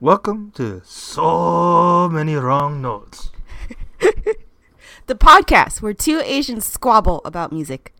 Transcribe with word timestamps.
Welcome 0.00 0.52
to 0.52 0.80
So 0.84 2.08
Many 2.08 2.34
Wrong 2.36 2.80
Notes. 2.80 3.30
The 5.06 5.14
podcast 5.14 5.80
where 5.80 5.94
two 5.94 6.20
Asians 6.22 6.66
squabble 6.66 7.22
about 7.24 7.50
music. 7.50 7.94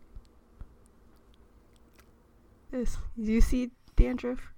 This, 2.71 2.99
do 3.17 3.33
you 3.33 3.41
see 3.41 3.71
dandruff? 3.97 4.53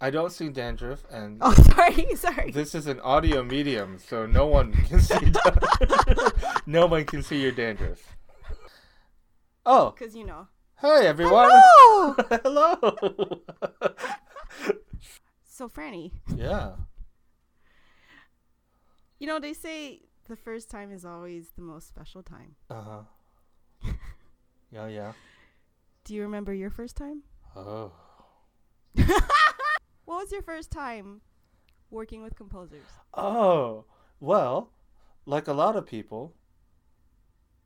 I 0.00 0.10
don't 0.10 0.30
see 0.30 0.48
dandruff, 0.48 1.04
and 1.10 1.38
Oh, 1.40 1.52
sorry, 1.74 2.14
sorry. 2.14 2.52
this 2.52 2.76
is 2.76 2.86
an 2.86 3.00
audio 3.00 3.42
medium, 3.42 3.98
so 3.98 4.24
no 4.24 4.46
one 4.46 4.72
can 4.72 5.00
see. 5.00 5.32
no 6.66 6.86
one 6.86 7.04
can 7.06 7.24
see 7.24 7.42
your 7.42 7.50
dandruff. 7.50 8.16
Oh, 9.64 9.90
Because 9.90 10.14
you 10.14 10.24
know. 10.26 10.46
hey 10.80 11.08
everyone! 11.08 11.50
Hello! 11.52 12.14
Hello. 12.44 13.40
So, 15.56 15.68
Franny, 15.68 16.10
yeah. 16.36 16.72
you 19.18 19.26
know, 19.26 19.38
they 19.40 19.54
say 19.54 20.02
the 20.28 20.36
first 20.36 20.70
time 20.70 20.92
is 20.92 21.04
always 21.04 21.48
the 21.56 21.62
most 21.62 21.88
special 21.88 22.22
time. 22.22 22.56
Uh 22.70 22.82
huh. 22.82 23.02
Yeah, 24.72 24.88
yeah. 24.88 25.12
Do 26.04 26.14
you 26.14 26.22
remember 26.22 26.52
your 26.52 26.70
first 26.70 26.96
time? 26.96 27.22
Oh. 27.54 27.92
What 30.04 30.22
was 30.22 30.30
your 30.32 30.42
first 30.42 30.70
time 30.70 31.20
working 31.90 32.22
with 32.22 32.36
composers? 32.36 32.84
Oh. 33.14 33.84
Well, 34.20 34.70
like 35.24 35.48
a 35.48 35.52
lot 35.52 35.76
of 35.76 35.84
people, 35.86 36.34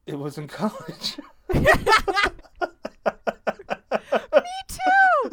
it 0.07 0.19
was 0.19 0.39
in 0.39 0.49
college. 0.61 1.19
Me 1.55 1.67
too! 4.69 5.33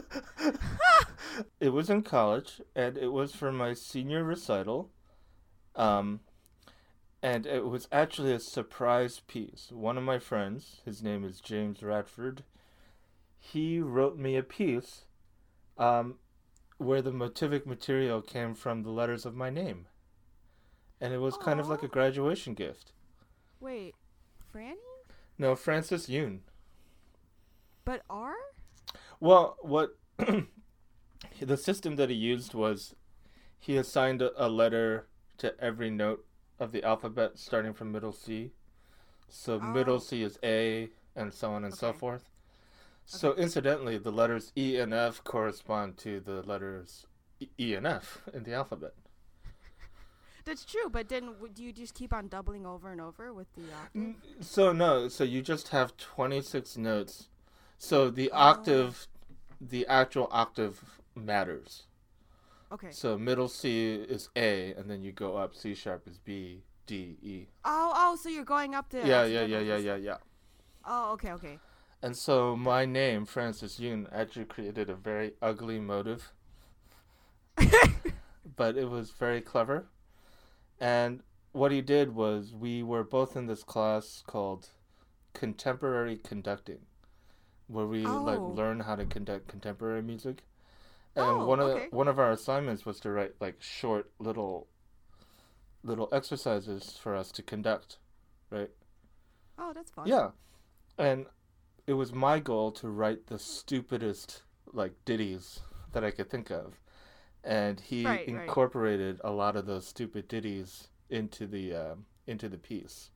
It 1.60 1.70
was 1.70 1.90
in 1.90 2.04
college, 2.04 2.62
and 2.76 2.98
it 2.98 3.12
was 3.12 3.34
for 3.34 3.52
my 3.52 3.74
senior 3.74 4.24
recital. 4.24 4.90
Um, 5.76 6.22
and 7.22 7.46
it 7.46 7.66
was 7.66 7.88
actually 7.92 8.34
a 8.34 8.40
surprise 8.40 9.22
piece. 9.28 9.70
One 9.72 9.98
of 9.98 10.04
my 10.04 10.20
friends, 10.20 10.82
his 10.86 11.02
name 11.02 11.24
is 11.24 11.42
James 11.42 11.82
Radford, 11.82 12.44
he 13.40 13.80
wrote 13.80 14.18
me 14.18 14.36
a 14.36 14.44
piece 14.44 15.06
um, 15.78 16.16
where 16.78 17.02
the 17.02 17.12
motivic 17.12 17.66
material 17.66 18.22
came 18.22 18.54
from 18.54 18.84
the 18.84 18.92
letters 18.92 19.26
of 19.26 19.36
my 19.36 19.50
name. 19.50 19.88
And 21.00 21.14
it 21.14 21.20
was 21.20 21.38
kind 21.38 21.60
of 21.60 21.70
like 21.70 21.84
a 21.84 21.88
graduation 21.88 22.54
gift. 22.54 22.92
Wait, 23.60 23.96
Franny? 24.54 24.76
No, 25.38 25.56
Francis 25.56 26.08
Yoon. 26.08 26.40
But 27.86 28.02
R? 28.10 28.34
Well, 29.20 29.58
what 29.62 29.96
the 31.42 31.58
system 31.58 31.96
that 31.96 32.10
he 32.10 32.16
used 32.16 32.54
was 32.54 32.96
he 33.60 33.78
assigned 33.78 34.22
a, 34.22 34.48
letter 34.50 35.08
to 35.38 35.60
every 35.60 35.90
note 35.90 36.26
of 36.60 36.72
the 36.72 36.84
alphabet 36.84 37.38
starting 37.38 37.74
from 37.74 37.92
middle 37.92 38.12
C. 38.12 38.52
So 39.30 39.60
Oh. 39.60 39.64
middle 39.74 40.00
C 40.00 40.24
is 40.24 40.40
A 40.44 40.90
and 41.16 41.34
so 41.34 41.52
on 41.52 41.64
and 41.64 41.74
so 41.74 41.90
Okay. 41.90 41.98
forth. 41.98 42.30
So 43.06 43.34
incidentally, 43.36 43.98
the 43.98 44.12
letters 44.12 44.52
E 44.58 44.78
and 44.78 44.94
F 44.94 45.24
correspond 45.24 45.98
to 46.00 46.20
the 46.20 46.42
letters 46.44 47.06
E- 47.40 47.50
E 47.60 47.74
and 47.76 47.88
F 47.88 48.22
in 48.34 48.44
the 48.44 48.54
alphabet. 48.54 48.94
That's 50.46 50.64
true, 50.64 50.90
but 50.90 51.10
then 51.10 51.34
do 51.54 51.62
you 51.64 51.74
just 51.74 51.94
keep 51.94 52.14
on 52.14 52.30
doubling 52.30 52.66
over 52.66 52.90
and 52.90 53.02
over 53.02 53.34
with 53.34 53.48
the 53.54 53.64
octave? 53.74 54.16
So 54.40 54.72
no, 54.72 55.10
so 55.10 55.24
you 55.26 55.42
just 55.42 55.70
have 55.70 55.98
26 55.98 56.78
notes. 56.78 57.28
So 57.78 58.10
the 58.10 58.32
Oh. 58.32 58.38
octave 58.38 59.08
the 59.60 59.86
actual 59.88 60.28
octave 60.32 61.00
matters. 61.18 61.84
Okay. 62.72 62.92
So 62.92 63.18
middle 63.18 63.48
C 63.48 63.94
is 63.96 64.30
A, 64.36 64.74
and 64.74 64.90
then 64.90 65.02
you 65.04 65.12
go 65.12 65.38
up. 65.38 65.56
C 65.56 65.74
sharp 65.74 66.08
is 66.08 66.18
B, 66.18 66.64
D, 66.86 67.18
E. 67.22 67.46
Oh, 67.64 67.94
oh, 67.96 68.16
so 68.22 68.30
you're 68.30 68.44
going 68.44 68.76
up 68.76 68.90
the. 68.90 69.00
Yeah, 69.00 69.26
yeah, 69.26 69.46
yeah, 69.46 69.60
yeah, 69.60 69.78
yeah, 69.78 69.96
yeah. 69.96 70.18
Oh, 70.86 71.14
okay, 71.14 71.32
okay. 71.34 71.60
And 72.02 72.16
so 72.16 72.56
my 72.56 72.86
name, 72.86 73.26
Francis 73.26 73.80
Yoon, 73.80 74.08
actually 74.14 74.46
created 74.46 74.90
a 74.90 74.96
very 74.96 75.34
ugly 75.42 75.80
motive, 75.80 76.32
but 78.56 78.78
it 78.78 78.90
was 78.90 79.12
very 79.12 79.42
clever. 79.42 79.88
And 80.80 81.22
what 81.54 81.72
he 81.72 81.82
did 81.82 82.14
was 82.16 82.54
we 82.54 82.84
were 82.84 83.04
both 83.04 83.36
in 83.36 83.48
this 83.48 83.64
class 83.64 84.24
called 84.28 84.70
contemporary 85.34 86.18
conducting, 86.18 86.80
where 87.68 87.86
we 87.88 88.06
like 88.06 88.40
Oh. 88.40 88.50
learn 88.56 88.82
how 88.82 88.96
to 88.96 89.06
conduct 89.06 89.48
contemporary 89.48 90.02
music. 90.04 90.44
And 91.18 91.42
Oh, 91.42 91.46
one 91.48 91.60
of 91.60 91.68
okay. 91.70 91.88
one 91.92 92.08
of 92.08 92.20
our 92.20 92.32
assignments 92.32 92.86
was 92.86 93.00
to 93.02 93.12
write 93.12 93.34
like 93.42 93.62
short 93.62 94.12
little 94.20 94.68
little 95.84 96.10
exercises 96.12 96.98
for 97.02 97.16
us 97.16 97.32
to 97.32 97.44
conduct, 97.44 97.98
right? 98.52 98.70
Oh, 99.58 99.74
that's 99.74 99.92
fun. 99.92 100.08
Yeah. 100.08 100.32
And 100.98 101.26
it 101.88 101.94
was 101.94 102.14
my 102.14 102.40
goal 102.40 102.72
to 102.74 102.90
write 102.90 103.28
the 103.28 103.40
stupidest 103.40 104.44
like 104.74 104.94
ditties 105.06 105.62
that 105.94 106.04
I 106.04 106.12
could 106.12 106.30
think 106.30 106.52
of. 106.52 106.80
And 107.44 107.80
he 107.80 108.06
Right, 108.06 108.20
right. 108.20 108.28
incorporated 108.28 109.22
a 109.24 109.32
lot 109.32 109.56
of 109.56 109.66
those 109.66 109.88
stupid 109.88 110.28
ditties 110.28 110.90
into 111.10 111.48
the 111.48 111.74
um, 111.74 112.06
into 112.28 112.50
the 112.50 112.58
piece. 112.58 113.12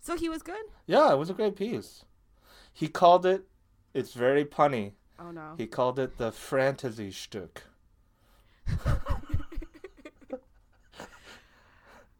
So 0.00 0.16
he 0.16 0.28
was 0.28 0.42
good? 0.42 0.64
Yeah, 0.86 1.12
it 1.12 1.16
was 1.18 1.30
a 1.30 1.34
great 1.34 1.56
piece. 1.56 2.04
He 2.72 2.88
called 2.88 3.24
it 3.26 3.46
it's 3.94 4.14
very 4.14 4.44
punny. 4.44 4.92
Oh, 5.22 5.30
no. 5.30 5.54
He 5.56 5.66
called 5.66 5.98
it 5.98 6.18
the 6.18 6.32
fantasy 6.32 7.10
Stück. 7.10 7.58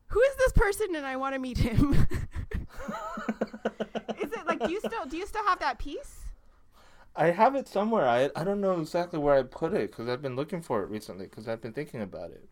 Who 0.07 0.21
is 0.21 0.37
this 0.37 0.53
person 0.53 0.95
and 0.95 1.07
I 1.07 1.17
want 1.17 1.35
to 1.35 1.39
meet 1.39 1.59
him? 1.59 1.95
is 4.21 4.33
it 4.33 4.47
like, 4.47 4.61
do 4.63 4.71
you 4.71 4.79
still 4.81 5.07
do 5.09 5.17
you 5.17 5.27
still 5.27 5.45
have 5.45 5.59
that 5.61 5.79
piece? 5.79 6.21
I 7.17 7.27
have 7.27 7.55
it 7.55 7.67
somewhere. 7.67 8.07
I 8.07 8.31
I 8.37 8.45
don't 8.45 8.61
know 8.61 8.79
exactly 8.81 9.19
where 9.19 9.35
I 9.37 9.43
put 9.43 9.73
it 9.73 9.91
because 9.91 10.09
I've 10.09 10.23
been 10.23 10.37
looking 10.37 10.61
for 10.61 10.83
it 10.83 10.91
recently 10.91 11.27
because 11.27 11.49
I've 11.49 11.63
been 11.63 11.73
thinking 11.73 12.03
about 12.03 12.31
it. 12.31 12.49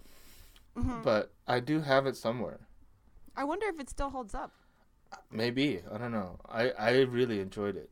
Mhm. 0.77 1.03
But 1.03 1.33
I 1.47 1.61
do 1.61 1.81
have 1.81 2.07
it 2.07 2.17
somewhere. 2.17 2.61
I 3.37 3.45
wonder 3.45 3.67
if 3.67 3.79
it 3.79 3.91
still 3.91 4.11
holds 4.11 4.35
up. 4.35 4.53
Maybe 5.31 5.83
I 5.93 5.99
don't 5.99 6.13
know. 6.13 6.41
I 6.49 6.71
I 6.71 7.01
really 7.03 7.41
enjoyed 7.41 7.77
it. 7.77 7.91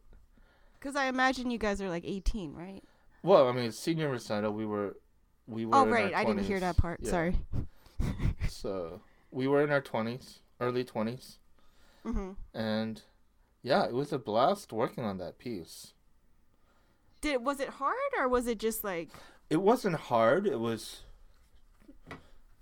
Because 0.79 0.97
I 0.97 1.07
imagine 1.07 1.51
you 1.51 1.59
guys 1.59 1.81
are 1.83 1.89
like 1.89 2.05
18, 2.07 2.55
right? 2.55 2.83
Well, 3.23 3.49
I 3.49 3.53
mean, 3.53 3.73
senior 3.73 4.09
recital, 4.11 4.53
we 4.53 4.65
were 4.67 4.97
we 5.47 5.65
were. 5.67 5.77
Oh, 5.77 5.87
right. 5.87 6.15
I 6.15 6.25
didn't 6.25 6.45
hear 6.45 6.61
that 6.61 6.77
part. 6.77 7.01
Yeah. 7.03 7.11
Sorry. 7.11 7.37
So 8.49 9.01
we 9.31 9.47
were 9.47 9.63
in 9.63 9.71
our 9.71 9.81
twenties, 9.81 10.41
early 10.61 10.85
twenties, 10.85 11.39
hmm 12.05 12.31
and 12.55 13.03
yeah, 13.63 13.85
it 13.85 13.93
was 13.93 14.13
a 14.13 14.19
blast 14.19 14.73
working 14.73 15.05
on 15.05 15.19
that 15.19 15.39
piece. 15.39 15.93
Did 17.21 17.45
was 17.45 17.61
it 17.61 17.69
hard 17.69 17.97
or 18.19 18.29
was 18.29 18.47
it 18.47 18.59
just 18.59 18.83
like 18.85 19.11
It 19.51 19.61
wasn't 19.61 19.97
hard. 19.97 20.47
It 20.47 20.59
was. 20.59 21.03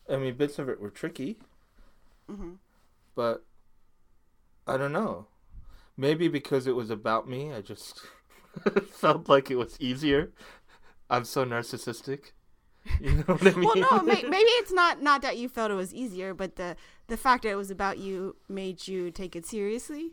I 0.08 0.16
mean, 0.16 0.36
bits 0.36 0.58
of 0.58 0.68
it 0.68 0.80
were 0.80 0.90
tricky, 0.90 1.38
hmm 2.28 2.54
but 3.14 3.44
I 4.66 4.76
don't 4.76 4.92
know. 4.92 5.26
Maybe 5.96 6.28
because 6.28 6.66
it 6.66 6.76
was 6.76 6.90
about 6.90 7.28
me, 7.28 7.52
I 7.52 7.60
just 7.62 8.02
felt 8.90 9.28
like 9.28 9.50
it 9.50 9.56
was 9.56 9.76
easier. 9.80 10.32
I'm 11.08 11.24
so 11.24 11.44
narcissistic. 11.44 12.32
You 13.00 13.12
know 13.16 13.22
what 13.24 13.42
I 13.46 13.50
mean? 13.52 13.64
Well, 13.64 13.76
no, 13.76 14.02
may- 14.02 14.22
maybe 14.22 14.50
it's 14.60 14.72
not 14.82 15.02
not 15.02 15.22
that 15.22 15.36
you 15.38 15.48
felt 15.48 15.70
it 15.70 15.74
was 15.74 15.92
easier, 15.94 16.34
but 16.34 16.56
the 16.56 16.76
the 17.08 17.16
fact 17.16 17.42
that 17.42 17.50
it 17.50 17.56
was 17.56 17.70
about 17.70 17.98
you 17.98 18.36
made 18.48 18.86
you 18.86 19.10
take 19.10 19.34
it 19.34 19.46
seriously. 19.46 20.12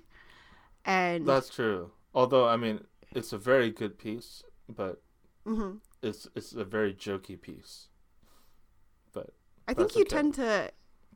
And 0.85 1.25
That's 1.27 1.49
true. 1.49 1.91
Although, 2.13 2.47
I 2.47 2.57
mean, 2.57 2.85
it's 3.11 3.33
a 3.33 3.37
very 3.37 3.71
good 3.71 3.97
piece, 3.97 4.43
but 4.67 5.01
Mhm. 5.45 5.79
it's 6.01 6.27
it's 6.35 6.53
a 6.53 6.63
very 6.65 6.93
jokey 6.93 7.39
piece. 7.39 7.89
But 9.13 9.29
I 9.67 9.73
think 9.73 9.95
you 9.95 10.01
okay. 10.01 10.09
tend 10.15 10.33
to 10.35 10.71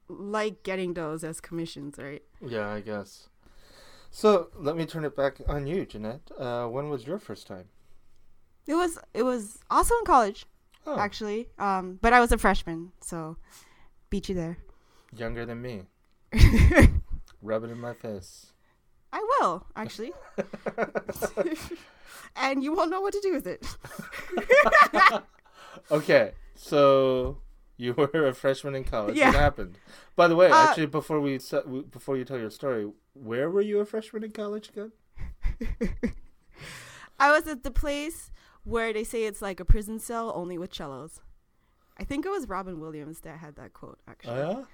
like 0.07 0.63
getting 0.63 0.93
those 0.93 1.23
as 1.23 1.41
commissions, 1.41 1.97
right? 1.97 2.23
yeah, 2.41 2.69
I 2.69 2.81
guess. 2.81 3.29
So 4.17 4.49
let 4.55 4.75
me 4.75 4.87
turn 4.87 5.05
it 5.05 5.15
back 5.15 5.41
on 5.47 5.67
you, 5.67 5.85
Jeanette. 5.85 6.31
Uh, 6.39 6.65
when 6.65 6.89
was 6.89 7.05
your 7.05 7.19
first 7.19 7.45
time? 7.45 7.65
It 8.65 8.73
was 8.73 8.97
it 9.13 9.21
was 9.21 9.59
also 9.69 9.93
in 9.99 10.05
college 10.05 10.47
Oh, 10.87 10.97
actually, 10.97 11.49
um, 11.59 11.99
but 12.01 12.13
I 12.13 12.19
was 12.19 12.31
a 12.31 12.37
freshman, 12.39 12.93
so 12.99 13.37
beat 14.09 14.27
you 14.27 14.33
there. 14.33 14.57
younger 15.15 15.45
than 15.45 15.61
me. 15.61 15.83
Rub 17.43 17.63
it 17.63 17.69
in 17.69 17.79
my 17.79 17.93
face. 17.93 18.47
I 19.13 19.19
will 19.19 19.67
actually, 19.75 20.13
and 22.35 22.63
you 22.63 22.73
won't 22.73 22.89
know 22.89 23.01
what 23.01 23.13
to 23.13 23.21
do 23.21 23.33
with 23.33 23.45
it. 23.45 23.63
okay, 25.91 26.31
so 26.55 27.37
you 27.77 27.93
were 27.97 28.27
a 28.27 28.33
freshman 28.33 28.75
in 28.75 28.83
college. 28.83 29.15
Yeah. 29.15 29.27
What 29.27 29.35
happened? 29.35 29.77
By 30.15 30.27
the 30.27 30.35
way, 30.35 30.49
Uh, 30.49 30.55
actually, 30.55 30.87
before 30.87 31.19
we 31.21 31.39
before 31.91 32.17
you 32.17 32.25
tell 32.25 32.39
your 32.39 32.49
story, 32.49 32.89
where 33.13 33.49
were 33.49 33.61
you 33.61 33.79
a 33.79 33.85
freshman 33.85 34.23
in 34.23 34.31
college 34.31 34.69
again? 34.69 34.91
I 37.19 37.31
was 37.31 37.47
at 37.47 37.63
the 37.63 37.71
place 37.71 38.31
where 38.63 38.93
they 38.93 39.03
say 39.03 39.23
it's 39.23 39.41
like 39.41 39.59
a 39.59 39.65
prison 39.65 39.99
cell 39.99 40.31
only 40.35 40.57
with 40.57 40.73
cellos. 40.73 41.19
I 41.99 42.03
think 42.03 42.25
it 42.25 42.29
was 42.29 42.47
Robin 42.47 42.79
Williams 42.79 43.21
that 43.21 43.39
had 43.39 43.55
that 43.55 43.73
quote. 43.73 43.99
Actually, 44.07 44.33
Oh, 44.41 44.65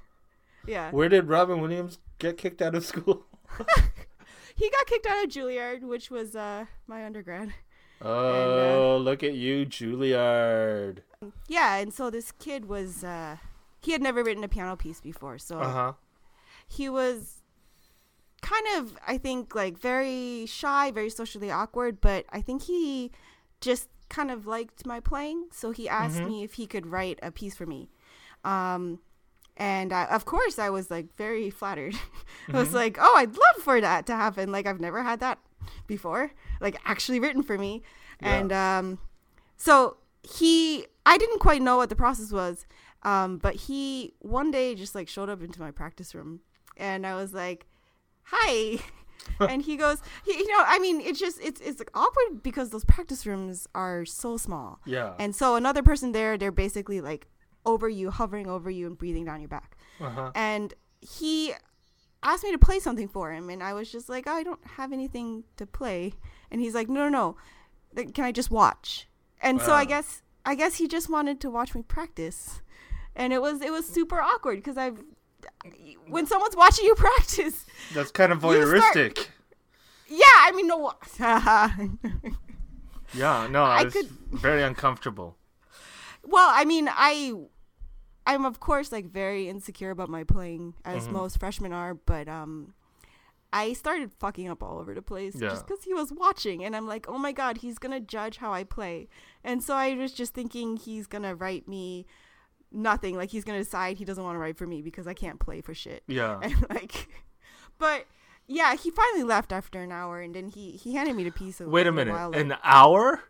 yeah? 0.65 0.71
yeah, 0.73 0.91
Where 0.91 1.07
did 1.07 1.27
Robin 1.29 1.61
Williams 1.61 1.99
get 2.19 2.37
kicked 2.37 2.61
out 2.61 2.75
of 2.75 2.83
school? 2.85 3.25
he 4.55 4.69
got 4.69 4.87
kicked 4.87 5.05
out 5.05 5.23
of 5.23 5.29
Juilliard, 5.29 5.83
which 5.83 6.11
was 6.11 6.35
uh, 6.35 6.65
my 6.85 7.05
undergrad. 7.05 7.53
Oh, 8.01 8.99
look 9.01 9.23
at 9.23 9.35
you, 9.35 9.65
Juilliard. 9.65 10.97
Yeah, 11.47 11.75
and 11.75 11.93
so 11.93 12.09
this 12.09 12.31
kid 12.31 12.65
was 12.65 13.03
uh, 13.03 13.37
he 13.81 13.91
had 13.91 14.01
never 14.01 14.23
written 14.23 14.43
a 14.43 14.47
piano 14.47 14.75
piece 14.75 14.99
before, 15.01 15.37
so 15.37 15.59
Uh 15.59 15.71
huh. 15.71 15.93
he 16.67 16.89
was 16.89 17.41
kind 18.41 18.65
of 18.77 18.97
I 19.07 19.17
think 19.17 19.55
like 19.55 19.77
very 19.77 20.45
shy, 20.47 20.91
very 20.91 21.09
socially 21.09 21.49
awkward, 21.51 22.01
but 22.01 22.25
I 22.31 22.41
think 22.41 22.63
he 22.63 23.11
just 23.61 23.89
kind 24.09 24.29
of 24.31 24.45
liked 24.45 24.85
my 24.85 24.99
playing, 24.99 25.47
so 25.51 25.71
he 25.71 25.87
asked 25.89 26.23
Mhm. 26.23 26.27
me 26.27 26.43
if 26.43 26.53
he 26.53 26.67
could 26.67 26.87
write 26.87 27.19
a 27.23 27.31
piece 27.31 27.55
for 27.55 27.65
me. 27.65 27.89
Um 28.43 28.99
and 29.55 29.93
I, 29.93 30.05
of 30.05 30.25
course 30.25 30.57
I 30.57 30.69
was 30.69 30.89
like 30.91 31.15
very 31.15 31.49
flattered. 31.49 31.95
I 32.53 32.57
was 32.57 32.69
Mhm. 32.69 32.73
like, 32.73 32.97
"Oh, 32.99 33.13
I'd 33.17 33.31
love 33.37 33.57
for 33.63 33.79
that 33.79 34.05
to 34.07 34.15
happen. 34.15 34.51
Like 34.51 34.65
I've 34.65 34.81
never 34.81 35.03
had 35.03 35.19
that 35.21 35.37
before, 35.87 36.31
like 36.59 36.75
actually 36.85 37.19
written 37.19 37.43
for 37.43 37.57
me." 37.57 37.81
Yeah. 38.21 38.39
And 38.39 38.51
um 38.51 38.99
so 39.57 39.97
he 40.23 40.87
I 41.05 41.17
didn't 41.17 41.39
quite 41.39 41.61
know 41.61 41.77
what 41.77 41.89
the 41.89 41.95
process 41.95 42.31
was. 42.31 42.65
Um, 43.03 43.37
but 43.37 43.55
he 43.55 44.13
one 44.19 44.51
day 44.51 44.75
just 44.75 44.95
like 44.95 45.07
showed 45.07 45.29
up 45.29 45.41
into 45.43 45.59
my 45.59 45.71
practice 45.71 46.15
room 46.15 46.39
and 46.77 47.05
I 47.05 47.15
was 47.15 47.33
like, 47.33 47.65
Hi 48.23 48.79
and 49.39 49.61
he 49.61 49.75
goes 49.75 50.01
he, 50.25 50.31
you 50.31 50.47
know, 50.47 50.63
I 50.65 50.79
mean 50.79 51.01
it's 51.01 51.19
just 51.19 51.39
it's 51.41 51.59
it's 51.61 51.79
like 51.79 51.91
awkward 51.93 52.41
because 52.41 52.69
those 52.69 52.85
practice 52.85 53.25
rooms 53.25 53.67
are 53.75 54.05
so 54.05 54.37
small. 54.37 54.79
Yeah. 54.85 55.13
And 55.19 55.35
so 55.35 55.55
another 55.55 55.83
person 55.83 56.13
there, 56.13 56.37
they're 56.37 56.51
basically 56.51 57.01
like 57.01 57.27
over 57.65 57.89
you, 57.89 58.09
hovering 58.09 58.47
over 58.47 58.69
you 58.69 58.87
and 58.87 58.97
breathing 58.97 59.25
down 59.25 59.41
your 59.41 59.49
back. 59.49 59.77
Uh 59.99 60.09
huh. 60.09 60.31
And 60.33 60.73
he 61.01 61.53
asked 62.23 62.43
me 62.43 62.51
to 62.53 62.57
play 62.57 62.79
something 62.79 63.09
for 63.09 63.33
him 63.33 63.49
and 63.49 63.61
I 63.61 63.73
was 63.73 63.91
just 63.91 64.07
like, 64.07 64.25
oh, 64.27 64.33
I 64.33 64.43
don't 64.43 64.65
have 64.77 64.93
anything 64.93 65.43
to 65.57 65.65
play. 65.65 66.13
And 66.49 66.61
he's 66.61 66.73
like, 66.73 66.87
No 66.87 67.09
no 67.09 67.35
no. 67.95 68.11
Can 68.13 68.23
I 68.23 68.31
just 68.31 68.49
watch? 68.49 69.09
And 69.41 69.61
so 69.61 69.73
I 69.73 69.83
guess 69.83 70.22
I 70.45 70.55
guess 70.55 70.75
he 70.75 70.87
just 70.87 71.09
wanted 71.09 71.39
to 71.41 71.49
watch 71.49 71.73
me 71.75 71.81
practice. 71.83 72.61
And 73.15 73.31
it 73.33 73.41
was 73.41 73.61
it 73.61 73.71
was 73.71 73.87
super 73.87 74.19
awkward 74.21 74.57
because 74.57 74.77
I've 74.77 75.01
when 76.07 76.25
someone's 76.27 76.55
watching 76.55 76.85
you 76.85 76.95
practice, 77.07 77.65
That's 77.93 78.11
kind 78.11 78.31
of 78.31 78.43
You 78.43 78.65
start- 78.65 78.95
voyeuristic. 78.95 79.27
yeah, 80.07 80.37
I 80.39 80.51
mean 80.53 80.67
no 80.67 80.93
Yeah, 83.13 83.47
no, 83.49 83.63
I 83.63 83.83
was 83.83 83.93
could- 83.93 84.09
very 84.31 84.63
uncomfortable. 84.63 85.37
Well, 86.23 86.49
I 86.51 86.65
mean, 86.65 86.89
I 86.91 87.33
I'm 88.25 88.45
of 88.45 88.59
course 88.59 88.91
like 88.91 89.05
very 89.11 89.47
insecure 89.49 89.91
about 89.91 90.09
my 90.09 90.23
playing 90.23 90.73
as 90.85 91.07
Mhm. 91.07 91.11
most 91.11 91.39
freshmen 91.39 91.73
are, 91.73 91.93
but 91.93 92.27
um 92.27 92.73
I 93.53 93.73
started 93.73 94.11
fucking 94.19 94.49
up 94.49 94.63
all 94.63 94.79
over 94.79 94.93
the 94.93 95.01
place 95.01 95.35
Yeah. 95.35 95.49
just 95.49 95.67
cuz 95.67 95.83
he 95.83 95.93
was 95.93 96.11
watching 96.11 96.63
and 96.65 96.75
I'm 96.75 96.87
like, 96.87 97.05
"Oh 97.07 97.17
my 97.19 97.31
god, 97.31 97.57
he's 97.57 97.77
going 97.77 97.91
to 97.91 97.99
judge 97.99 98.37
how 98.37 98.51
I 98.51 98.63
play." 98.63 99.07
And 99.43 99.63
so 99.63 99.75
I 99.75 99.93
was 99.95 100.11
just 100.11 100.33
thinking 100.33 100.75
he's 100.77 101.05
going 101.07 101.21
to 101.23 101.35
write 101.35 101.67
me 101.67 102.05
nothing, 102.71 103.15
like 103.15 103.29
he's 103.29 103.43
going 103.43 103.57
to 103.59 103.63
decide 103.63 103.97
he 103.97 104.05
doesn't 104.05 104.23
want 104.23 104.35
to 104.35 104.39
write 104.39 104.57
for 104.57 104.65
me 104.67 104.81
because 104.81 105.07
I 105.07 105.13
can't 105.13 105.39
play 105.39 105.61
for 105.61 105.73
shit. 105.73 106.03
Yeah. 106.07 106.39
And 106.43 106.65
like 106.69 107.07
but 107.77 108.05
yeah, 108.47 108.75
he 108.75 108.89
finally 108.91 109.23
left 109.23 109.51
after 109.53 109.79
an 109.81 109.91
hour 109.91 110.19
and 110.19 110.33
then 110.35 110.47
he 110.49 110.71
he 110.71 110.95
handed 110.95 111.15
me 111.15 111.23
the 111.23 111.31
piece 111.31 111.61
of 111.61 111.67
Wait 111.67 111.87
a 111.87 111.91
minute. 111.91 112.11
While, 112.13 112.33
An 112.33 112.55
hour? 112.63 113.23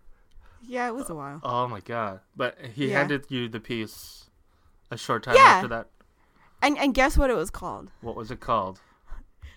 yeah, 0.65 0.87
it 0.87 0.95
was 0.95 1.09
a 1.09 1.15
while. 1.15 1.39
Oh 1.43 1.67
my 1.67 1.81
god. 1.81 2.21
But 2.35 2.57
he 2.73 2.87
Yeah. 2.89 2.99
handed 2.99 3.25
you 3.29 3.49
the 3.49 3.59
piece 3.59 4.29
a 4.89 4.97
short 4.97 5.23
time 5.23 5.35
Yeah. 5.35 5.41
after 5.57 5.67
that. 5.67 5.89
And 6.61 6.77
and 6.77 6.93
guess 6.93 7.17
what 7.17 7.29
it 7.29 7.35
was 7.35 7.49
called? 7.49 7.91
What 7.99 8.15
was 8.15 8.31
it 8.31 8.39
called? 8.39 8.79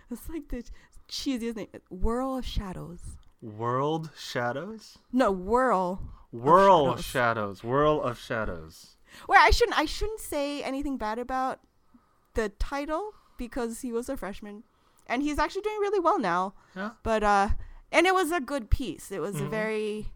It's 0.11 0.29
like 0.29 0.49
the 0.49 0.65
cheesiest 1.09 1.57
name. 1.57 1.69
Whirl 1.91 2.37
of 2.39 2.45
Shadows. 2.47 3.01
World 3.43 4.11
Shadows? 4.19 4.99
No, 5.13 5.31
Whirl. 5.31 6.01
Whirl 6.33 6.97
Shadows. 6.97 7.05
Shadows. 7.05 7.65
Whirl 7.65 8.01
of 8.03 8.19
Shadows. 8.19 8.97
Well, 9.29 9.41
I 9.43 9.51
shouldn't. 9.51 9.79
I 9.79 9.85
shouldn't 9.85 10.21
say 10.21 10.63
anything 10.63 10.97
bad 10.97 11.19
about 11.19 11.61
the 12.35 12.49
title 12.59 13.13
because 13.39 13.81
he 13.81 13.93
was 13.93 14.09
a 14.09 14.17
freshman, 14.17 14.65
and 15.07 15.23
he's 15.23 15.39
actually 15.39 15.63
doing 15.63 15.79
really 15.81 16.01
well 16.01 16.19
now. 16.19 16.55
Yeah. 16.75 16.91
But 17.03 17.23
uh, 17.23 17.49
and 17.93 18.07
it 18.07 18.15
was 18.15 18.31
a 18.33 18.41
good 18.41 18.71
piece. 18.71 19.11
It 19.13 19.21
was 19.21 19.37
a 19.41 19.45
Mhm. 19.45 19.51
very 19.51 20.07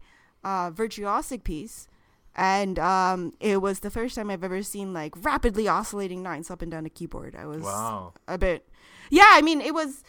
uh 0.43 0.71
virtuosic 0.71 1.43
piece, 1.43 1.87
and 2.35 2.77
um, 2.79 3.33
it 3.39 3.61
was 3.61 3.79
the 3.79 3.89
first 3.91 4.15
time 4.15 4.29
I've 4.29 4.43
ever 4.43 4.61
seen 4.63 4.93
like 4.93 5.13
rapidly 5.23 5.67
oscillating 5.67 6.21
nines 6.23 6.51
up 6.51 6.61
and 6.61 6.69
down 6.71 6.83
the 6.83 6.89
keyboard. 6.89 7.35
I 7.35 7.45
was 7.45 7.61
Wow. 7.63 8.13
a 8.27 8.37
bit 8.37 8.67
yeah 9.09 9.29
i 9.31 9.41
mean 9.41 9.61
it 9.61 9.73
was 9.73 10.03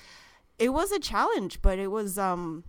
it 0.59 0.71
was 0.71 0.93
a 0.93 0.99
challenge 0.99 1.61
but 1.63 1.79
it 1.79 1.89
was 1.91 2.19
um 2.19 2.65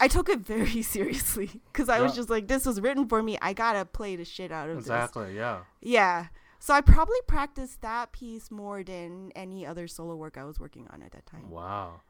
i 0.00 0.08
took 0.08 0.28
it 0.28 0.40
very 0.40 0.82
seriously 0.94 1.60
because 1.72 1.88
i 1.88 2.00
was 2.00 2.14
just 2.14 2.30
like 2.30 2.48
this 2.48 2.66
was 2.66 2.80
written 2.80 3.06
for 3.08 3.22
me 3.22 3.38
i 3.42 3.52
gotta 3.52 3.84
play 3.84 4.16
the 4.16 4.24
shit 4.24 4.52
out 4.52 4.68
of 4.68 4.76
this 4.76 4.84
Exactly, 4.86 5.34
yeah. 5.36 5.60
yeah 5.80 6.26
so 6.58 6.74
i 6.74 6.80
probably 6.80 7.20
practiced 7.26 7.80
that 7.82 8.12
piece 8.12 8.50
more 8.50 8.82
than 8.82 9.30
any 9.34 9.66
other 9.66 9.86
solo 9.88 10.14
work 10.16 10.36
i 10.36 10.44
was 10.44 10.58
working 10.60 10.86
on 10.90 11.02
at 11.02 11.12
that 11.12 11.26
time 11.26 11.50
Wow. 11.50 12.02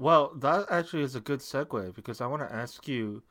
Well, 0.00 0.32
that 0.36 0.66
actually 0.70 1.02
is 1.02 1.16
a 1.16 1.20
good 1.20 1.40
segue 1.40 1.92
because 1.92 2.20
I 2.20 2.26
want 2.28 2.48
to 2.48 2.54
ask 2.54 2.86
you 2.86 3.24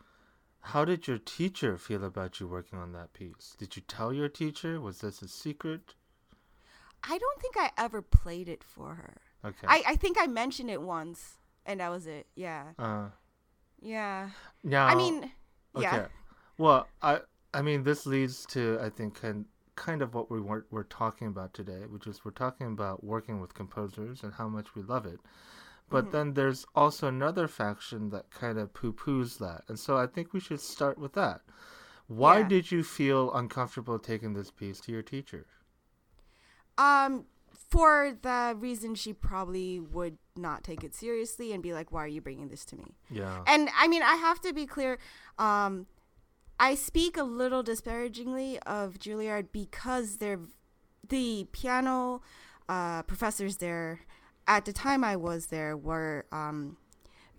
how 0.60 0.84
did 0.84 1.08
your 1.08 1.18
teacher 1.18 1.78
feel 1.78 2.04
about 2.04 2.42
you 2.42 2.48
working 2.48 2.78
on 2.78 2.92
that 2.92 3.14
piece? 3.14 3.56
Did 3.58 3.78
you 3.78 3.82
tell 3.88 4.12
your 4.12 4.28
teacher? 4.28 4.82
Was 4.82 5.00
this 5.00 5.22
a 5.22 5.30
secret? 5.30 5.94
i 7.04 7.18
don't 7.18 7.42
think 7.42 7.56
i 7.58 7.70
ever 7.78 8.02
played 8.02 8.50
it 8.50 8.64
for 8.64 8.96
her 8.96 9.22
Okay. 9.48 9.68
i 9.68 9.84
i 9.88 9.96
think 9.96 10.18
i 10.20 10.28
mentioned 10.28 10.70
it 10.70 10.82
once 10.82 11.38
and 11.66 11.80
that 11.80 11.90
was 11.90 12.08
it 12.08 12.28
yeah 12.36 12.74
uh 12.80 13.08
yeah 13.82 14.30
now 14.64 14.88
i 14.88 14.96
mean 14.96 15.32
yeah 15.74 16.00
Okay. 16.00 16.08
Well, 16.58 16.90
I 17.02 17.22
I 17.54 17.62
mean 17.62 17.84
this 17.84 18.06
leads 18.08 18.46
to 18.48 18.80
I 18.82 18.90
think 18.90 19.16
kind 19.22 19.46
kind 19.76 20.02
of 20.02 20.14
what 20.16 20.32
we 20.32 20.42
were 20.42 20.66
we're 20.72 20.84
talking 20.84 21.28
about 21.28 21.54
today, 21.54 21.86
which 21.88 22.08
is 22.08 22.26
we're 22.26 22.32
talking 22.32 22.68
about 22.68 23.04
working 23.04 23.40
with 23.40 23.54
composers 23.54 24.24
and 24.24 24.34
how 24.34 24.48
much 24.50 24.76
we 24.76 24.82
love 24.84 25.06
it. 25.06 25.20
But 25.90 26.10
Mhm. 26.10 26.12
then 26.12 26.34
there's 26.34 26.66
also 26.76 27.08
another 27.08 27.48
faction 27.48 28.10
that 28.12 28.32
kind 28.32 28.60
of 28.60 28.74
poo-poos 28.74 29.38
that. 29.40 29.64
And 29.70 29.80
so 29.80 29.98
I 29.98 30.08
think 30.08 30.34
we 30.34 30.40
should 30.42 30.62
start 30.62 30.98
with 30.98 31.14
that. 31.14 31.42
Why 32.08 32.44
Yeah. 32.44 32.44
did 32.44 32.72
you 32.72 32.84
feel 32.84 33.34
uncomfortable 33.34 34.00
taking 34.00 34.34
this 34.34 34.52
piece 34.52 34.80
to 34.82 34.92
your 34.94 35.04
teacher? 35.04 35.48
Um, 36.78 37.26
for 37.70 38.18
the 38.22 38.56
reason 38.58 38.96
she 38.96 39.14
probably 39.14 39.80
would 39.80 40.18
not 40.36 40.64
take 40.64 40.84
it 40.84 40.94
seriously 40.96 41.52
and 41.52 41.62
be 41.62 41.74
like, 41.74 41.92
"Why 41.92 42.04
are 42.04 42.08
you 42.08 42.22
bringing 42.22 42.48
this 42.50 42.66
to 42.66 42.76
me?" 42.76 42.96
Yeah. 43.10 43.44
And 43.48 43.70
I 43.78 43.88
mean, 43.88 44.04
I 44.04 44.16
have 44.16 44.40
to 44.42 44.54
be 44.54 44.66
clear. 44.66 44.98
Um, 45.38 45.88
I 46.60 46.76
speak 46.76 47.18
a 47.18 47.24
little 47.24 47.64
disparagingly 47.64 48.60
of 48.60 48.98
Juilliard 49.00 49.48
because 49.52 50.18
they're 50.18 50.40
the 51.08 51.48
piano 51.52 52.22
uh, 52.68 53.04
professors 53.04 53.58
there. 53.58 54.02
At 54.48 54.66
the 54.66 54.74
time 54.74 55.04
I 55.04 55.16
was 55.18 55.48
there, 55.48 55.76
were 55.76 56.26
um, 56.32 56.78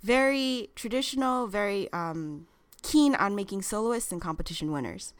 very 0.03 0.71
traditional, 0.75 1.47
very 1.47 1.91
um, 1.93 2.47
keen 2.83 3.15
on 3.15 3.35
making 3.35 3.63
soloists 3.63 4.13
and 4.13 4.21
competition 4.21 4.73
winners. 4.73 5.15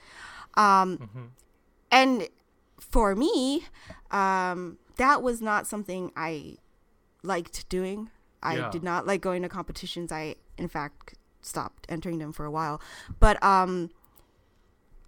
Um, 0.55 0.97
hmm 0.99 1.27
and 1.91 2.29
for 2.79 3.15
me, 3.15 3.65
um, 4.11 4.77
that 4.99 5.23
was 5.23 5.41
not 5.41 5.67
something 5.67 6.13
I 6.17 6.57
liked 7.25 7.69
doing. 7.69 8.11
I 8.43 8.57
Yeah. 8.59 8.71
did 8.71 8.83
not 8.85 9.07
like 9.07 9.21
going 9.21 9.43
to 9.43 9.49
competitions. 9.49 10.13
I, 10.13 10.37
in 10.57 10.69
fact, 10.69 11.15
stopped 11.41 11.87
entering 11.89 12.19
them 12.19 12.33
for 12.33 12.45
a 12.45 12.51
while. 12.51 12.81
But 13.19 13.43
um, 13.43 13.91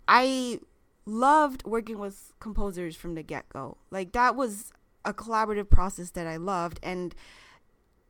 I 0.09 0.61
loved 1.07 1.65
working 1.65 1.99
with 1.99 2.33
composers 2.41 2.97
from 2.97 3.15
the 3.15 3.23
get 3.23 3.49
go. 3.51 3.77
Like, 3.91 4.13
that 4.13 4.35
was 4.35 4.73
a 5.05 5.15
collaborative 5.15 5.71
process 5.71 6.11
that 6.11 6.27
I 6.27 6.37
loved. 6.37 6.81
And 6.83 7.15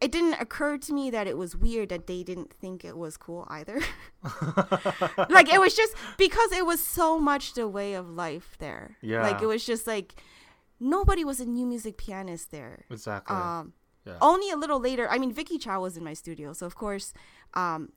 it 0.01 0.11
didn't 0.11 0.41
occur 0.41 0.79
to 0.79 0.93
me 0.95 1.11
that 1.11 1.27
it 1.27 1.37
was 1.37 1.55
weird 1.55 1.91
that 1.91 2.07
they 2.07 2.23
didn't 2.23 2.53
think 2.55 2.85
it 2.85 2.97
was 2.97 3.17
cool 3.19 3.47
either. 3.49 3.81
like 5.29 5.53
it 5.53 5.61
was 5.61 5.75
just 5.75 5.95
because 6.17 6.53
it 6.53 6.65
was 6.65 6.83
so 6.83 7.19
much 7.19 7.53
the 7.55 7.69
way 7.69 7.93
of 7.95 8.09
life 8.09 8.57
there. 8.59 8.97
Yeah. 9.03 9.23
Like 9.23 9.43
it 9.43 9.47
was 9.47 9.65
just 9.65 9.87
like 9.87 10.15
nobody 10.81 11.25
was 11.25 11.39
a 11.41 11.47
new 11.47 11.67
music 11.67 11.97
pianist 11.99 12.51
there. 12.51 12.85
exactly. 12.91 13.37
Um 13.37 13.75
yeah. 14.07 14.17
only 14.23 14.51
a 14.51 14.57
little 14.57 14.81
later, 14.81 15.09
I 15.11 15.19
mean 15.19 15.33
Vicky 15.33 15.59
Chow 15.59 15.83
was 15.83 15.97
in 15.97 16.03
my 16.05 16.15
studio, 16.15 16.53
so 16.53 16.67
of 16.67 16.75
course 16.75 17.13
um 17.55 17.93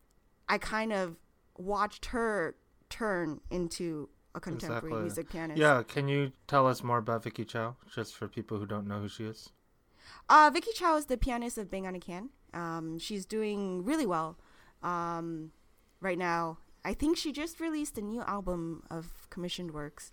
I 0.49 0.57
kind 0.57 0.91
of 0.93 1.15
watched 1.57 2.07
her 2.07 2.55
turn 2.89 3.39
into 3.49 4.09
a 4.35 4.39
contemporary 4.39 4.87
Exactly. 4.87 5.01
music 5.01 5.29
pianist. 5.29 5.59
yeah, 5.59 5.83
can 5.83 6.07
you 6.07 6.31
tell 6.47 6.67
us 6.67 6.83
more 6.83 6.97
about 6.97 7.23
Vicky 7.23 7.45
Chow 7.45 7.75
just 7.95 8.15
for 8.15 8.27
people 8.27 8.57
who 8.59 8.65
don't 8.65 8.87
know 8.87 8.99
who 8.99 9.07
she 9.07 9.25
is? 9.25 9.49
Uh, 10.27 10.49
Vicky 10.53 10.71
Chow 10.73 10.97
is 10.97 11.05
the 11.05 11.17
pianist 11.17 11.57
of 11.57 11.69
Bang 11.71 11.85
on 11.87 11.95
a 11.95 11.99
Can. 11.99 12.29
Um, 12.53 12.99
she's 12.99 13.25
doing 13.25 13.83
really 13.85 14.05
well 14.05 14.37
um, 14.81 15.51
right 16.01 16.17
now. 16.17 16.57
I 16.83 16.93
think 16.93 17.15
she 17.17 17.31
just 17.31 17.59
released 17.59 17.97
a 17.97 18.01
new 18.01 18.21
album 18.23 18.83
of 18.89 19.27
commissioned 19.29 19.71
works. 19.71 20.11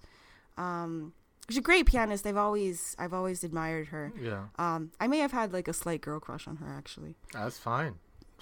Um, 0.57 1.13
she's 1.51 1.59
a 1.59 1.61
great 1.61 1.87
pianist. 1.87 2.27
I've 2.27 2.37
always 2.37 2.97
I've 2.99 3.13
always 3.13 3.45
admired 3.45 3.89
her. 3.89 4.13
Yeah, 4.21 4.45
Um, 4.59 4.93
I 5.01 5.07
may 5.09 5.19
have 5.19 5.33
had 5.33 5.53
like 5.53 5.69
a 5.69 5.73
slight 5.73 6.01
girl 6.01 6.21
crush 6.21 6.47
on 6.49 6.57
her 6.57 6.69
actually, 6.69 7.17
that's 7.33 7.59
fine. 7.59 7.95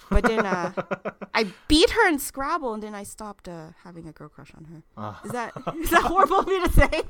but 0.09 0.23
then 0.23 0.45
uh, 0.45 0.71
I 1.33 1.51
beat 1.67 1.89
her 1.89 2.07
in 2.07 2.19
Scrabble, 2.19 2.73
and 2.73 2.81
then 2.81 2.95
I 2.95 3.03
stopped 3.03 3.49
uh, 3.49 3.71
having 3.83 4.07
a 4.07 4.13
girl 4.13 4.29
crush 4.29 4.53
on 4.55 4.63
her. 4.71 4.83
Uh, 4.95 5.15
Is 5.25 5.31
that 5.31 5.51
is 5.83 5.89
that 5.89 6.03
horrible 6.03 6.39
of 6.39 6.47
me 6.47 6.63
to 6.63 6.71
say? 6.71 7.01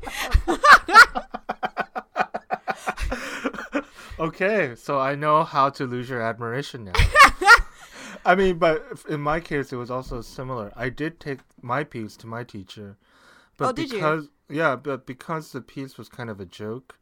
okay, 4.20 4.74
so 4.75 5.00
I 5.00 5.15
know 5.15 5.44
how 5.44 5.70
to 5.72 5.86
lose 5.86 6.10
your 6.10 6.22
admiration 6.22 6.86
now. 6.86 6.94
I 8.25 8.36
mean, 8.36 8.58
but 8.58 8.84
in 9.08 9.22
my 9.22 9.39
case, 9.39 9.72
it 9.72 9.77
was 9.77 9.89
also 9.89 10.22
similar. 10.22 10.72
I 10.75 10.89
did 10.89 11.20
take 11.20 11.39
my 11.62 11.84
piece 11.84 12.18
to 12.18 12.27
my 12.27 12.44
teacher, 12.44 12.98
but 13.58 13.70
Oh, 13.70 13.72
did 13.72 13.89
you? 13.91 13.98
because 13.98 14.29
yeah, 14.50 14.75
but 14.75 15.06
because 15.06 15.51
the 15.51 15.62
piece 15.62 15.98
was 15.98 16.10
kind 16.10 16.29
of 16.29 16.39
a 16.39 16.46
joke. 16.46 16.98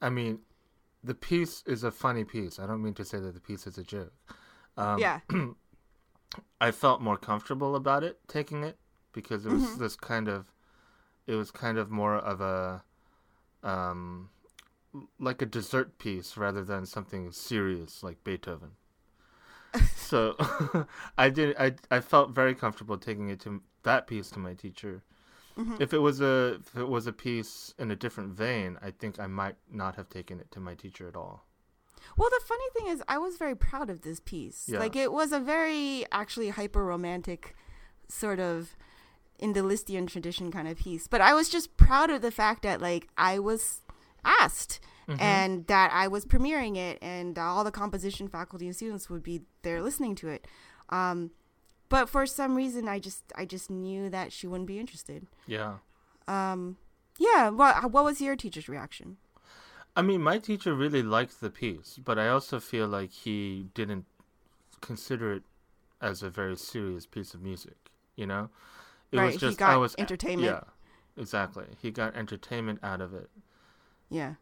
I 0.00 0.10
mean, 0.10 0.40
the 1.04 1.14
piece 1.14 1.62
is 1.66 1.84
a 1.84 1.90
funny 1.90 2.24
piece. 2.24 2.58
I 2.58 2.66
don't 2.66 2.82
mean 2.82 2.94
to 2.94 3.04
say 3.04 3.18
that 3.20 3.34
the 3.34 3.40
piece 3.40 3.66
is 3.66 3.78
a 3.78 3.82
joke. 3.84 4.12
Um, 4.76 5.00
yeah. 5.00 5.20
I 6.60 6.70
felt 6.70 7.00
more 7.00 7.16
comfortable 7.16 7.76
about 7.76 8.02
it 8.04 8.18
taking 8.26 8.64
it 8.64 8.78
because 9.12 9.44
it 9.46 9.50
was 9.50 9.62
Mhm. 9.62 9.78
this 9.78 9.96
kind 9.96 10.28
of 10.28 10.46
it 11.26 11.34
was 11.34 11.50
kind 11.50 11.78
of 11.78 11.90
more 11.90 12.16
of 12.16 12.40
a 12.40 12.82
um 13.62 14.30
like 15.18 15.40
a 15.42 15.46
dessert 15.46 15.98
piece 15.98 16.36
rather 16.36 16.64
than 16.64 16.86
something 16.86 17.32
serious 17.32 18.02
like 18.02 18.22
Beethoven. 18.24 18.72
so 19.96 20.36
I 21.18 21.30
did 21.30 21.56
I 21.58 21.74
I 21.90 22.00
felt 22.00 22.30
very 22.30 22.54
comfortable 22.54 22.98
taking 22.98 23.28
it 23.28 23.40
to 23.40 23.62
that 23.82 24.06
piece 24.06 24.30
to 24.30 24.38
my 24.38 24.54
teacher. 24.54 25.02
Mhm. 25.56 25.80
If 25.80 25.92
it 25.92 25.98
was 25.98 26.20
a 26.20 26.58
if 26.60 26.76
it 26.76 26.88
was 26.88 27.06
a 27.06 27.12
piece 27.12 27.74
in 27.78 27.90
a 27.90 27.96
different 27.96 28.32
vein, 28.34 28.78
I 28.82 28.90
think 28.90 29.18
I 29.20 29.26
might 29.26 29.56
not 29.70 29.96
have 29.96 30.08
taken 30.08 30.40
it 30.40 30.50
to 30.52 30.60
my 30.60 30.74
teacher 30.74 31.06
at 31.08 31.16
all. 31.16 31.46
Well, 32.16 32.30
the 32.30 32.40
funny 32.44 32.64
thing 32.74 32.88
is, 32.88 33.02
I 33.06 33.18
was 33.18 33.36
very 33.36 33.54
proud 33.54 33.88
of 33.90 34.02
this 34.02 34.18
piece. 34.20 34.68
Yeah. 34.68 34.80
Like, 34.80 34.96
it 34.96 35.12
was 35.12 35.30
a 35.32 35.38
very 35.38 36.04
actually 36.10 36.48
hyper 36.50 36.84
romantic, 36.84 37.54
sort 38.08 38.40
of 38.40 38.76
in 39.38 39.52
the 39.52 39.60
Lisztian 39.60 40.06
tradition 40.08 40.50
kind 40.50 40.66
of 40.68 40.78
piece. 40.78 41.06
But 41.06 41.20
I 41.20 41.32
was 41.34 41.48
just 41.48 41.76
proud 41.76 42.10
of 42.10 42.20
the 42.22 42.30
fact 42.30 42.62
that, 42.62 42.80
like, 42.80 43.08
I 43.16 43.38
was 43.38 43.82
asked 44.24 44.80
Mhm. 45.08 45.20
and 45.20 45.66
that 45.68 45.92
I 45.92 46.08
was 46.08 46.24
premiering 46.24 46.76
it, 46.76 46.98
and 47.02 47.38
all 47.38 47.62
the 47.64 47.70
composition 47.72 48.28
faculty 48.28 48.66
and 48.66 48.74
students 48.76 49.08
would 49.10 49.22
be 49.22 49.42
there 49.62 49.80
listening 49.82 50.14
to 50.16 50.28
it. 50.28 50.46
Um, 50.90 51.30
but 51.92 52.08
for 52.08 52.24
some 52.24 52.54
reason, 52.54 52.88
I 52.88 52.98
just 52.98 53.22
I 53.36 53.44
just 53.44 53.68
knew 53.68 54.08
that 54.08 54.32
she 54.32 54.46
wouldn't 54.46 54.66
be 54.66 54.80
interested. 54.80 55.26
yeah. 55.46 55.74
Um, 56.26 56.78
yeah. 57.18 57.50
What 57.50 57.92
What 57.92 58.04
was 58.04 58.18
your 58.18 58.34
teacher's 58.34 58.66
reaction? 58.66 59.18
I 59.94 60.00
mean, 60.00 60.22
my 60.22 60.38
teacher 60.38 60.72
really 60.72 61.02
liked 61.02 61.42
the 61.42 61.50
piece, 61.50 61.98
but 62.02 62.18
I 62.18 62.28
also 62.28 62.58
feel 62.60 62.88
like 62.88 63.10
he 63.12 63.66
didn't 63.74 64.06
consider 64.80 65.34
it 65.34 65.42
as 66.00 66.22
a 66.22 66.30
very 66.30 66.56
serious 66.56 67.04
piece 67.04 67.34
of 67.34 67.42
music. 67.42 67.76
You 68.16 68.26
know, 68.26 68.48
it 69.10 69.18
right. 69.18 69.26
was 69.26 69.36
just 69.36 69.58
he 69.58 69.64
got 69.64 69.72
I 69.72 69.76
was 69.76 69.94
entertainment. 69.98 70.50
yeah, 70.50 71.22
exactly. 71.22 71.66
He 71.78 71.90
got 71.90 72.16
entertainment 72.16 72.78
out 72.82 73.02
of 73.02 73.12
it, 73.12 73.28
yeah. 74.08 74.36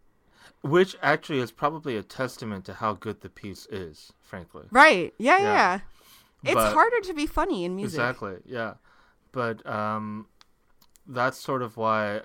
which 0.63 0.95
actually 1.03 1.41
is 1.41 1.51
probably 1.51 1.97
a 1.97 2.05
testament 2.05 2.65
to 2.67 2.75
how 2.75 2.93
good 2.93 3.23
the 3.23 3.29
piece 3.29 3.67
is. 3.73 4.13
Frankly, 4.21 4.67
Right. 4.71 5.13
Yeah, 5.19 5.39
yeah. 5.39 5.43
Yeah. 5.43 5.81
It's 6.43 6.55
But- 6.55 6.73
harder 6.73 7.01
to 7.03 7.15
be 7.15 7.27
funny 7.27 7.65
in 7.65 7.77
music. 7.77 7.99
Exactly. 7.99 8.37
Yeah, 8.47 8.75
but 9.33 9.65
um, 9.67 10.27
that's 11.07 11.39
sort 11.39 11.63
of 11.63 11.77
why 11.77 12.23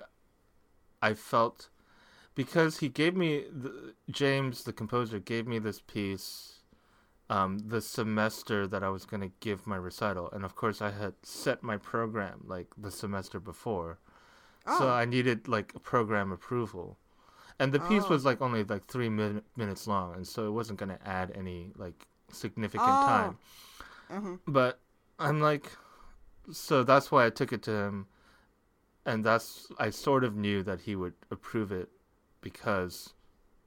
I 1.02 1.14
felt 1.14 1.68
because 2.34 2.78
he 2.78 2.88
gave 2.88 3.16
me 3.16 3.44
the, 3.50 3.94
James, 4.10 4.64
the 4.64 4.72
composer, 4.72 5.18
gave 5.18 5.46
me 5.46 5.58
this 5.58 5.80
piece 5.80 6.52
um, 7.28 7.58
the 7.58 7.80
semester 7.80 8.66
that 8.68 8.84
I 8.84 8.88
was 8.88 9.04
going 9.04 9.20
to 9.22 9.32
give 9.40 9.66
my 9.66 9.76
recital, 9.76 10.30
and 10.32 10.44
of 10.44 10.54
course 10.54 10.80
I 10.80 10.90
had 10.92 11.14
set 11.22 11.62
my 11.62 11.76
program 11.76 12.44
like 12.46 12.68
the 12.78 12.90
semester 12.90 13.40
before, 13.40 13.98
so 14.66 14.86
Oh. 14.88 14.90
I 14.90 15.04
needed 15.06 15.48
like 15.48 15.82
program 15.82 16.30
approval. 16.30 16.98
And 17.58 17.72
the 17.72 17.80
piece 17.80 18.04
Oh. 18.04 18.10
was 18.10 18.24
like 18.24 18.40
only 18.40 18.62
like 18.64 18.84
three 18.84 19.08
min- 19.08 19.42
minutes 19.56 19.86
long, 19.88 20.14
and 20.14 20.26
so 20.26 20.46
it 20.46 20.50
wasn't 20.52 20.78
going 20.78 20.90
to 20.90 21.08
add 21.08 21.32
any 21.34 21.72
like 21.76 22.06
significant 22.30 22.88
Oh. 22.88 23.06
time. 23.06 23.38
Mhm. 24.10 24.40
But 24.46 24.78
I'm 25.18 25.40
like, 25.40 25.70
so 26.52 26.82
that's 26.84 27.10
why 27.10 27.26
I 27.26 27.30
took 27.30 27.52
it 27.52 27.62
to 27.64 27.72
him, 27.72 28.06
and 29.04 29.24
that's 29.24 29.66
I 29.78 29.90
sort 29.90 30.24
of 30.24 30.36
knew 30.36 30.62
that 30.62 30.80
he 30.82 30.94
would 30.96 31.14
approve 31.30 31.72
it 31.72 31.88
because, 32.40 33.14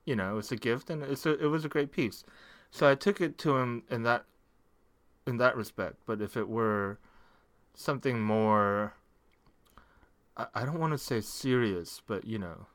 you 0.06 0.16
know, 0.16 0.32
it 0.32 0.36
was 0.36 0.52
a 0.52 0.56
gift 0.56 0.90
and 0.90 1.04
it's 1.04 1.26
a, 1.26 1.38
it 1.44 1.48
was 1.48 1.66
a 1.66 1.70
great 1.70 1.92
piece. 1.92 2.24
So 2.72 2.90
I 2.90 2.96
took 2.96 3.20
it 3.20 3.38
to 3.40 3.58
him 3.58 3.84
in 3.90 4.04
that 4.04 4.26
in 5.26 5.38
that 5.38 5.56
respect. 5.56 5.98
But 6.06 6.22
if 6.22 6.38
it 6.38 6.48
were 6.48 7.00
something 7.74 8.22
more, 8.22 8.94
I, 10.38 10.48
I 10.56 10.66
don't 10.66 10.80
want 10.80 10.94
to 10.94 10.98
say 10.98 11.22
serious, 11.22 12.02
but 12.06 12.26
you 12.26 12.40
know, 12.40 12.68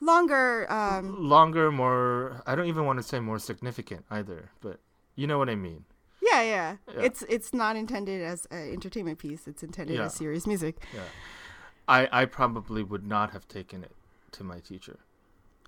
Longer. 0.00 0.70
Um, 0.70 1.28
longer, 1.28 1.72
more. 1.72 2.42
I 2.46 2.54
don't 2.54 2.66
even 2.66 2.84
want 2.84 2.98
to 2.98 3.02
say 3.02 3.18
more 3.18 3.38
significant 3.38 4.04
either, 4.10 4.50
but 4.60 4.78
you 5.14 5.26
know 5.26 5.38
what 5.38 5.48
I 5.48 5.54
mean. 5.54 5.84
Yeah, 6.30 6.42
yeah, 6.42 6.76
Yeah. 6.94 7.02
It's 7.02 7.22
it's 7.28 7.52
not 7.54 7.76
intended 7.76 8.22
as 8.22 8.46
an 8.50 8.72
entertainment 8.72 9.18
piece. 9.18 9.46
It's 9.46 9.62
intended 9.62 9.96
Yeah. 9.96 10.04
as 10.06 10.14
serious 10.14 10.46
music. 10.46 10.76
Yeah. 10.94 11.00
I 11.88 12.08
I 12.22 12.24
probably 12.24 12.82
would 12.82 13.06
not 13.06 13.30
have 13.30 13.46
taken 13.48 13.84
it 13.84 13.92
to 14.32 14.44
my 14.44 14.60
teacher. 14.60 14.98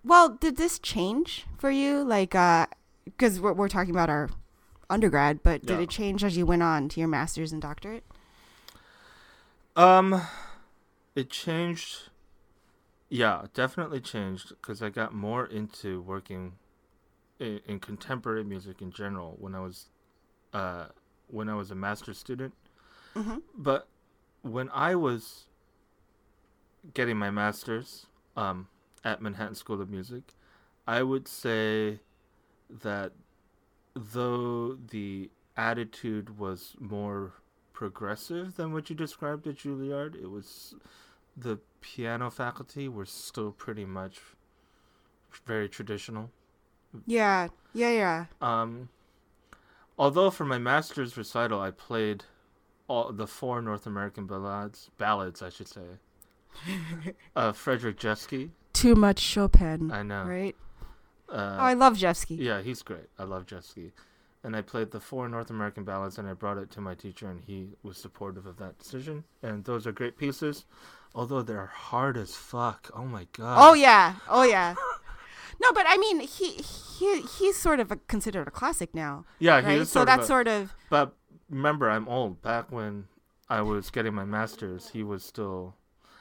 Well, 0.05 0.29
did 0.31 0.57
this 0.57 0.79
change 0.79 1.47
for 1.59 1.71
you? 1.71 2.03
Like, 2.05 2.31
because 3.05 3.41
we're 3.41 3.53
we're 3.53 3.69
talking 3.69 3.91
about 3.95 4.09
our 4.11 4.29
undergrad, 4.91 5.43
but 5.43 5.63
did 5.67 5.77
Yeah. 5.79 5.83
it 5.85 5.91
change 5.91 6.25
as 6.25 6.37
you 6.37 6.47
went 6.47 6.63
on 6.63 6.89
to 6.91 7.01
your 7.01 7.09
master's 7.09 7.53
and 7.53 7.61
doctorate? 7.63 8.05
Um, 9.77 10.23
it 11.15 11.31
changed. 11.31 12.11
Yeah, 13.11 13.47
definitely 13.55 14.01
changed 14.01 14.51
because 14.51 14.83
I 14.83 14.91
got 14.91 15.15
more 15.15 15.47
into 15.47 16.03
working 16.03 16.55
in, 17.39 17.61
in 17.67 17.81
contemporary 17.81 18.45
music 18.45 18.83
in 18.83 18.91
general 18.93 19.37
when 19.39 19.55
I 19.55 19.61
was, 19.61 19.87
uh, 20.53 20.87
when 21.29 21.49
I 21.49 21.55
was 21.55 21.71
a 21.71 21.75
master's 21.75 22.19
student. 22.19 22.55
Mm-hmm. 23.15 23.39
But 23.57 23.89
when 24.43 24.69
I 24.71 24.95
was 24.95 25.47
getting 26.95 27.17
my 27.17 27.31
master's 27.31 28.07
um, 28.37 28.69
at 29.05 29.21
Manhattan 29.21 29.55
School 29.55 29.81
of 29.81 29.91
Music, 29.91 30.23
I 30.87 31.03
would 31.03 31.29
say 31.29 32.01
that 32.83 33.13
though 33.95 34.75
the 34.91 35.31
attitude 35.57 36.39
was 36.39 36.75
more 36.79 37.33
progressive 37.73 38.57
than 38.57 38.73
what 38.73 38.89
you 38.89 38.97
described 38.97 39.47
at 39.47 39.57
Juilliard, 39.57 40.15
it 40.15 40.31
was 40.31 40.75
the 41.37 41.59
piano 41.81 42.31
faculty 42.31 42.89
were 42.89 43.07
still 43.07 43.53
pretty 43.53 43.85
much 43.85 44.21
very 45.47 45.69
traditional. 45.69 46.31
Yeah, 47.07 47.49
yeah, 47.75 47.91
yeah. 47.91 48.25
Um, 48.41 48.89
although 49.99 50.31
for 50.31 50.45
my 50.45 50.59
master's 50.59 51.17
recital, 51.17 51.61
I 51.61 51.71
played 51.71 52.25
all 52.89 53.13
the 53.13 53.27
four 53.27 53.61
North 53.61 53.87
American 53.87 54.27
ballads, 54.27 54.91
ballads, 54.99 55.43
I 55.43 55.51
should 55.51 55.69
say. 55.69 55.83
uh, 57.37 57.53
Frederic 57.53 57.99
Rzewski, 57.99 58.51
Too 58.73 58.95
much 58.95 59.19
Chopin, 59.21 59.91
I 59.93 60.03
know. 60.03 60.25
right? 60.25 60.57
Uh, 61.29 61.57
oh, 61.61 61.63
I 61.65 61.75
love 61.75 61.95
Rzewski. 61.99 62.39
yeah, 62.39 62.63
he's 62.63 62.83
great. 62.83 63.09
I 63.19 63.25
love 63.25 63.45
Jeske. 63.47 63.93
And 64.45 64.57
I 64.57 64.63
played 64.63 64.93
the 64.93 65.01
four 65.01 65.29
North 65.29 65.51
American 65.51 65.85
ballads, 65.85 66.17
and 66.17 66.27
I 66.29 66.33
brought 66.33 66.59
it 66.59 66.71
to 66.71 66.81
my 66.81 66.95
teacher, 66.95 67.29
and 67.29 67.43
he 67.45 67.71
was 67.83 67.99
supportive 67.99 68.47
of 68.47 68.57
that 68.59 68.79
decision. 68.79 69.25
And 69.43 69.65
those 69.65 69.87
are 69.87 69.93
great 69.93 70.17
pieces, 70.17 70.65
although 71.15 71.43
they're 71.43 71.67
hard 71.67 72.17
as 72.17 72.35
fuck. 72.35 72.89
Oh 72.95 73.05
my 73.05 73.27
god. 73.37 73.57
Oh 73.61 73.75
yeah, 73.75 74.15
oh 74.29 74.45
yeah. 74.45 74.75
No, 75.61 75.73
but 75.73 75.87
I 75.89 75.97
mean, 75.97 76.21
he 76.21 76.53
he 76.53 77.23
he's 77.23 77.57
sort 77.57 77.81
of 77.81 77.91
a, 77.91 77.97
considered 77.97 78.47
a 78.47 78.51
classic 78.51 78.95
now, 78.95 79.25
yeah, 79.39 79.61
he 79.61 79.79
right? 79.79 79.87
So 79.87 80.05
that's. 80.05 80.25
A, 80.25 80.27
sort 80.27 80.49
of 80.49 80.75
but 80.91 81.15
remember, 81.51 81.91
I'm 81.91 82.09
old. 82.09 82.43
Back 82.43 82.71
when 82.71 83.07
I 83.49 83.63
was 83.63 83.91
getting 83.91 84.15
my 84.15 84.25
master's, 84.25 84.89
he 84.91 85.03
was 85.03 85.25
still. 85.25 85.75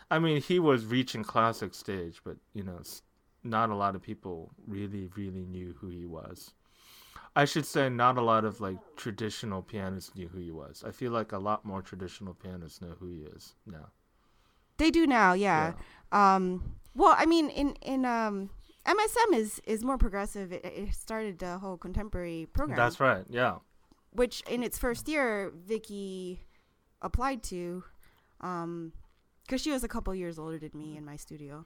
I 0.09 0.19
mean, 0.19 0.41
he 0.41 0.59
was 0.59 0.85
reaching 0.85 1.23
classic 1.23 1.73
stage, 1.73 2.21
but 2.23 2.37
you 2.53 2.63
know, 2.63 2.79
not 3.43 3.69
a 3.69 3.75
lot 3.75 3.95
of 3.95 4.01
people 4.01 4.51
really, 4.65 5.09
really 5.15 5.45
knew 5.45 5.75
who 5.79 5.89
he 5.89 6.05
was. 6.05 6.53
I 7.35 7.45
should 7.45 7.65
say, 7.65 7.87
not 7.89 8.17
a 8.17 8.21
lot 8.21 8.45
of 8.45 8.59
like 8.61 8.77
traditional 8.95 9.61
pianists 9.61 10.15
knew 10.15 10.27
who 10.27 10.39
he 10.39 10.49
was. 10.51 10.83
I 10.87 10.91
feel 10.91 11.11
like 11.11 11.31
a 11.31 11.37
lot 11.37 11.63
more 11.63 11.83
traditional 11.83 12.33
pianists 12.33 12.81
know 12.81 12.95
who 12.99 13.09
he 13.09 13.19
is 13.35 13.53
now. 13.67 13.89
they 14.77 14.89
do 14.89 15.05
now. 15.05 15.33
Yeah. 15.33 15.73
Um. 16.11 16.75
Well, 16.95 17.13
I 17.15 17.27
mean, 17.27 17.49
in 17.49 17.75
in 17.83 18.05
um. 18.05 18.49
MSM 18.87 19.33
is, 19.35 19.61
is 19.65 19.83
more 19.83 19.97
progressive. 19.97 20.51
It, 20.51 20.63
it 20.65 20.93
started 20.93 21.39
the 21.39 21.57
whole 21.59 21.77
contemporary 21.77 22.47
program, 22.53 22.77
That's 22.77 22.99
right. 22.99 23.25
Yeah. 23.29 23.57
which 24.11 24.41
in 24.49 24.63
its 24.63 24.77
first 24.77 25.07
year, 25.07 25.51
Vicky 25.55 26.41
applied 27.01 27.43
to. 27.43 27.83
Um, 28.41 28.93
because 29.45 29.61
she 29.61 29.71
was 29.71 29.83
a 29.83 29.87
couple 29.87 30.13
years 30.13 30.37
older 30.37 30.57
than 30.59 30.71
me 30.73 30.97
in 30.97 31.05
my 31.05 31.15
studio. 31.15 31.65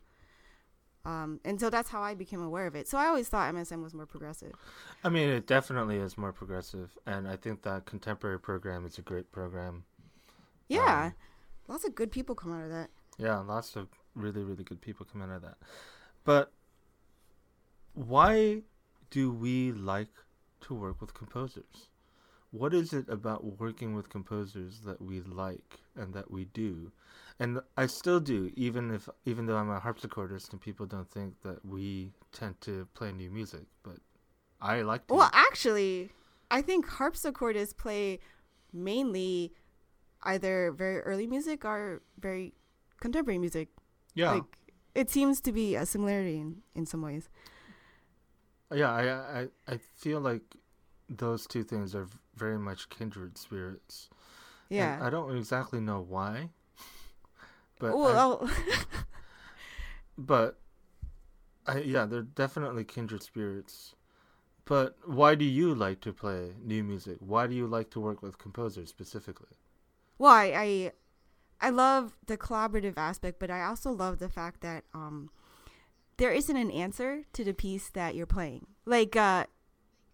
Um, 1.04 1.40
and 1.44 1.60
so 1.60 1.72
that's 1.72 1.90
how 1.90 2.02
I 2.04 2.14
became 2.14 2.42
aware 2.44 2.68
of 2.68 2.76
it. 2.76 2.88
So 2.88 2.96
I 2.98 3.08
always 3.08 3.28
thought 3.28 3.52
MSM 3.54 3.82
was 3.82 3.96
more 3.96 4.06
progressive. 4.06 4.54
I 5.04 5.10
mean, 5.10 5.30
it 5.30 5.48
definitely 5.48 5.98
is 5.98 6.16
more 6.16 6.32
progressive, 6.32 6.96
and 7.08 7.28
I 7.28 7.38
think 7.38 7.64
that 7.64 7.86
contemporary 7.86 8.40
program 8.40 8.86
is 8.86 9.00
a 9.00 9.02
great 9.02 9.32
program. 9.32 9.84
Yeah, 10.68 11.06
Um, 11.08 11.14
lots 11.68 11.86
of 11.86 11.96
good 11.96 12.12
people 12.12 12.36
come 12.36 12.54
out 12.54 12.64
of 12.64 12.70
that. 12.70 12.92
Yeah, 13.18 13.40
lots 13.40 13.76
of 13.76 13.88
really, 14.16 14.44
really 14.44 14.64
good 14.64 14.80
people 14.80 15.08
come 15.12 15.24
out 15.24 15.32
of 15.32 15.42
that. 15.42 15.58
But 16.24 16.52
why 17.94 18.62
do 19.10 19.32
we 19.32 19.72
like 19.72 20.14
to 20.62 20.74
work 20.74 21.02
with 21.02 21.14
composers? 21.14 21.90
What 22.52 22.74
is 22.74 22.92
it 22.92 23.08
about 23.08 23.60
working 23.60 23.96
with 23.96 24.10
composers 24.10 24.82
that 24.82 25.02
we 25.02 25.22
like 25.22 25.80
and 25.96 26.14
that 26.14 26.30
we 26.30 26.46
do? 26.46 26.92
And 27.40 27.62
I 27.78 27.88
still 27.88 28.20
do, 28.20 28.52
even 28.56 28.92
if 28.92 29.08
even 29.26 29.46
though 29.46 29.56
I'm 29.56 29.70
a 29.70 29.80
harpsichordist 29.80 30.52
and 30.52 30.60
people 30.60 30.86
don't 30.86 31.10
think 31.10 31.42
that 31.44 31.66
we 31.66 32.12
tend 32.34 32.60
to 32.62 32.88
play 32.94 33.12
new 33.12 33.32
music, 33.32 33.64
but 33.84 33.98
I 34.60 34.82
like 34.82 35.08
to. 35.08 35.14
Well, 35.16 35.30
actually, 35.34 36.12
I 36.52 36.62
think 36.62 36.86
harpsichordists 36.88 37.76
play 37.76 38.20
mainly 38.74 39.54
either 40.24 40.72
very 40.72 41.00
early 41.00 41.26
music 41.26 41.66
or 41.66 42.02
very 42.20 42.54
contemporary 43.00 43.40
music. 43.40 43.70
yeah, 44.14 44.32
Like 44.34 44.58
it 44.94 45.10
seems 45.10 45.42
to 45.42 45.52
be 45.52 45.76
a 45.76 45.86
similarity 45.86 46.38
in, 46.40 46.58
in 46.76 46.86
some 46.86 47.02
ways. 47.02 47.30
Yeah. 48.74 48.92
I, 48.92 49.40
I 49.42 49.48
I 49.68 49.78
feel 49.78 50.20
like 50.20 50.42
those 51.10 51.46
two 51.48 51.64
things 51.64 51.94
are 51.96 52.08
very 52.36 52.58
much 52.60 52.90
kindred 52.90 53.38
spirits. 53.38 54.10
And 54.78 54.78
Yeah. 54.78 55.00
I 55.00 55.10
don't 55.10 55.36
exactly 55.38 55.80
know 55.82 56.02
why. 56.02 56.50
But 57.80 57.88
I- 57.88 57.98
well, 57.98 58.50
but 60.18 60.60
I 61.66 61.80
yeah, 61.80 62.06
they're 62.06 62.22
definitely 62.22 62.84
kindred 62.84 63.24
spirits. 63.24 63.96
But 64.66 64.98
why 65.06 65.36
do 65.36 65.46
you 65.46 65.76
like 65.76 66.02
to 66.02 66.14
play 66.14 66.56
new 66.62 66.84
music? 66.84 67.18
Why 67.20 67.48
do 67.48 67.56
you 67.56 67.68
like 67.68 67.90
to 67.92 68.00
work 68.02 68.22
with 68.22 68.38
composers 68.38 68.90
specifically? 68.90 69.58
well, 70.18 70.32
I, 70.32 70.54
I 70.56 70.92
I 71.62 71.70
love 71.70 72.18
the 72.26 72.38
collaborative 72.38 72.98
aspect, 72.98 73.40
but 73.40 73.52
I 73.52 73.64
also 73.66 73.92
love 73.92 74.20
the 74.20 74.30
fact 74.30 74.62
that 74.62 74.84
um 74.94 75.30
there 76.22 76.32
isn't 76.32 76.56
an 76.56 76.70
answer 76.72 77.24
to 77.34 77.44
the 77.44 77.54
piece 77.54 77.90
that 77.90 78.14
you're 78.16 78.26
playing. 78.38 78.68
Like 78.86 79.16
uh 79.16 79.46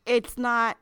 it's 0.06 0.38
not 0.38 0.78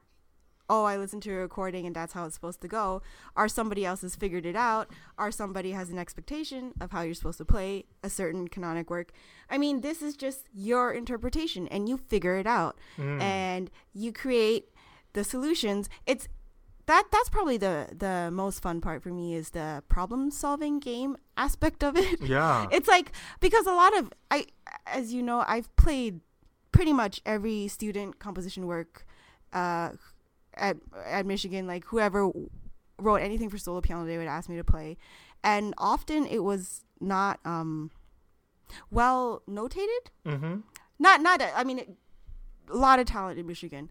oh, 0.68 0.84
I 0.86 0.98
listened 0.98 1.22
to 1.24 1.32
a 1.32 1.36
recording 1.36 1.86
and 1.86 1.96
that's 1.96 2.14
how 2.14 2.26
it's 2.26 2.34
supposed 2.34 2.60
to 2.62 2.68
go, 2.68 3.04
or 3.38 3.48
somebody 3.48 3.86
else 3.86 4.02
has 4.02 4.16
figured 4.16 4.48
it 4.48 4.56
out, 4.56 4.90
or 5.16 5.30
somebody 5.30 5.72
has 5.74 5.92
an 5.92 6.00
expectation 6.00 6.74
of 6.82 6.92
how 6.92 7.02
you're 7.02 7.14
supposed 7.14 7.38
to 7.38 7.46
play 7.46 7.86
a 8.02 8.10
certain 8.10 8.48
canonic 8.48 8.90
work. 8.90 9.12
I 9.48 9.60
mean, 9.60 9.82
this 9.82 10.02
is 10.02 10.16
just 10.16 10.48
your 10.56 10.92
interpretation 10.92 11.68
and 11.68 11.88
you 11.88 11.98
figure 11.98 12.36
it 12.38 12.48
out 12.48 12.80
Mm. 12.98 13.22
and 13.22 13.70
you 13.94 14.12
create 14.12 14.70
the 15.14 15.24
solutions. 15.24 15.88
It's 16.08 16.28
that 16.88 17.04
that's 17.12 17.30
probably 17.30 17.58
the 17.58 17.88
the 17.98 18.30
most 18.32 18.62
fun 18.62 18.82
part 18.82 19.02
for 19.02 19.10
me 19.10 19.34
is 19.36 19.52
the 19.52 19.84
problem 19.90 20.30
solving 20.32 20.80
game 20.80 21.18
aspect 21.38 21.84
of 21.84 21.98
it. 21.98 22.22
yeah. 22.24 22.68
It's 22.72 22.88
like 22.88 23.12
because 23.40 23.66
a 23.66 23.74
lot 23.74 23.98
of 23.98 24.12
I 24.30 24.46
as 24.86 25.14
you 25.14 25.22
know, 25.22 25.44
I've 25.48 25.74
played 25.76 26.22
pretty 26.72 26.94
much 26.94 27.22
every 27.26 27.68
student 27.68 28.20
composition 28.20 28.68
work 28.68 29.06
uh 29.54 29.92
at 30.56 30.78
at 31.06 31.26
Michigan 31.26 31.68
like 31.68 31.86
whoever 31.86 32.32
wrote 33.00 33.22
anything 33.22 33.50
for 33.50 33.58
solo 33.58 33.82
piano 33.82 34.06
they 34.06 34.18
would 34.18 34.28
ask 34.28 34.50
me 34.50 34.56
to 34.56 34.64
play 34.64 34.98
and 35.44 35.74
often 35.78 36.26
it 36.26 36.44
was 36.44 36.84
not 37.00 37.40
um 37.46 37.92
well 38.90 39.42
notated 39.50 40.10
mm-hmm. 40.26 40.58
not 41.00 41.22
not 41.22 41.42
I 41.56 41.64
mean 41.64 41.80
it, 41.80 41.90
a 42.70 42.76
lot 42.78 43.00
of 43.00 43.06
talent 43.06 43.40
in 43.40 43.46
Michigan 43.46 43.90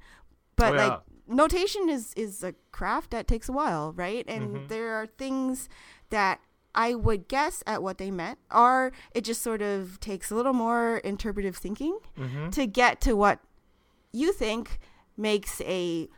but 0.56 0.72
Oh, 0.72 0.76
yeah. 0.76 0.88
like 0.88 1.00
notation 1.26 1.88
is 1.88 2.12
is 2.14 2.42
a 2.44 2.54
craft 2.72 3.10
that 3.10 3.26
takes 3.26 3.48
a 3.48 3.52
while 3.52 3.92
right 3.92 4.24
and 4.28 4.56
Mhm. 4.56 4.68
there 4.68 4.94
are 4.94 5.06
things 5.06 5.68
that 6.10 6.40
I 6.74 6.94
would 6.94 7.28
guess 7.28 7.62
at 7.66 7.82
what 7.82 7.98
they 7.98 8.10
meant 8.10 8.38
or 8.52 8.92
it 9.14 9.22
just 9.24 9.42
sort 9.42 9.62
of 9.62 10.00
takes 10.00 10.30
a 10.30 10.34
little 10.34 10.52
more 10.52 10.98
interpretive 10.98 11.56
thinking 11.56 11.98
Mm-hmm. 12.18 12.50
to 12.50 12.66
get 12.66 13.00
to 13.02 13.14
what 13.14 13.38
you 14.12 14.32
think 14.32 14.78
makes 15.16 15.60
a 15.62 16.08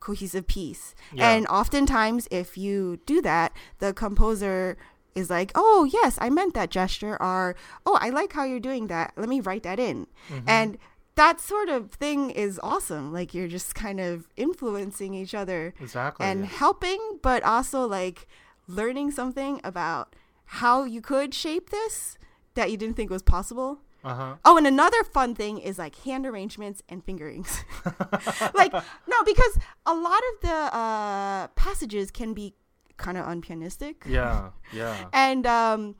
cohesive 0.00 0.46
piece 0.46 0.94
Yeah. 1.12 1.30
and 1.30 1.46
oftentimes 1.48 2.28
if 2.30 2.56
you 2.56 2.98
do 3.06 3.20
that 3.22 3.52
the 3.78 3.92
composer 3.92 4.76
is 5.16 5.30
like 5.30 5.50
oh 5.54 5.88
yes 5.90 6.16
i 6.20 6.28
meant 6.30 6.54
that 6.54 6.70
gesture 6.70 7.20
or 7.20 7.56
oh 7.84 7.98
i 8.00 8.10
like 8.10 8.32
how 8.34 8.44
you're 8.44 8.60
doing 8.60 8.86
that 8.86 9.12
let 9.16 9.28
me 9.28 9.40
write 9.40 9.64
that 9.64 9.80
in 9.80 10.06
Mm-hmm. 10.30 10.48
and 10.48 10.78
that 11.16 11.40
sort 11.40 11.68
of 11.68 11.90
thing 11.90 12.30
is 12.30 12.60
awesome 12.62 13.12
like 13.12 13.34
you're 13.34 13.48
just 13.48 13.74
kind 13.74 14.00
of 14.00 14.28
influencing 14.36 15.14
each 15.14 15.34
other 15.34 15.74
exactly. 15.80 16.24
and 16.24 16.46
helping 16.46 17.18
but 17.22 17.42
also 17.42 17.86
like 17.86 18.26
learning 18.68 19.10
something 19.10 19.60
about 19.64 20.14
how 20.46 20.84
you 20.84 21.00
could 21.00 21.34
shape 21.34 21.70
this 21.70 22.18
that 22.54 22.70
you 22.70 22.76
didn't 22.76 22.96
think 22.96 23.10
was 23.10 23.22
possible 23.22 23.80
uh 24.06 24.14
huh. 24.14 24.34
Oh, 24.44 24.56
and 24.56 24.68
another 24.68 25.02
fun 25.02 25.34
thing 25.34 25.58
is 25.58 25.80
like 25.80 25.96
hand 26.02 26.26
arrangements 26.26 26.80
and 26.88 27.04
fingerings. 27.04 27.64
like 28.54 28.72
no, 29.08 29.22
because 29.24 29.58
a 29.84 29.92
lot 29.92 30.22
of 30.32 30.48
the 30.48 30.76
uh, 30.76 31.48
passages 31.56 32.12
can 32.12 32.32
be 32.32 32.54
kind 32.98 33.18
of 33.18 33.26
unpianistic. 33.26 33.96
Yeah. 34.06 34.50
Yeah. 34.72 35.08
And 35.12 35.46
um, 35.46 35.96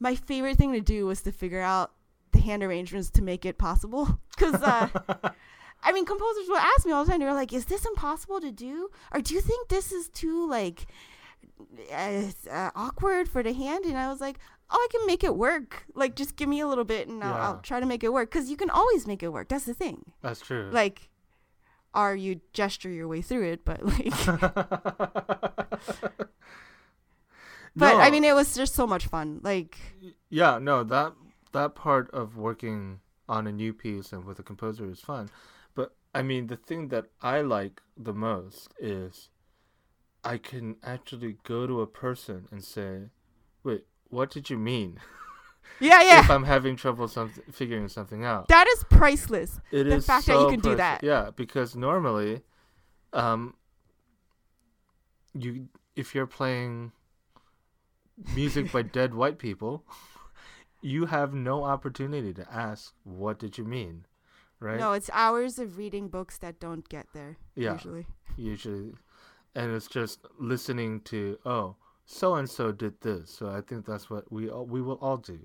my 0.00 0.14
favorite 0.14 0.56
thing 0.56 0.72
to 0.72 0.80
do 0.80 1.06
was 1.06 1.22
to 1.22 1.32
figure 1.32 1.60
out 1.60 1.92
the 2.36 2.42
hand 2.42 2.62
arrangements 2.62 3.10
to 3.10 3.22
make 3.22 3.44
it 3.44 3.58
possible. 3.58 4.20
Because 4.36 4.62
uh, 4.62 4.88
I 5.82 5.92
mean, 5.92 6.04
composers 6.04 6.46
will 6.48 6.58
ask 6.58 6.84
me 6.84 6.92
all 6.92 7.04
the 7.04 7.10
time. 7.10 7.20
They're 7.20 7.32
like, 7.32 7.54
"Is 7.54 7.64
this 7.64 7.86
impossible 7.86 8.40
to 8.40 8.52
do? 8.52 8.90
Or 9.12 9.20
do 9.22 9.34
you 9.34 9.40
think 9.40 9.68
this 9.68 9.92
is 9.92 10.10
too 10.10 10.46
like 10.48 10.86
uh, 11.90 12.24
uh, 12.50 12.70
awkward 12.74 13.28
for 13.28 13.42
the 13.42 13.54
hand?" 13.54 13.86
And 13.86 13.96
I 13.96 14.08
was 14.08 14.20
like, 14.20 14.38
"Oh, 14.70 14.76
I 14.76 14.88
can 14.90 15.06
make 15.06 15.24
it 15.24 15.36
work. 15.36 15.86
Like, 15.94 16.14
just 16.14 16.36
give 16.36 16.50
me 16.50 16.60
a 16.60 16.68
little 16.68 16.84
bit, 16.84 17.08
and 17.08 17.24
I'll, 17.24 17.34
I'll 17.34 17.60
try 17.60 17.80
to 17.80 17.86
make 17.86 18.04
it 18.04 18.12
work. 18.12 18.30
Because 18.30 18.50
you 18.50 18.58
can 18.58 18.68
always 18.68 19.06
make 19.06 19.22
it 19.22 19.32
work. 19.32 19.48
That's 19.48 19.64
the 19.64 19.74
thing. 19.74 20.12
That's 20.20 20.40
true. 20.40 20.68
Like, 20.70 21.08
or 21.94 22.14
you 22.14 22.42
gesture 22.52 22.90
your 22.90 23.08
way 23.08 23.22
through 23.22 23.52
it, 23.52 23.64
but 23.64 23.82
like." 23.82 24.12
But 27.76 27.92
No. 27.92 28.00
I 28.00 28.10
mean, 28.10 28.24
it 28.24 28.34
was 28.34 28.54
just 28.54 28.74
so 28.74 28.86
much 28.86 29.06
fun. 29.06 29.40
Like, 29.42 29.76
yeah 30.30 30.58
no 30.58 30.82
that 30.82 31.12
that 31.56 31.74
part 31.74 32.10
of 32.10 32.36
working 32.36 33.00
on 33.28 33.46
a 33.46 33.52
new 33.52 33.72
piece 33.72 34.12
and 34.12 34.24
with 34.24 34.38
a 34.38 34.42
composer 34.42 34.88
is 34.88 35.00
fun 35.00 35.28
but 35.74 35.94
i 36.14 36.22
mean 36.22 36.46
the 36.46 36.56
thing 36.56 36.88
that 36.88 37.06
i 37.22 37.40
like 37.40 37.80
the 37.96 38.12
most 38.12 38.72
is 38.78 39.30
i 40.22 40.36
can 40.36 40.76
actually 40.84 41.36
go 41.44 41.66
to 41.66 41.80
a 41.80 41.86
person 41.86 42.46
and 42.50 42.62
say 42.62 43.10
wait 43.64 43.84
what 44.08 44.30
did 44.30 44.50
you 44.50 44.58
mean 44.58 44.98
yeah, 45.80 46.02
yeah. 46.02 46.20
if 46.20 46.30
i'm 46.30 46.44
having 46.44 46.76
trouble 46.76 47.08
something, 47.08 47.42
figuring 47.50 47.88
something 47.88 48.24
out 48.24 48.46
that 48.48 48.68
is 48.68 48.84
priceless. 48.84 49.58
It 49.72 49.86
is 49.86 50.06
the 50.06 50.12
fact 50.12 50.26
that 50.26 50.34
you 50.34 50.40
so 50.40 50.50
can 50.50 50.60
do 50.60 50.74
that. 50.76 51.02
yeah 51.02 51.30
because 51.34 51.74
normally 51.74 52.42
um 53.12 53.54
you 55.32 55.68
if 55.96 56.14
you're 56.14 56.26
playing 56.26 56.92
music 58.34 58.70
by 58.70 58.82
dead 58.98 59.14
white 59.14 59.38
people 59.38 59.84
you 60.86 61.06
have 61.06 61.34
no 61.34 61.64
opportunity 61.64 62.32
to 62.40 62.46
ask 62.52 62.94
what 63.04 63.38
did 63.38 63.58
you 63.58 63.64
mean 63.64 64.04
right 64.60 64.78
No, 64.78 64.92
it's 64.92 65.10
hours 65.12 65.58
of 65.58 65.76
reading 65.76 66.08
books 66.08 66.38
that 66.38 66.60
don't 66.60 66.88
get 66.88 67.06
there. 67.12 67.36
Yeah. 67.54 67.72
Usually. 67.72 68.06
usually 68.36 68.92
and 69.54 69.74
it's 69.74 69.88
just 69.88 70.18
listening 70.38 71.00
to 71.12 71.38
oh 71.44 71.76
so 72.04 72.34
and 72.36 72.48
so 72.48 72.70
did 72.72 72.94
this 73.00 73.30
so 73.30 73.48
i 73.48 73.60
think 73.66 73.84
that's 73.86 74.08
what 74.10 74.30
we 74.30 74.48
all, 74.48 74.66
we 74.66 74.80
will 74.80 74.98
all 75.06 75.16
do 75.16 75.40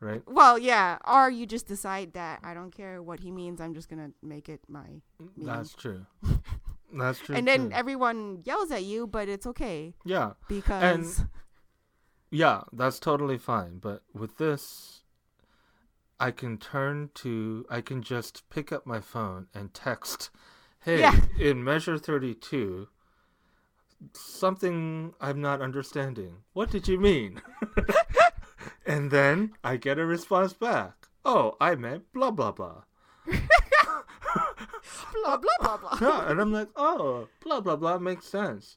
right 0.00 0.22
Well, 0.26 0.58
yeah. 0.58 0.98
Or 1.08 1.30
you 1.30 1.46
just 1.46 1.66
decide 1.66 2.12
that 2.12 2.40
I 2.44 2.52
don't 2.52 2.70
care 2.70 3.02
what 3.02 3.20
he 3.20 3.30
means. 3.32 3.60
I'm 3.62 3.72
just 3.72 3.88
gonna 3.88 4.10
make 4.22 4.46
it 4.54 4.60
my. 4.68 5.00
that's 5.38 5.72
true 5.74 6.04
that's 7.02 7.18
true 7.18 7.34
and 7.34 7.48
then 7.48 7.70
too. 7.70 7.74
everyone 7.74 8.42
yells 8.44 8.70
at 8.70 8.84
you, 8.84 9.06
but 9.06 9.28
it's 9.28 9.46
okay 9.46 9.94
yeah 10.04 10.32
because 10.48 11.24
Yeah, 12.30 12.62
that's 12.72 12.98
totally 12.98 13.38
fine. 13.38 13.78
But 13.78 14.02
with 14.12 14.38
this, 14.38 15.02
I 16.18 16.30
can 16.30 16.58
turn 16.58 17.10
to, 17.16 17.66
I 17.70 17.80
can 17.80 18.02
just 18.02 18.48
pick 18.50 18.72
up 18.72 18.86
my 18.86 19.00
phone 19.00 19.46
and 19.54 19.72
text, 19.72 20.30
hey, 20.80 21.00
Yeah. 21.00 21.20
in 21.38 21.62
measure 21.62 21.98
32, 21.98 22.88
something 24.12 25.14
I'm 25.20 25.40
not 25.40 25.62
understanding. 25.62 26.38
What 26.52 26.70
did 26.70 26.88
you 26.88 26.98
mean? 26.98 27.40
and 28.86 29.10
then 29.10 29.52
I 29.62 29.76
get 29.76 29.98
a 29.98 30.06
response 30.06 30.52
back. 30.52 31.08
Oh, 31.24 31.56
I 31.60 31.74
meant 31.74 32.12
blah, 32.12 32.30
blah, 32.30 32.52
blah. 32.52 32.82
blah 33.26 35.36
blah 35.36 35.58
blah 35.60 35.76
blah. 35.76 35.98
Yeah, 36.00 36.30
and 36.30 36.40
I'm 36.40 36.52
like, 36.52 36.68
oh, 36.76 37.28
blah, 37.42 37.60
blah, 37.60 37.76
blah 37.76 37.98
makes 37.98 38.26
sense. 38.26 38.76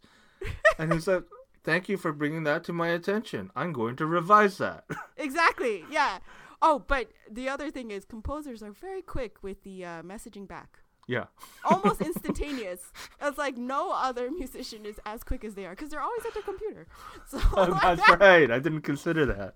And 0.77 0.93
he's 0.93 1.07
like, 1.07 1.23
Thank 1.63 1.89
you 1.89 1.97
for 1.97 2.11
bringing 2.11 2.43
that 2.43 2.63
to 2.65 2.73
my 2.73 2.87
attention. 2.89 3.51
I'm 3.55 3.73
going 3.73 3.95
to 3.97 4.05
revise 4.05 4.57
that. 4.59 4.85
exactly. 5.17 5.83
Yeah. 5.91 6.19
Oh, 6.61 6.83
but 6.87 7.09
the 7.29 7.47
other 7.49 7.69
thing 7.71 7.91
is 7.91 8.05
composers 8.05 8.63
are 8.63 8.71
very 8.71 9.01
quick 9.01 9.43
with 9.43 9.63
the 9.63 9.85
uh, 9.85 10.01
messaging 10.03 10.47
back. 10.47 10.79
yeah. 11.07 11.25
Almost 11.65 12.01
instantaneous. 12.11 12.91
It's 13.21 13.37
like 13.37 13.57
no 13.57 13.91
other 13.91 14.29
musician 14.31 14.85
is 14.85 14.99
as 15.05 15.23
quick 15.23 15.43
as 15.43 15.55
they 15.55 15.65
are 15.65 15.71
because 15.71 15.89
they're 15.89 16.01
always 16.01 16.25
at 16.25 16.33
their 16.33 16.43
computer. 16.43 16.87
So 17.27 17.39
Oh, 17.55 17.77
that's 17.81 18.07
right. 18.19 18.49
I 18.49 18.59
didn't 18.59 18.81
consider 18.81 19.25
that. 19.27 19.55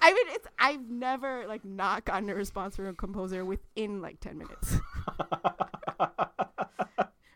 I 0.00 0.12
mean, 0.14 0.26
it's 0.28 0.46
I've 0.58 0.88
never 0.88 1.46
like 1.46 1.64
not 1.64 2.04
gotten 2.06 2.28
a 2.30 2.34
response 2.34 2.74
from 2.76 2.86
a 2.86 2.94
composer 2.94 3.44
within 3.44 4.00
like 4.00 4.18
ten 4.20 4.38
minutes. 4.38 4.78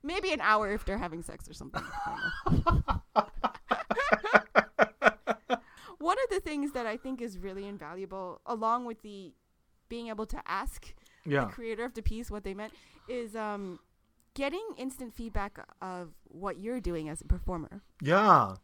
Maybe 0.02 0.32
an 0.32 0.40
hour 0.40 0.72
if 0.72 0.84
they're 0.86 0.96
having 0.98 1.22
sex 1.22 1.48
or 1.48 1.52
something. 1.52 1.82
I 2.06 2.22
don't 2.46 2.86
know. 2.86 3.02
One 5.98 6.16
of 6.24 6.30
the 6.30 6.37
things 6.48 6.72
that 6.72 6.86
I 6.86 6.96
think 6.96 7.20
is 7.20 7.38
really 7.38 7.66
invaluable, 7.74 8.40
along 8.46 8.86
with 8.86 9.02
the 9.02 9.32
being 9.88 10.08
able 10.08 10.26
to 10.26 10.40
ask 10.46 10.94
Yeah. 11.24 11.44
the 11.44 11.52
creator 11.52 11.84
of 11.84 11.94
the 11.94 12.02
piece 12.02 12.30
what 12.30 12.42
they 12.44 12.54
meant, 12.54 12.72
is 13.08 13.34
um, 13.36 13.62
getting 14.34 14.66
instant 14.76 15.10
feedback 15.14 15.58
of 15.80 16.04
what 16.42 16.54
you're 16.58 16.80
doing 16.80 17.08
as 17.08 17.20
a 17.20 17.24
performer. 17.24 17.82
Yeah. 18.00 18.54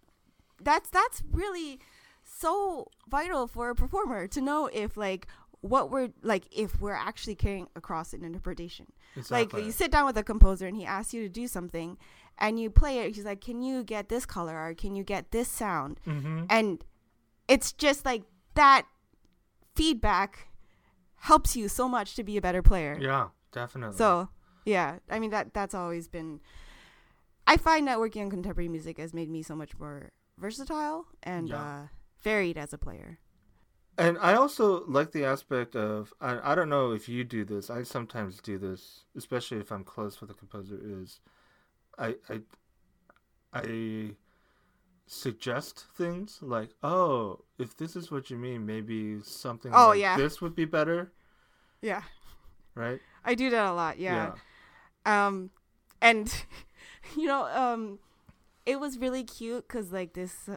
That's 0.68 0.88
that's 0.88 1.22
really 1.30 1.78
so 2.22 2.88
vital 3.08 3.46
for 3.46 3.70
a 3.70 3.74
performer 3.74 4.26
to 4.28 4.40
know 4.40 4.60
if 4.72 4.96
like 4.96 5.26
what 5.60 5.90
we're 5.90 6.10
like 6.22 6.44
if 6.64 6.80
we're 6.80 7.00
actually 7.10 7.34
carrying 7.34 7.68
across 7.74 8.12
an 8.14 8.22
interpretation. 8.24 8.86
Exactly. 9.16 9.60
Like 9.60 9.66
you 9.66 9.72
sit 9.72 9.90
down 9.90 10.06
with 10.06 10.16
a 10.16 10.22
composer 10.22 10.66
and 10.66 10.76
he 10.76 10.84
asks 10.86 11.12
you 11.14 11.22
to 11.22 11.28
do 11.28 11.46
something 11.48 11.98
and 12.38 12.58
you 12.60 12.70
play 12.70 12.98
it. 13.00 13.14
He's 13.14 13.24
like, 13.24 13.40
"Can 13.40 13.62
you 13.62 13.82
get 13.84 14.08
this 14.08 14.24
color 14.26 14.56
or 14.64 14.74
can 14.74 14.94
you 14.94 15.04
get 15.04 15.30
this 15.32 15.48
sound?" 15.48 16.00
mm-hmm. 16.06 16.44
And 16.48 16.84
it's 17.48 17.72
just 17.72 18.04
like 18.04 18.22
that 18.54 18.86
feedback 19.74 20.48
helps 21.16 21.56
you 21.56 21.68
so 21.68 21.88
much 21.88 22.14
to 22.16 22.22
be 22.22 22.36
a 22.36 22.40
better 22.40 22.62
player. 22.62 22.98
Yeah, 23.00 23.28
definitely. 23.52 23.96
So, 23.96 24.28
yeah, 24.64 24.98
I 25.10 25.18
mean 25.18 25.30
that 25.30 25.54
that's 25.54 25.74
always 25.74 26.08
been 26.08 26.40
I 27.46 27.56
find 27.56 27.86
that 27.88 27.98
working 27.98 28.22
on 28.24 28.30
contemporary 28.30 28.68
music 28.68 28.98
has 28.98 29.12
made 29.12 29.28
me 29.30 29.42
so 29.42 29.54
much 29.54 29.78
more 29.78 30.12
versatile 30.38 31.06
and 31.22 31.48
Yeah. 31.48 31.62
uh 31.62 31.86
varied 32.22 32.56
as 32.58 32.72
a 32.72 32.78
player. 32.78 33.18
And 33.96 34.18
I 34.18 34.34
also 34.34 34.84
like 34.86 35.12
the 35.12 35.24
aspect 35.24 35.76
of 35.76 36.12
I, 36.20 36.52
I 36.52 36.54
don't 36.54 36.68
know 36.68 36.92
if 36.92 37.08
you 37.08 37.22
do 37.24 37.44
this. 37.44 37.70
I 37.70 37.82
sometimes 37.84 38.40
do 38.40 38.58
this, 38.58 39.04
especially 39.16 39.58
if 39.58 39.70
I'm 39.70 39.84
close 39.84 40.20
with 40.20 40.30
a 40.30 40.34
composer. 40.34 40.78
Is 40.82 41.20
I 41.98 42.16
I 42.28 42.40
I 43.52 44.16
suggest 45.06 45.86
things 45.96 46.38
like, 46.40 46.70
oh, 46.82 47.40
if 47.58 47.76
this 47.76 47.96
is 47.96 48.10
what 48.10 48.30
you 48.30 48.36
mean, 48.36 48.66
maybe 48.66 49.20
something 49.22 49.72
Oh, 49.74 49.88
like 49.88 50.00
yeah. 50.00 50.16
this 50.16 50.40
would 50.40 50.54
be 50.54 50.64
better, 50.64 51.12
Yeah. 51.82 52.02
right? 52.74 53.00
I 53.24 53.34
do 53.34 53.50
that 53.50 53.66
a 53.66 53.72
lot, 53.72 53.98
yeah. 53.98 54.34
Um 55.06 55.50
and 56.00 56.44
you 57.16 57.26
know, 57.26 57.44
um 57.46 57.98
it 58.66 58.80
was 58.80 58.98
really 58.98 59.24
cute 59.24 59.68
cuz 59.68 59.92
like 59.92 60.14
this 60.14 60.48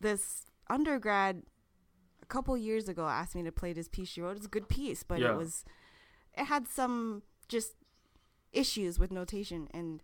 this 0.00 0.46
undergrad 0.68 1.42
a 2.22 2.26
couple 2.26 2.56
years 2.56 2.88
ago 2.88 3.06
asked 3.06 3.34
me 3.34 3.42
to 3.42 3.52
play 3.52 3.72
this 3.72 3.88
piece 3.88 4.08
she 4.08 4.20
wrote. 4.20 4.36
It's 4.36 4.46
a 4.46 4.50
good 4.50 4.68
piece, 4.68 5.02
but 5.02 5.20
Yeah. 5.20 5.32
it 5.32 5.36
was 5.36 5.64
it 6.36 6.46
had 6.46 6.66
some 6.68 7.22
just 7.48 7.74
issues 8.52 8.98
with 8.98 9.10
notation 9.10 9.68
and 9.72 10.02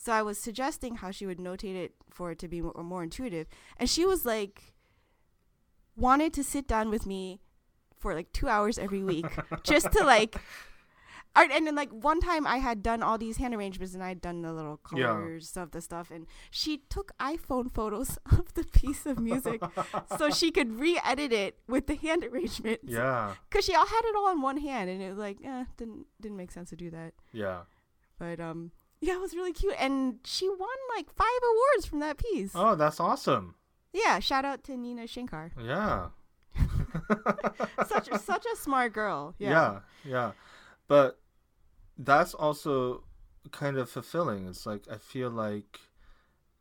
so 0.00 0.12
I 0.12 0.22
was 0.22 0.38
suggesting 0.38 0.94
how 0.96 1.10
she 1.10 1.26
would 1.26 1.38
notate 1.38 1.74
it 1.74 1.92
for 2.08 2.30
it 2.30 2.38
to 2.38 2.48
be 2.48 2.60
more, 2.62 2.72
more 2.82 3.02
intuitive 3.02 3.46
and 3.76 3.90
she 3.90 4.06
was 4.06 4.24
like 4.24 4.74
wanted 5.96 6.32
to 6.34 6.44
sit 6.44 6.66
down 6.68 6.90
with 6.90 7.06
me 7.06 7.40
for 7.98 8.14
like 8.14 8.32
2 8.32 8.48
hours 8.48 8.78
every 8.78 9.02
week 9.02 9.26
just 9.64 9.90
to 9.92 10.04
like 10.04 10.36
Or- 11.36 11.50
and 11.52 11.66
then 11.66 11.74
like 11.74 11.90
one 11.90 12.20
time 12.20 12.46
I 12.46 12.56
had 12.58 12.82
done 12.82 13.02
all 13.02 13.18
these 13.18 13.36
hand 13.36 13.54
arrangements 13.54 13.92
and 13.94 14.02
I 14.02 14.08
had 14.08 14.20
done 14.20 14.42
the 14.42 14.52
little 14.52 14.80
Yeah. 14.94 15.06
colors 15.08 15.56
of 15.56 15.72
the 15.72 15.80
stuff 15.80 16.10
and 16.10 16.26
she 16.50 16.78
took 16.88 17.12
iPhone 17.18 17.72
photos 17.72 18.18
of 18.32 18.54
the 18.54 18.64
piece 18.64 19.04
of 19.06 19.18
music 19.18 19.60
so 20.18 20.30
she 20.30 20.50
could 20.50 20.78
re-edit 20.80 21.32
it 21.32 21.58
with 21.68 21.86
the 21.86 21.96
hand 21.96 22.24
arrangements. 22.24 22.84
Yeah, 22.86 23.34
Cause 23.50 23.64
she 23.64 23.74
all 23.74 23.86
had 23.86 24.00
it 24.04 24.16
all 24.16 24.30
in 24.32 24.40
one 24.40 24.56
hand 24.58 24.88
and 24.90 25.02
it 25.02 25.10
was 25.10 25.18
like, 25.18 25.38
eh, 25.44 25.64
didn't 25.76 26.06
didn't 26.20 26.36
make 26.38 26.50
sense 26.52 26.70
to 26.70 26.76
do 26.76 26.90
that. 26.90 27.12
yeah. 27.32 27.62
But 28.18 28.40
um, 28.40 28.72
yeah, 29.00 29.14
it 29.14 29.20
was 29.20 29.34
really 29.34 29.52
cute 29.52 29.74
and 29.78 30.16
she 30.24 30.48
won 30.48 30.68
like 30.96 31.10
five 31.14 31.26
awards 31.42 31.86
from 31.86 32.00
that 32.00 32.18
piece. 32.18 32.52
Oh, 32.54 32.74
that's 32.74 33.00
awesome. 33.00 33.54
Yeah, 33.92 34.18
shout 34.18 34.44
out 34.44 34.64
to 34.64 34.76
Nina 34.76 35.06
Shankar. 35.06 35.52
Yeah. 35.60 36.08
Such 37.86 38.08
a, 38.08 38.18
such 38.18 38.44
a 38.52 38.56
smart 38.56 38.92
girl. 38.92 39.34
Yeah. 39.38 39.50
yeah 39.50 39.78
yeah 40.04 40.32
but 40.88 41.20
that's 41.96 42.34
also 42.34 43.04
kind 43.52 43.76
of 43.76 43.88
fulfilling 43.88 44.46
it's 44.48 44.66
like 44.66 44.82
i 44.90 44.96
feel 44.96 45.30
like 45.30 45.80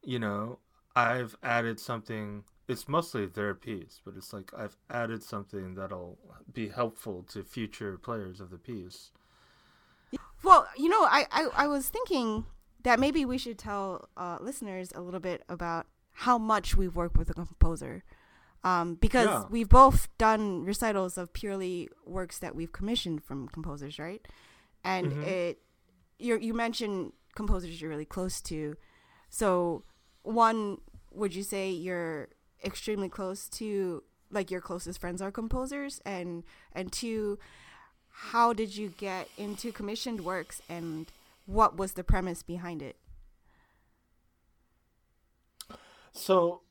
you 0.03 0.19
know 0.19 0.59
i've 0.95 1.35
added 1.43 1.79
something 1.79 2.43
it's 2.67 2.87
mostly 2.87 3.25
their 3.25 3.53
piece 3.53 3.99
but 4.05 4.15
it's 4.15 4.31
like 4.33 4.51
i've 4.57 4.77
added 4.89 5.23
something 5.23 5.75
that'll 5.75 6.17
be 6.53 6.69
helpful 6.69 7.23
to 7.23 7.43
future 7.43 7.97
players 7.97 8.39
of 8.39 8.49
the 8.49 8.57
piece 8.57 9.11
Well, 10.43 10.67
you 10.77 10.89
know, 10.89 11.03
I, 11.03 11.25
I, 11.31 11.47
I 11.55 11.67
was 11.67 11.89
thinking 11.89 12.45
that 12.83 12.99
maybe 12.99 13.25
we 13.25 13.37
should 13.37 13.57
tell 13.57 14.07
uh, 14.15 14.37
listeners 14.39 14.91
a 14.95 15.01
little 15.01 15.19
bit 15.19 15.43
about 15.49 15.87
how 16.13 16.37
much 16.37 16.75
we've 16.77 16.95
worked 16.95 17.17
with 17.17 17.29
a 17.29 17.33
composer. 17.33 18.03
Um, 18.63 18.95
because 18.95 19.27
Yeah. 19.27 19.43
we've 19.49 19.69
both 19.69 20.09
done 20.17 20.63
recitals 20.63 21.17
of 21.17 21.31
purely 21.31 21.89
works 22.05 22.39
that 22.39 22.55
we've 22.55 22.71
commissioned 22.71 23.23
from 23.23 23.47
composers, 23.49 23.99
right? 23.99 24.25
And 24.83 25.13
Mhm. 25.13 25.23
it, 25.23 25.61
you 26.19 26.37
you 26.39 26.53
mentioned 26.53 27.13
composers 27.35 27.79
you're 27.79 27.89
really 27.89 28.05
close 28.05 28.41
to. 28.41 28.75
So, 29.29 29.83
one, 30.23 30.79
would 31.11 31.35
you 31.35 31.43
say 31.43 31.69
you're 31.69 32.29
extremely 32.63 33.09
close 33.09 33.47
to, 33.49 34.03
like 34.31 34.49
your 34.49 34.61
closest 34.61 34.99
friends 34.99 35.21
are 35.21 35.31
composers, 35.31 36.01
and 36.05 36.43
and 36.73 36.91
two, 36.91 37.37
how 38.31 38.53
did 38.53 38.75
you 38.75 38.89
get 38.97 39.29
into 39.37 39.71
commissioned 39.71 40.21
works 40.25 40.61
and 40.69 41.11
what 41.45 41.77
was 41.77 41.93
the 41.93 42.03
premise 42.03 42.43
behind 42.43 42.81
it? 42.81 42.97
So, 46.13 46.61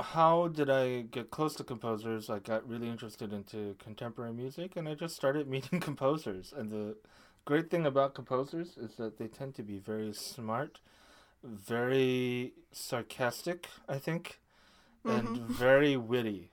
how 0.00 0.48
did 0.48 0.70
I 0.70 1.02
get 1.02 1.30
close 1.30 1.54
to 1.56 1.64
composers? 1.64 2.30
I 2.30 2.40
got 2.40 2.68
really 2.68 2.88
interested 2.88 3.32
into 3.32 3.76
contemporary 3.78 4.32
music, 4.34 4.76
and 4.76 4.88
I 4.88 4.94
just 4.94 5.16
started 5.16 5.48
meeting 5.56 5.80
composers. 5.80 6.52
And 6.56 6.70
the 6.70 6.96
great 7.44 7.70
thing 7.70 7.86
about 7.86 8.14
composers 8.14 8.76
is 8.78 8.96
that 8.96 9.18
they 9.18 9.28
tend 9.28 9.54
to 9.56 9.62
be 9.62 9.78
very 9.78 10.12
smart, 10.14 10.80
very 11.44 12.54
sarcastic, 12.72 13.68
I 13.88 13.98
think, 13.98 14.40
and 15.06 15.36
Mhm. 15.36 15.46
very 15.48 15.96
witty. 15.96 16.50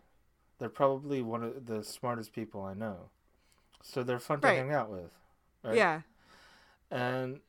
They're 0.59 0.69
probably 0.69 1.21
one 1.21 1.43
of 1.43 1.67
the 1.67 1.83
smartest 1.83 2.33
people 2.33 2.63
I 2.63 2.73
know. 2.75 3.09
So 3.83 4.01
they're 4.01 4.19
fun 4.19 4.41
to 4.41 4.47
Right. 4.47 4.57
hang 4.57 4.71
out 4.71 4.89
with. 4.89 5.11
Right? 5.63 5.75
Yeah. 5.75 6.01
and 6.91 7.39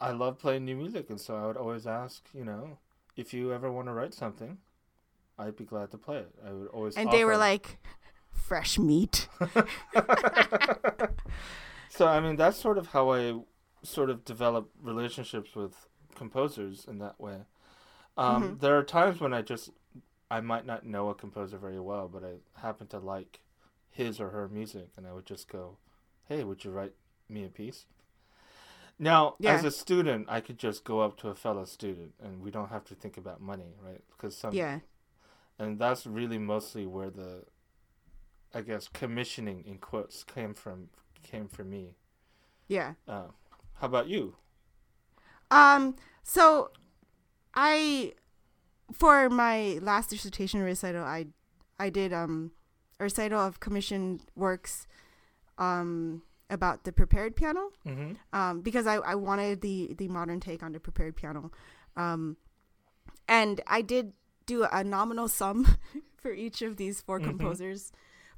I 0.00 0.12
love 0.12 0.38
playing 0.38 0.64
new 0.64 0.76
music, 0.76 1.10
and 1.10 1.20
so 1.20 1.36
I 1.36 1.46
would 1.46 1.56
always 1.58 1.86
ask, 1.86 2.26
you 2.32 2.44
know, 2.44 2.78
if 3.16 3.34
you 3.34 3.52
ever 3.52 3.70
want 3.70 3.86
to 3.88 3.92
write 3.92 4.14
something, 4.14 4.58
I'd 5.38 5.56
be 5.56 5.64
glad 5.64 5.90
to 5.90 5.98
play 5.98 6.18
it. 6.18 6.34
I 6.46 6.52
would 6.52 6.68
always. 6.68 6.96
And 6.96 7.10
they 7.12 7.24
were 7.24 7.36
like, 7.36 7.78
fresh 8.32 8.78
meat. 8.78 9.28
so 11.90 12.06
I 12.06 12.20
mean, 12.20 12.36
that's 12.36 12.56
sort 12.58 12.78
of 12.78 12.88
how 12.88 13.12
I 13.12 13.40
sort 13.82 14.10
of 14.10 14.24
develop 14.24 14.70
relationships 14.80 15.54
with 15.54 15.86
composers 16.14 16.84
in 16.86 16.98
that 16.98 17.20
way. 17.20 17.42
Um, 18.16 18.42
Mhm. 18.56 18.60
There 18.60 18.76
are 18.78 18.82
times 18.82 19.20
when 19.20 19.32
I 19.34 19.42
just 19.42 19.70
I 20.30 20.40
might 20.40 20.64
not 20.66 20.84
know 20.86 21.08
a 21.10 21.14
composer 21.14 21.58
very 21.58 21.80
well, 21.80 22.08
but 22.08 22.24
I 22.24 22.36
happen 22.60 22.86
to 22.88 22.98
like 22.98 23.40
his 23.90 24.20
or 24.20 24.30
her 24.30 24.48
music, 24.48 24.90
and 24.96 25.06
I 25.06 25.12
would 25.12 25.26
just 25.26 25.48
go, 25.48 25.78
"Hey, 26.28 26.44
would 26.44 26.64
you 26.64 26.70
write 26.70 26.94
me 27.28 27.44
a 27.44 27.48
piece?" 27.48 27.86
Now, 28.98 29.36
Yeah. 29.38 29.56
as 29.56 29.64
a 29.64 29.70
student, 29.70 30.26
I 30.28 30.40
could 30.40 30.58
just 30.58 30.84
go 30.84 31.00
up 31.00 31.16
to 31.18 31.28
a 31.28 31.34
fellow 31.34 31.64
student, 31.64 32.12
and 32.22 32.40
we 32.42 32.50
don't 32.50 32.68
have 32.68 32.84
to 32.86 32.94
think 32.94 33.16
about 33.16 33.40
money, 33.40 33.74
right? 33.82 34.02
Because 34.10 34.36
some 34.36 34.54
Yeah. 34.54 34.80
and 35.58 35.78
that's 35.78 36.06
really 36.06 36.38
mostly 36.38 36.86
where 36.86 37.10
the 37.10 37.44
i 38.54 38.60
guess 38.60 38.88
commissioning 38.88 39.64
in 39.66 39.78
quotes 39.78 40.24
came 40.24 40.54
from 40.54 40.88
came 41.22 41.48
for 41.48 41.64
me 41.64 41.94
Yeah. 42.68 42.94
uh, 43.08 43.28
how 43.74 43.86
about 43.86 44.08
you 44.08 44.36
Um, 45.50 45.96
so 46.22 46.70
I 47.54 48.12
for 48.92 49.30
my 49.30 49.78
last 49.82 50.10
dissertation 50.10 50.62
recital 50.62 51.04
I 51.04 51.26
I 51.78 51.90
did 51.90 52.12
um 52.12 52.52
recital 53.00 53.40
of 53.40 53.58
commissioned 53.60 54.22
works 54.36 54.86
um 55.58 56.22
about 56.50 56.82
the 56.84 56.92
prepared 56.92 57.36
piano. 57.36 57.70
mm-hmm. 57.86 58.12
um, 58.32 58.60
because 58.60 58.84
I, 58.86 58.96
I 58.96 59.14
wanted 59.14 59.60
the, 59.60 59.94
the 59.96 60.08
modern 60.08 60.40
take 60.40 60.64
on 60.64 60.72
the 60.72 60.80
prepared 60.80 61.14
piano. 61.14 61.52
Um, 61.96 62.36
and 63.28 63.60
I 63.68 63.82
did 63.82 64.14
do 64.46 64.64
a 64.64 64.82
nominal 64.82 65.28
sum 65.28 65.76
for 66.20 66.32
each 66.32 66.60
of 66.60 66.76
these 66.76 67.00
4 67.00 67.20
Mhm. 67.20 67.24
composers, 67.24 67.92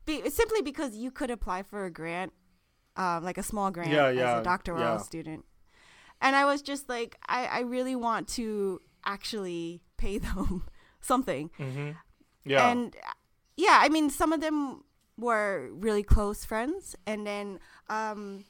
be, 0.04 0.28
simply 0.28 0.60
because 0.60 0.94
you 0.94 1.10
could 1.10 1.30
apply 1.30 1.62
for 1.62 1.86
a 1.86 1.90
grant, 1.90 2.34
um, 2.96 3.24
like 3.24 3.38
a 3.38 3.42
small 3.42 3.70
grant 3.70 3.92
Yeah, 3.92 4.08
as 4.08 4.16
yeah, 4.16 4.40
a 4.40 4.42
doctoral 4.42 4.80
yeah. 4.80 4.96
student, 4.98 5.46
and 6.20 6.36
I 6.36 6.44
was 6.44 6.60
just 6.60 6.90
like, 6.90 7.16
I, 7.26 7.46
I 7.46 7.60
really 7.60 7.96
want 7.96 8.28
to 8.36 8.82
actually 9.06 9.80
pay 9.96 10.18
them 10.26 10.66
something, 11.00 11.48
Mm-hmm. 11.58 11.90
Yeah. 12.44 12.68
and 12.70 12.94
yeah, 13.56 13.78
I 13.82 13.88
mean, 13.88 14.10
some 14.10 14.32
of 14.32 14.40
them 14.40 14.84
were 15.18 15.68
really 15.72 16.02
close 16.02 16.44
friends, 16.44 16.96
and 17.06 17.26
then 17.26 17.58
um, 17.88 18.44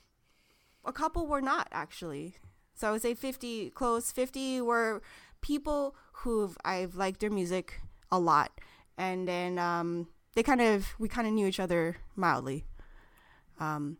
a 0.84 0.92
couple 0.92 1.26
were 1.26 1.42
not 1.42 1.68
actually. 1.72 2.36
So 2.74 2.88
I 2.88 2.90
would 2.92 3.02
say 3.02 3.14
50 3.14 3.70
close, 3.70 4.10
50 4.10 4.60
were 4.62 5.02
people 5.40 5.94
who 6.22 6.54
I've 6.64 6.94
liked 6.96 7.20
their 7.20 7.30
music 7.30 7.80
a 8.10 8.18
lot, 8.18 8.52
and 8.96 9.26
then 9.28 9.58
um, 9.58 10.08
they 10.34 10.42
kind 10.42 10.60
of 10.60 10.94
we 10.98 11.08
kind 11.08 11.26
of 11.26 11.32
knew 11.32 11.46
each 11.46 11.60
other 11.60 11.96
mildly. 12.16 12.64
Um, 13.60 13.98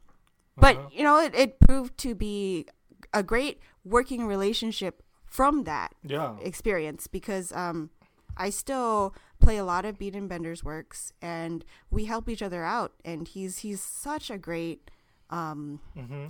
but 0.57 0.77
Uh-huh. 0.77 0.89
you 0.93 1.03
know, 1.03 1.19
it, 1.21 1.35
it 1.35 1.61
proved 1.61 1.97
to 1.99 2.15
be 2.15 2.67
a 3.13 3.23
great 3.23 3.61
working 3.85 4.27
relationship 4.27 5.03
from 5.27 5.65
that 5.65 5.95
yeah. 6.05 6.37
experience 6.41 7.07
because 7.07 7.53
um, 7.53 7.91
I 8.37 8.51
still 8.51 9.15
play 9.43 9.57
a 9.59 9.65
lot 9.65 9.85
of 9.85 9.99
Biedenbender's 9.99 10.63
works, 10.65 11.13
and 11.21 11.65
we 11.91 12.05
help 12.07 12.29
each 12.29 12.43
other 12.43 12.65
out. 12.65 12.93
And 13.05 13.27
he's 13.29 13.59
he's 13.59 13.81
such 13.81 14.31
a 14.31 14.39
great 14.39 14.91
um, 15.31 15.81
Mm-hmm. 15.97 16.27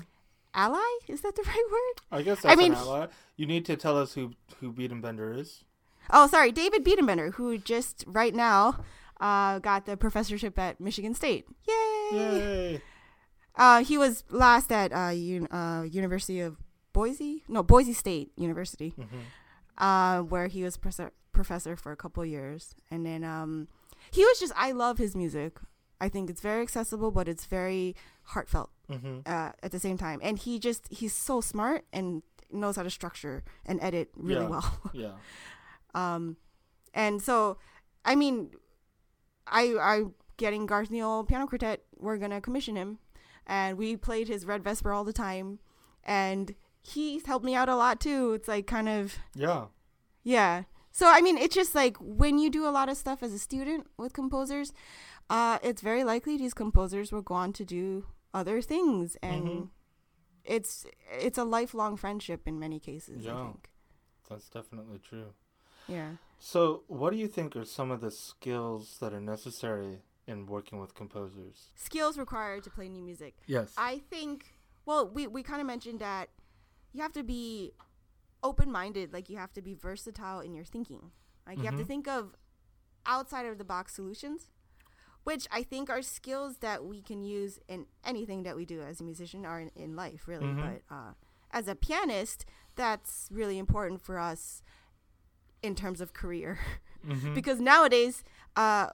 ally. 0.54 0.98
Is 1.08 1.20
that 1.22 1.36
the 1.36 1.42
right 1.46 1.66
word? 1.70 2.18
I 2.18 2.22
guess 2.22 2.44
I 2.44 2.48
that's 2.48 2.58
mean, 2.58 2.72
an 2.72 2.78
ally. 2.78 3.06
You 3.36 3.46
need 3.46 3.64
to 3.66 3.76
tell 3.76 3.96
us 3.98 4.14
who 4.14 4.32
who 4.60 4.72
Beat 4.72 4.90
and 4.92 5.02
Bender 5.02 5.32
is. 5.32 5.64
Oh, 6.10 6.26
sorry, 6.26 6.50
David 6.52 6.84
Biedenbender, 6.84 7.34
who 7.34 7.58
just 7.58 8.04
right 8.08 8.34
now 8.34 8.82
uh, 9.20 9.60
got 9.60 9.86
the 9.86 9.96
professorship 9.96 10.58
at 10.58 10.80
Michigan 10.80 11.14
State. 11.14 11.46
Yay! 11.68 12.08
Yay! 12.12 12.80
Uh, 13.54 13.84
he 13.84 13.96
was 13.98 14.24
last 14.30 14.72
at 14.72 14.92
uh, 14.92 15.12
un- 15.14 15.46
uh, 15.52 15.82
University 15.84 16.40
of 16.40 16.56
Boise, 16.92 17.44
no 17.48 17.62
Boise 17.62 17.92
State 17.92 18.32
University, 18.36 18.94
Mm-hmm. 18.98 19.18
uh, 19.78 20.22
where 20.22 20.48
he 20.48 20.64
was 20.64 20.76
pres- 20.76 21.12
professor 21.32 21.76
for 21.76 21.92
a 21.92 21.96
couple 21.96 22.24
years, 22.24 22.74
and 22.90 23.04
then 23.06 23.24
um, 23.24 23.68
he 24.10 24.24
was 24.24 24.38
just 24.40 24.52
I 24.56 24.72
love 24.72 24.98
his 24.98 25.14
music. 25.16 25.58
I 26.00 26.08
think 26.08 26.28
it's 26.30 26.40
very 26.40 26.62
accessible, 26.62 27.10
but 27.12 27.28
it's 27.28 27.46
very 27.46 27.94
heartfelt 28.24 28.70
Mm-hmm. 28.90 29.20
uh, 29.24 29.52
at 29.62 29.70
the 29.72 29.78
same 29.78 29.96
time. 29.96 30.20
And 30.22 30.36
he 30.38 30.58
just 30.58 30.86
he's 30.90 31.14
so 31.14 31.40
smart 31.40 31.84
and 31.92 32.22
knows 32.50 32.76
how 32.76 32.82
to 32.82 32.90
structure 32.90 33.42
and 33.64 33.80
edit 33.80 34.10
really 34.16 34.42
Yeah. 34.42 34.48
well. 34.48 34.80
Yeah. 34.92 35.12
Um, 35.94 36.36
and 36.94 37.22
so, 37.22 37.56
I 38.04 38.14
mean, 38.14 38.50
I 39.46 39.74
I 39.80 40.02
getting 40.36 40.66
Garth 40.66 40.90
Neal 40.90 41.24
piano 41.24 41.46
quartet. 41.46 41.82
We're 41.96 42.18
gonna 42.18 42.40
commission 42.40 42.76
him, 42.76 42.98
and 43.46 43.78
we 43.78 43.96
played 43.96 44.28
his 44.28 44.44
Red 44.44 44.62
Vesper 44.64 44.92
all 44.92 45.04
the 45.04 45.12
time, 45.12 45.58
and 46.04 46.54
he's 46.82 47.26
helped 47.26 47.44
me 47.44 47.54
out 47.54 47.68
a 47.68 47.76
lot 47.76 48.00
too. 48.00 48.32
It's 48.34 48.48
like 48.48 48.66
kind 48.66 48.88
of 48.88 49.16
Yeah. 49.34 49.66
yeah. 50.22 50.64
So 50.92 51.08
I 51.10 51.20
mean, 51.20 51.38
it's 51.38 51.54
just 51.54 51.74
like 51.74 51.96
when 52.00 52.38
you 52.38 52.50
do 52.50 52.66
a 52.66 52.70
lot 52.70 52.88
of 52.88 52.96
stuff 52.96 53.22
as 53.22 53.32
a 53.32 53.38
student 53.38 53.86
with 53.96 54.12
composers, 54.12 54.72
uh, 55.30 55.58
it's 55.62 55.80
very 55.82 56.04
likely 56.04 56.36
these 56.36 56.54
composers 56.54 57.10
will 57.12 57.22
go 57.22 57.34
on 57.34 57.52
to 57.54 57.64
do 57.64 58.06
other 58.34 58.60
things, 58.62 59.16
and 59.22 59.46
Mhm. 59.48 59.68
it's 60.44 60.86
it's 61.10 61.38
a 61.38 61.44
lifelong 61.44 61.96
friendship 61.96 62.46
in 62.46 62.58
many 62.58 62.78
cases. 62.80 63.26
I 63.26 63.30
Yeah. 63.30 63.44
think. 63.46 63.70
That's 64.28 64.48
definitely 64.48 64.98
true. 64.98 65.34
Yeah. 65.88 66.16
So, 66.38 66.84
what 66.88 67.10
do 67.10 67.16
you 67.16 67.28
think 67.28 67.54
are 67.56 67.64
some 67.64 67.90
of 67.90 68.00
the 68.00 68.10
skills 68.10 68.98
that 69.00 69.12
are 69.12 69.20
necessary 69.20 70.02
in 70.26 70.46
working 70.46 70.80
with 70.80 70.94
composers? 70.94 71.70
Skills 71.74 72.16
required 72.18 72.64
to 72.64 72.70
play 72.70 72.88
new 72.88 73.02
music. 73.02 73.34
Yes. 73.46 73.74
I 73.76 73.98
think 73.98 74.54
well, 74.84 75.08
we 75.08 75.26
we 75.26 75.42
kind 75.42 75.60
of 75.60 75.66
mentioned 75.66 76.00
that 76.00 76.28
you 76.92 77.00
have 77.02 77.12
to 77.12 77.22
be 77.22 77.72
open-minded, 78.42 79.12
like 79.12 79.28
you 79.30 79.36
have 79.36 79.52
to 79.54 79.62
be 79.62 79.74
versatile 79.74 80.40
in 80.40 80.54
your 80.54 80.64
thinking. 80.64 81.12
Like 81.46 81.58
you 81.58 81.64
have 81.64 81.76
to 81.76 81.84
Mhm. 81.84 81.88
think 81.88 82.08
of 82.08 82.34
outside 83.06 83.46
of 83.46 83.58
the 83.58 83.64
box 83.64 83.94
solutions, 83.94 84.48
which 85.24 85.46
I 85.50 85.62
think 85.62 85.90
are 85.90 86.02
skills 86.02 86.58
that 86.58 86.84
we 86.84 87.02
can 87.02 87.22
use 87.22 87.58
in 87.68 87.86
anything 88.04 88.42
that 88.44 88.56
we 88.56 88.64
do 88.64 88.80
as 88.82 89.00
a 89.00 89.04
musician 89.04 89.44
or 89.46 89.58
in, 89.60 89.68
in 89.76 89.94
life, 89.96 90.26
really. 90.28 90.46
Mhm. 90.46 90.60
But 90.88 90.94
uh, 90.94 91.12
as 91.50 91.68
a 91.68 91.74
pianist, 91.74 92.44
that's 92.76 93.28
really 93.30 93.58
important 93.58 94.00
for 94.00 94.18
us 94.18 94.62
in 95.62 95.74
terms 95.74 96.00
of 96.00 96.12
career 96.12 96.58
mm-hmm. 97.06 97.34
because 97.34 97.60
nowadays 97.60 98.24
uh 98.56 98.88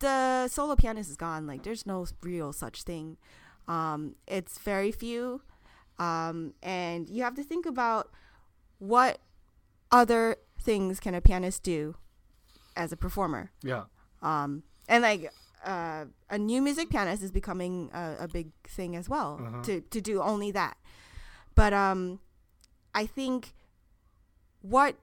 the 0.00 0.48
solo 0.48 0.76
pianist 0.76 1.10
is 1.10 1.16
gone 1.16 1.46
like 1.46 1.62
there's 1.62 1.86
no 1.86 2.06
real 2.22 2.52
such 2.52 2.82
thing 2.82 3.16
um 3.68 4.14
it's 4.26 4.58
very 4.58 4.92
few 4.92 5.40
um 5.98 6.52
and 6.62 7.08
you 7.08 7.22
have 7.22 7.34
to 7.34 7.42
think 7.42 7.66
about 7.66 8.10
what 8.88 9.18
other 9.90 10.36
things 10.60 11.00
can 11.00 11.14
a 11.14 11.20
pianist 11.20 11.62
do 11.62 11.94
as 12.76 12.92
a 12.92 12.96
performer 12.96 13.50
yeah. 13.62 13.84
um 14.22 14.62
and 14.88 15.02
like 15.02 15.30
uh, 15.64 16.04
a 16.28 16.36
new 16.38 16.60
music 16.60 16.90
pianist 16.90 17.22
is 17.22 17.30
becoming 17.32 17.90
a, 17.94 18.16
a 18.20 18.28
big 18.28 18.48
thing 18.68 18.94
as 18.96 19.08
well 19.08 19.30
Uh-huh. 19.42 19.62
to 19.62 19.80
to 19.94 20.00
do 20.00 20.20
only 20.20 20.50
that 20.50 20.76
but 21.54 21.72
um 21.72 22.20
i 22.94 23.06
think 23.06 23.54
what 24.60 24.96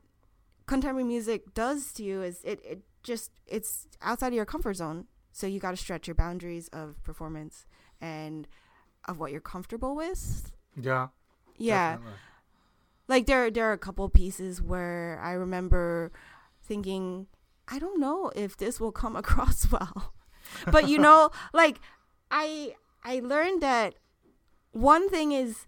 contemporary 0.68 1.04
music 1.08 1.54
does 1.54 1.92
to 1.94 2.04
you 2.04 2.22
is 2.22 2.42
it, 2.44 2.60
it 2.64 2.80
just 3.04 3.32
it's 3.48 3.88
outside 4.02 4.28
of 4.30 4.34
your 4.34 4.46
comfort 4.46 4.76
zone 4.76 5.06
so 5.32 5.48
you 5.48 5.60
got 5.60 5.72
to 5.72 5.78
stretch 5.78 6.08
your 6.08 6.16
boundaries 6.16 6.68
of 6.70 7.02
performance 7.04 7.66
and 8.00 8.48
of 9.08 9.18
what 9.20 9.32
you're 9.32 9.42
comfortable 9.42 9.96
with 9.96 10.52
Yeah. 10.76 11.08
yeah 11.58 11.94
definitely. 11.94 12.20
Like 13.08 13.26
there 13.26 13.52
there 13.52 13.70
are 13.70 13.74
a 13.74 13.78
couple 13.78 14.08
pieces 14.10 14.62
where 14.62 15.20
I 15.24 15.34
remember 15.34 16.12
thinking, 16.64 17.28
I 17.68 17.80
don't 17.80 18.00
know 18.00 18.32
if 18.36 18.58
this 18.58 18.80
will 18.80 18.92
come 18.92 19.16
across 19.24 19.72
well. 19.72 20.14
but 20.72 20.88
you 20.88 20.98
know, 20.98 21.30
like 21.54 21.80
I 22.30 22.76
I 23.04 23.20
learned 23.20 23.62
that 23.62 23.96
one 24.72 25.10
thing 25.10 25.32
is 25.32 25.66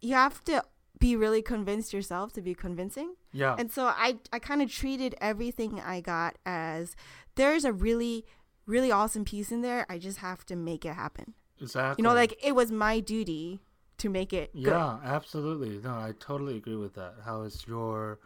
you 0.00 0.14
have 0.14 0.42
to 0.44 0.64
be 0.98 1.16
really 1.16 1.40
convinced 1.42 1.92
yourself 1.92 2.32
to 2.34 2.42
be 2.42 2.54
convincing. 2.54 3.14
Yeah. 3.32 3.56
And 3.58 3.70
so 3.72 3.86
I 3.86 4.18
I 4.32 4.38
kind 4.38 4.62
of 4.62 4.70
treated 4.70 5.14
everything 5.20 5.80
I 5.80 6.00
got 6.00 6.36
as 6.44 6.96
there's 7.36 7.64
a 7.64 7.72
really 7.72 8.24
really 8.66 8.92
awesome 8.92 9.24
piece 9.24 9.50
in 9.50 9.62
there. 9.62 9.86
I 9.88 9.98
just 9.98 10.18
have 10.18 10.44
to 10.46 10.56
make 10.56 10.84
it 10.84 10.94
happen. 10.94 11.34
exactly. 11.60 12.02
You 12.02 12.08
know, 12.08 12.14
like 12.14 12.38
it 12.42 12.54
was 12.54 12.70
my 12.70 13.00
duty 13.00 13.60
to 14.00 14.08
make 14.08 14.32
it 14.32 14.52
good. 14.52 14.70
Yeah, 14.70 14.98
absolutely. 15.04 15.78
No, 15.78 15.90
I 15.90 16.12
totally 16.18 16.56
agree 16.56 16.76
with 16.76 16.94
that. 16.94 17.14
How 17.24 17.42
it's 17.42 17.66
your 17.66 18.18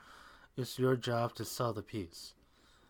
it's 0.56 0.78
your 0.78 0.96
job 0.96 1.34
to 1.36 1.44
sell 1.44 1.72
the 1.72 1.82
piece. 1.82 2.34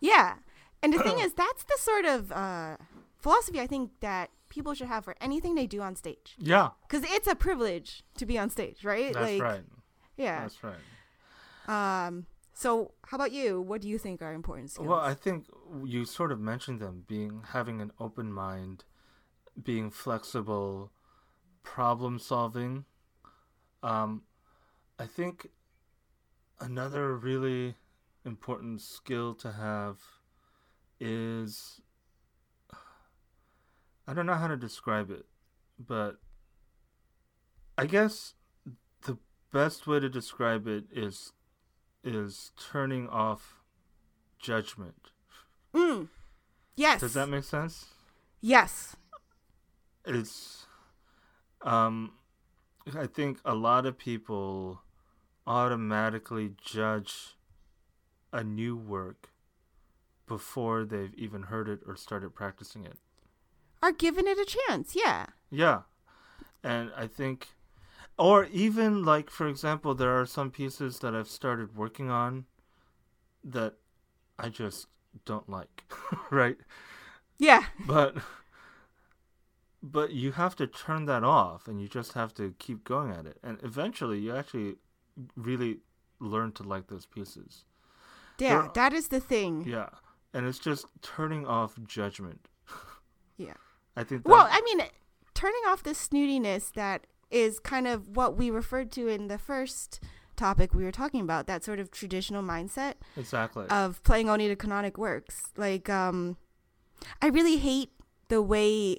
Yeah. 0.00 0.34
And 0.82 0.92
the 0.92 0.98
thing 0.98 1.18
is, 1.26 1.32
that's 1.32 1.64
the 1.64 1.78
sort 1.78 2.04
of 2.04 2.30
uh, 2.30 2.76
philosophy 3.18 3.58
I 3.60 3.66
think 3.66 3.90
that 4.00 4.30
people 4.50 4.74
should 4.74 4.88
have 4.88 5.04
for 5.04 5.16
anything 5.20 5.54
they 5.54 5.66
do 5.66 5.80
on 5.80 5.96
stage. 5.96 6.36
Yeah, 6.38 6.70
Because 6.86 7.04
it's 7.10 7.26
a 7.26 7.34
privilege 7.34 8.04
to 8.18 8.26
be 8.26 8.38
on 8.38 8.50
stage, 8.50 8.84
right? 8.84 9.12
that's 9.14 9.32
like, 9.32 9.42
right. 9.42 9.62
Yeah. 10.16 10.40
That's 10.42 10.58
right. 10.62 12.06
Um. 12.06 12.26
So, 12.56 12.92
how 13.06 13.16
about 13.16 13.32
you? 13.32 13.60
What 13.60 13.80
do 13.80 13.88
you 13.88 13.98
think 13.98 14.22
are 14.22 14.32
important 14.32 14.70
skills? 14.70 14.86
Well, 14.86 15.00
I 15.00 15.14
think 15.14 15.46
you 15.84 16.04
sort 16.04 16.30
of 16.30 16.38
mentioned 16.38 16.78
them 16.78 17.04
being 17.08 17.42
having 17.48 17.80
an 17.80 17.90
open 17.98 18.32
mind, 18.32 18.84
being 19.60 19.90
flexible, 19.90 20.92
problem 21.64 22.20
solving. 22.20 22.84
Um, 23.82 24.22
I 24.98 25.06
think 25.06 25.48
another 26.60 27.16
really 27.16 27.74
important 28.24 28.80
skill 28.80 29.34
to 29.34 29.52
have 29.52 29.98
is 31.00 31.80
I 34.06 34.14
don't 34.14 34.26
know 34.26 34.34
how 34.34 34.46
to 34.46 34.56
describe 34.56 35.10
it, 35.10 35.26
but 35.78 36.16
I 37.76 37.86
guess 37.86 38.34
the 39.02 39.18
best 39.52 39.86
way 39.86 39.98
to 39.98 40.08
describe 40.08 40.68
it 40.68 40.84
is 40.92 41.32
is 42.04 42.52
turning 42.56 43.08
off 43.08 43.60
judgment. 44.38 45.10
mm. 45.74 46.08
Yes. 46.76 47.00
Does 47.00 47.14
that 47.14 47.28
make 47.28 47.44
sense? 47.44 47.86
yes. 48.40 48.94
It's 50.06 50.63
um 51.64 52.12
I 52.94 53.06
think 53.06 53.40
a 53.44 53.54
lot 53.54 53.86
of 53.86 53.98
people 53.98 54.82
automatically 55.46 56.52
judge 56.62 57.36
a 58.32 58.44
new 58.44 58.76
work 58.76 59.30
before 60.26 60.84
they've 60.84 61.14
even 61.14 61.44
heard 61.44 61.68
it 61.68 61.80
or 61.86 61.96
started 61.96 62.34
practicing 62.34 62.84
it. 62.84 62.98
Are 63.82 63.92
giving 63.92 64.26
it 64.26 64.38
a 64.38 64.44
chance. 64.44 64.94
Yeah. 64.94 65.26
Yeah. 65.50 65.82
And 66.62 66.90
I 66.96 67.06
think 67.06 67.48
or 68.18 68.44
even 68.46 69.02
like 69.04 69.30
for 69.30 69.48
example 69.48 69.94
there 69.94 70.18
are 70.18 70.26
some 70.26 70.50
pieces 70.50 71.00
that 71.00 71.14
I've 71.14 71.28
started 71.28 71.76
working 71.76 72.10
on 72.10 72.46
that 73.42 73.74
I 74.38 74.48
just 74.48 74.86
don't 75.24 75.48
like, 75.48 75.84
right? 76.30 76.56
Yeah. 77.38 77.64
But 77.86 78.16
but 79.84 80.12
you 80.12 80.32
have 80.32 80.56
to 80.56 80.66
turn 80.66 81.04
that 81.04 81.22
off 81.22 81.68
and 81.68 81.78
you 81.80 81.86
just 81.86 82.14
have 82.14 82.32
to 82.32 82.54
keep 82.58 82.84
going 82.84 83.10
at 83.10 83.26
it. 83.26 83.36
And 83.42 83.58
eventually 83.62 84.18
you 84.18 84.34
actually 84.34 84.76
really 85.36 85.80
learn 86.18 86.52
to 86.52 86.62
like 86.62 86.86
those 86.86 87.04
pieces. 87.04 87.64
Yeah, 88.38 88.68
that 88.74 88.94
is 88.94 89.08
the 89.08 89.20
thing. 89.20 89.64
Yeah. 89.66 89.90
And 90.32 90.46
it's 90.46 90.58
just 90.58 90.86
turning 91.02 91.46
off 91.46 91.74
judgment. 91.86 92.48
Yeah. 93.36 93.54
I 93.96 94.04
think 94.04 94.22
that, 94.22 94.30
Well, 94.30 94.46
I 94.48 94.60
mean, 94.60 94.86
turning 95.34 95.60
off 95.66 95.82
the 95.82 95.90
snootiness 95.90 96.72
that 96.74 97.08
is 97.32 97.58
kind 97.58 97.88
of 97.88 98.16
what 98.16 98.36
we 98.36 98.48
referred 98.48 98.92
to 98.92 99.08
in 99.08 99.26
the 99.26 99.38
first 99.38 100.00
topic 100.36 100.72
we 100.72 100.84
were 100.84 100.92
talking 100.92 101.20
about, 101.20 101.48
that 101.48 101.64
sort 101.64 101.80
of 101.80 101.90
traditional 101.90 102.44
mindset 102.44 102.94
exactly. 103.16 103.66
of 103.66 104.00
playing 104.04 104.30
only 104.30 104.46
the 104.46 104.54
canonic 104.54 104.96
works. 104.96 105.50
Like, 105.56 105.90
um, 105.90 106.36
I 107.20 107.26
really 107.26 107.56
hate 107.56 107.90
the 108.28 108.40
way 108.40 108.98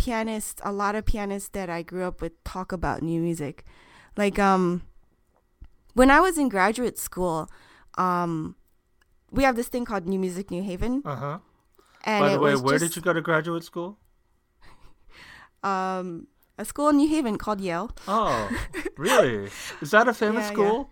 pianists, 0.00 0.62
a 0.64 0.72
lot 0.72 0.94
of 0.94 1.04
pianists 1.04 1.50
that 1.50 1.68
I 1.68 1.82
grew 1.82 2.04
up 2.04 2.22
with, 2.22 2.32
talk 2.42 2.72
about 2.72 3.02
new 3.02 3.20
music. 3.20 3.64
Like, 4.16 4.38
um, 4.38 4.82
when 5.92 6.10
I 6.10 6.20
was 6.20 6.38
in 6.38 6.48
graduate 6.48 6.98
school, 6.98 7.50
um, 7.98 8.56
we 9.30 9.42
have 9.44 9.56
this 9.56 9.68
thing 9.68 9.84
called 9.84 10.06
New 10.06 10.18
Music 10.18 10.50
New 10.50 10.62
Haven, 10.62 11.02
uh-huh. 11.04 11.38
and 12.04 12.22
By 12.24 12.32
the 12.32 12.40
way, 12.40 12.56
where 12.56 12.78
just, 12.78 12.94
did 12.94 12.96
you 12.96 13.02
go 13.02 13.12
to 13.12 13.20
graduate 13.20 13.64
school? 13.64 13.98
Um, 15.62 16.28
a 16.56 16.64
school 16.64 16.88
in 16.88 16.96
New 16.96 17.06
Haven 17.06 17.36
called 17.36 17.60
Yale. 17.60 17.90
Oh, 18.08 18.48
really? 18.96 19.50
Is 19.82 19.90
that 19.90 20.08
a 20.08 20.14
famous 20.14 20.44
Yeah, 20.44 20.48
yeah. 20.48 20.52
school? 20.54 20.90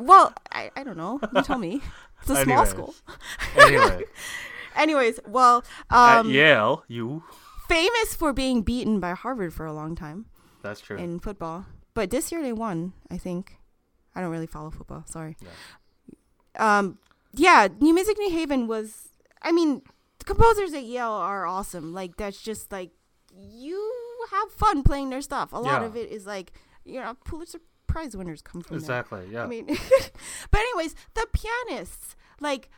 Well, 0.00 0.32
I, 0.50 0.70
I 0.74 0.84
don't 0.84 0.96
know. 0.96 1.20
You 1.34 1.42
tell 1.42 1.58
me. 1.58 1.82
It's 2.22 2.30
a 2.30 2.42
small 2.44 2.64
school. 2.64 2.94
Anyway, 3.58 4.04
Anyways, 4.78 5.20
well, 5.26 5.64
at 5.90 6.20
um, 6.20 6.30
Yale, 6.30 6.84
you. 6.88 7.22
famous 7.68 8.14
for 8.14 8.32
being 8.32 8.62
beaten 8.62 9.00
by 9.00 9.12
Harvard 9.12 9.52
for 9.52 9.66
a 9.66 9.72
long 9.72 9.94
time 9.96 10.26
That's 10.62 10.80
true. 10.80 10.96
in 10.96 11.18
football. 11.20 11.66
But 11.94 12.10
this 12.10 12.30
year 12.32 12.40
they 12.42 12.52
won, 12.52 12.92
I 13.10 13.18
think. 13.18 13.56
I 14.14 14.20
don't 14.20 14.30
really 14.30 14.46
follow 14.46 14.70
football. 14.70 15.04
Sorry. 15.06 15.36
Um, 16.58 16.98
yeah, 17.34 17.68
New 17.80 17.94
Music 17.94 18.16
New 18.18 18.30
Haven 18.30 18.66
was. 18.66 19.08
I 19.42 19.52
mean, 19.52 19.82
the 20.18 20.24
composers 20.24 20.72
at 20.74 20.84
Yale 20.84 21.10
are 21.10 21.46
awesome. 21.46 21.92
Like 21.92 22.16
that's 22.16 22.40
just 22.42 22.72
like 22.72 22.90
you 23.36 23.92
have 24.30 24.50
fun 24.52 24.82
playing 24.82 25.10
their 25.10 25.20
stuff. 25.22 25.52
A 25.52 25.58
lot 25.58 25.82
Yeah. 25.82 25.86
of 25.86 25.96
it 25.96 26.10
is 26.10 26.26
like 26.26 26.52
you 26.84 27.00
know 27.00 27.14
Pulitzer 27.24 27.60
Prize 27.86 28.16
winners 28.16 28.42
come 28.42 28.60
from 28.62 28.76
there. 28.76 28.80
exactly. 28.80 29.28
Yeah. 29.30 29.44
I 29.44 29.46
mean, 29.46 29.66
but 30.50 30.60
anyways, 30.60 30.94
the 31.14 31.26
pianists, 31.32 32.16
like, 32.40 32.68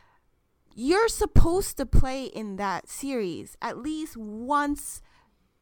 you're 0.75 1.07
supposed 1.07 1.77
to 1.77 1.85
play 1.85 2.25
in 2.25 2.55
that 2.57 2.87
series 2.87 3.57
at 3.61 3.77
least 3.77 4.15
once 4.17 5.01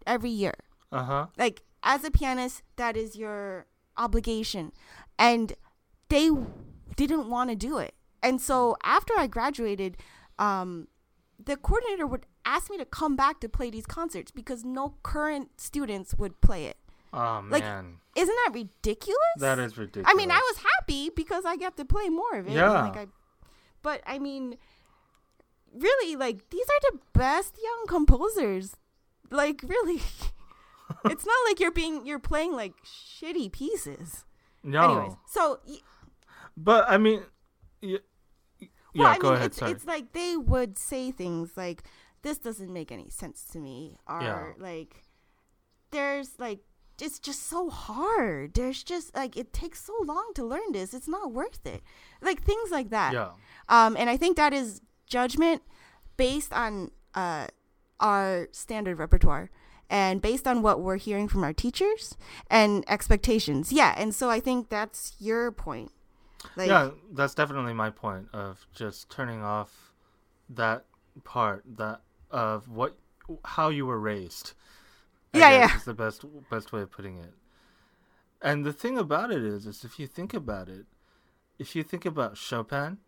every 0.05 0.29
year. 0.29 0.53
uh 0.91 1.03
huh. 1.03 1.25
Like, 1.37 1.63
as 1.83 2.03
a 2.03 2.11
pianist, 2.11 2.63
that 2.75 2.95
is 2.97 3.15
your 3.15 3.65
obligation. 3.97 4.71
And 5.17 5.53
they 6.09 6.29
didn't 6.95 7.29
want 7.29 7.49
to 7.49 7.55
do 7.55 7.77
it. 7.77 7.95
And 8.21 8.41
so 8.41 8.75
after 8.83 9.13
I 9.17 9.27
graduated, 9.27 9.97
um, 10.37 10.87
the 11.43 11.55
coordinator 11.55 12.05
would 12.05 12.25
ask 12.45 12.69
me 12.69 12.77
to 12.77 12.85
come 12.85 13.15
back 13.15 13.39
to 13.41 13.49
play 13.49 13.69
these 13.69 13.85
concerts 13.85 14.31
because 14.31 14.65
no 14.65 14.95
current 15.03 15.49
students 15.59 16.15
would 16.15 16.41
play 16.41 16.65
it. 16.65 16.77
Oh 17.13 17.43
Like, 17.49 17.63
man, 17.63 17.97
Isn't 18.15 18.35
that 18.45 18.51
ridiculous? 18.53 19.17
that 19.37 19.57
is 19.59 19.77
ridiculous. 19.77 20.07
I 20.11 20.15
mean, 20.15 20.31
I 20.31 20.37
was 20.37 20.63
happy 20.63 21.09
because 21.15 21.45
I 21.45 21.55
got 21.55 21.77
to 21.77 21.85
play 21.85 22.09
more 22.09 22.35
of 22.35 22.47
it. 22.47 22.53
Yeah. 22.53 22.69
Like 22.83 22.97
I, 22.97 23.07
but 23.81 24.01
I 24.05 24.19
mean, 24.19 24.57
really, 25.73 26.15
like 26.15 26.49
these 26.49 26.65
are 26.65 26.91
the 26.91 26.99
best 27.13 27.57
young 27.61 27.85
composers. 27.87 28.75
Like 29.31 29.61
really, 29.63 30.01
it's 31.05 31.25
not 31.25 31.35
like 31.47 31.59
you're 31.59 31.71
being 31.71 32.05
you're 32.05 32.19
playing 32.19 32.53
like 32.53 32.73
shitty 32.83 33.51
pieces. 33.51 34.25
no. 34.63 34.81
Anyways, 34.83 35.17
so 35.27 35.59
y- 35.67 35.77
But 36.57 36.89
I 36.89 36.97
mean, 36.97 37.21
y- 37.81 37.99
y- 38.61 38.67
yeah. 38.93 39.03
well, 39.03 39.07
I 39.07 39.17
go 39.17 39.27
mean, 39.29 39.35
ahead. 39.37 39.45
it's 39.47 39.57
sorry. 39.57 39.71
it's 39.71 39.85
like 39.85 40.13
they 40.13 40.35
would 40.37 40.77
say 40.77 41.11
things 41.11 41.55
like, 41.55 41.83
"This 42.23 42.37
doesn't 42.37 42.71
make 42.73 42.91
any 42.91 43.09
sense 43.09 43.45
to 43.51 43.59
me," 43.59 43.97
or 44.07 44.21
Yeah. 44.21 44.51
like, 44.57 45.03
"There's 45.91 46.39
like." 46.39 46.59
It's 47.01 47.17
just 47.17 47.47
so 47.47 47.69
hard. 47.69 48.55
There's 48.55 48.83
just 48.83 49.15
like 49.15 49.37
it 49.37 49.53
takes 49.53 49.81
so 49.85 49.93
long 50.03 50.31
to 50.35 50.43
learn 50.43 50.73
this. 50.73 50.93
It's 50.93 51.07
not 51.07 51.31
worth 51.31 51.65
it. 51.65 51.81
Like 52.21 52.43
things 52.43 52.71
like 52.71 52.89
that. 52.89 53.13
yeah. 53.13 53.29
Um, 53.69 53.95
and 53.95 54.09
I 54.09 54.17
think 54.17 54.35
that 54.35 54.51
is 54.53 54.81
judgment 55.09 55.61
based 56.17 56.53
on 56.53 56.91
uh, 57.15 57.47
our 57.99 58.47
standard 58.51 58.99
repertoire 58.99 59.49
and 59.89 60.21
based 60.21 60.47
on 60.47 60.61
what 60.61 60.79
we're 60.79 60.97
hearing 60.97 61.27
from 61.27 61.43
our 61.43 61.53
teachers 61.53 62.15
and 62.49 62.83
expectations. 62.87 63.71
Yeah, 63.71 63.93
and 63.97 64.13
so 64.13 64.29
I 64.29 64.39
think 64.39 64.69
that's 64.69 65.15
your 65.19 65.51
point. 65.51 65.91
Like, 66.55 66.69
yeah, 66.69 66.91
that's 67.11 67.33
definitely 67.33 67.73
my 67.73 67.89
point 67.89 68.27
of 68.33 68.65
just 68.73 69.09
turning 69.09 69.43
off 69.43 69.91
that 70.49 70.85
part 71.23 71.63
that 71.77 72.01
of 72.31 72.69
what 72.69 72.97
how 73.43 73.69
you 73.69 73.85
were 73.85 73.99
raised. 73.99 74.53
I 75.33 75.39
Yeah, 75.39 75.51
yeah. 75.51 75.75
Is 75.75 75.83
the 75.83 75.93
best 75.93 76.23
best 76.49 76.71
way 76.71 76.81
of 76.81 76.91
putting 76.91 77.17
it. 77.17 77.33
And 78.41 78.65
the 78.65 78.73
thing 78.73 78.97
about 78.97 79.31
it 79.31 79.43
is, 79.43 79.65
is 79.65 79.83
if 79.83 79.99
you 79.99 80.07
think 80.07 80.33
about 80.33 80.69
it, 80.69 80.85
if 81.57 81.75
you 81.75 81.83
think 81.83 82.05
about 82.05 82.37
Chopin, 82.37 82.99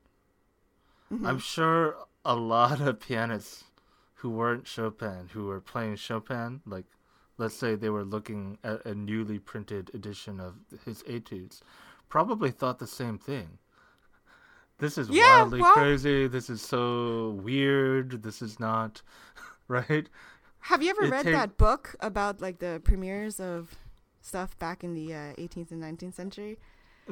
Mm-hmm. 1.11 1.25
I'm 1.25 1.39
sure 1.39 1.95
a 2.23 2.35
lot 2.35 2.79
of 2.81 2.99
pianists 2.99 3.65
who 4.15 4.29
weren't 4.29 4.67
Chopin, 4.67 5.29
who 5.33 5.45
were 5.45 5.59
playing 5.61 5.95
Chopin, 5.97 6.61
like 6.65 6.85
let's 7.37 7.55
say 7.55 7.75
they 7.75 7.89
were 7.89 8.03
looking 8.05 8.57
at 8.63 8.85
a 8.85 8.93
newly 8.93 9.39
printed 9.39 9.89
edition 9.93 10.39
of 10.39 10.55
his 10.85 11.03
etudes, 11.07 11.61
probably 12.07 12.51
thought 12.51 12.79
the 12.79 12.87
same 12.87 13.17
thing. 13.17 13.57
This 14.77 14.97
is 14.97 15.09
Yeah, 15.09 15.37
wildly 15.39 15.61
well- 15.61 15.73
crazy. 15.73 16.27
This 16.27 16.49
is 16.49 16.61
so 16.61 17.31
weird. 17.43 18.23
This 18.23 18.41
is 18.41 18.59
not 18.59 19.01
right. 19.67 20.07
have 20.61 20.81
you 20.83 20.89
ever 20.91 21.05
it 21.05 21.11
read 21.11 21.25
that 21.27 21.57
book 21.57 21.95
about 21.99 22.41
like 22.41 22.59
the 22.59 22.81
premieres 22.83 23.39
of 23.39 23.75
stuff 24.21 24.57
back 24.59 24.83
in 24.83 24.93
the 24.93 25.13
uh, 25.13 25.33
18th 25.37 25.71
and 25.71 25.81
19th 25.83 26.13
century? 26.13 26.57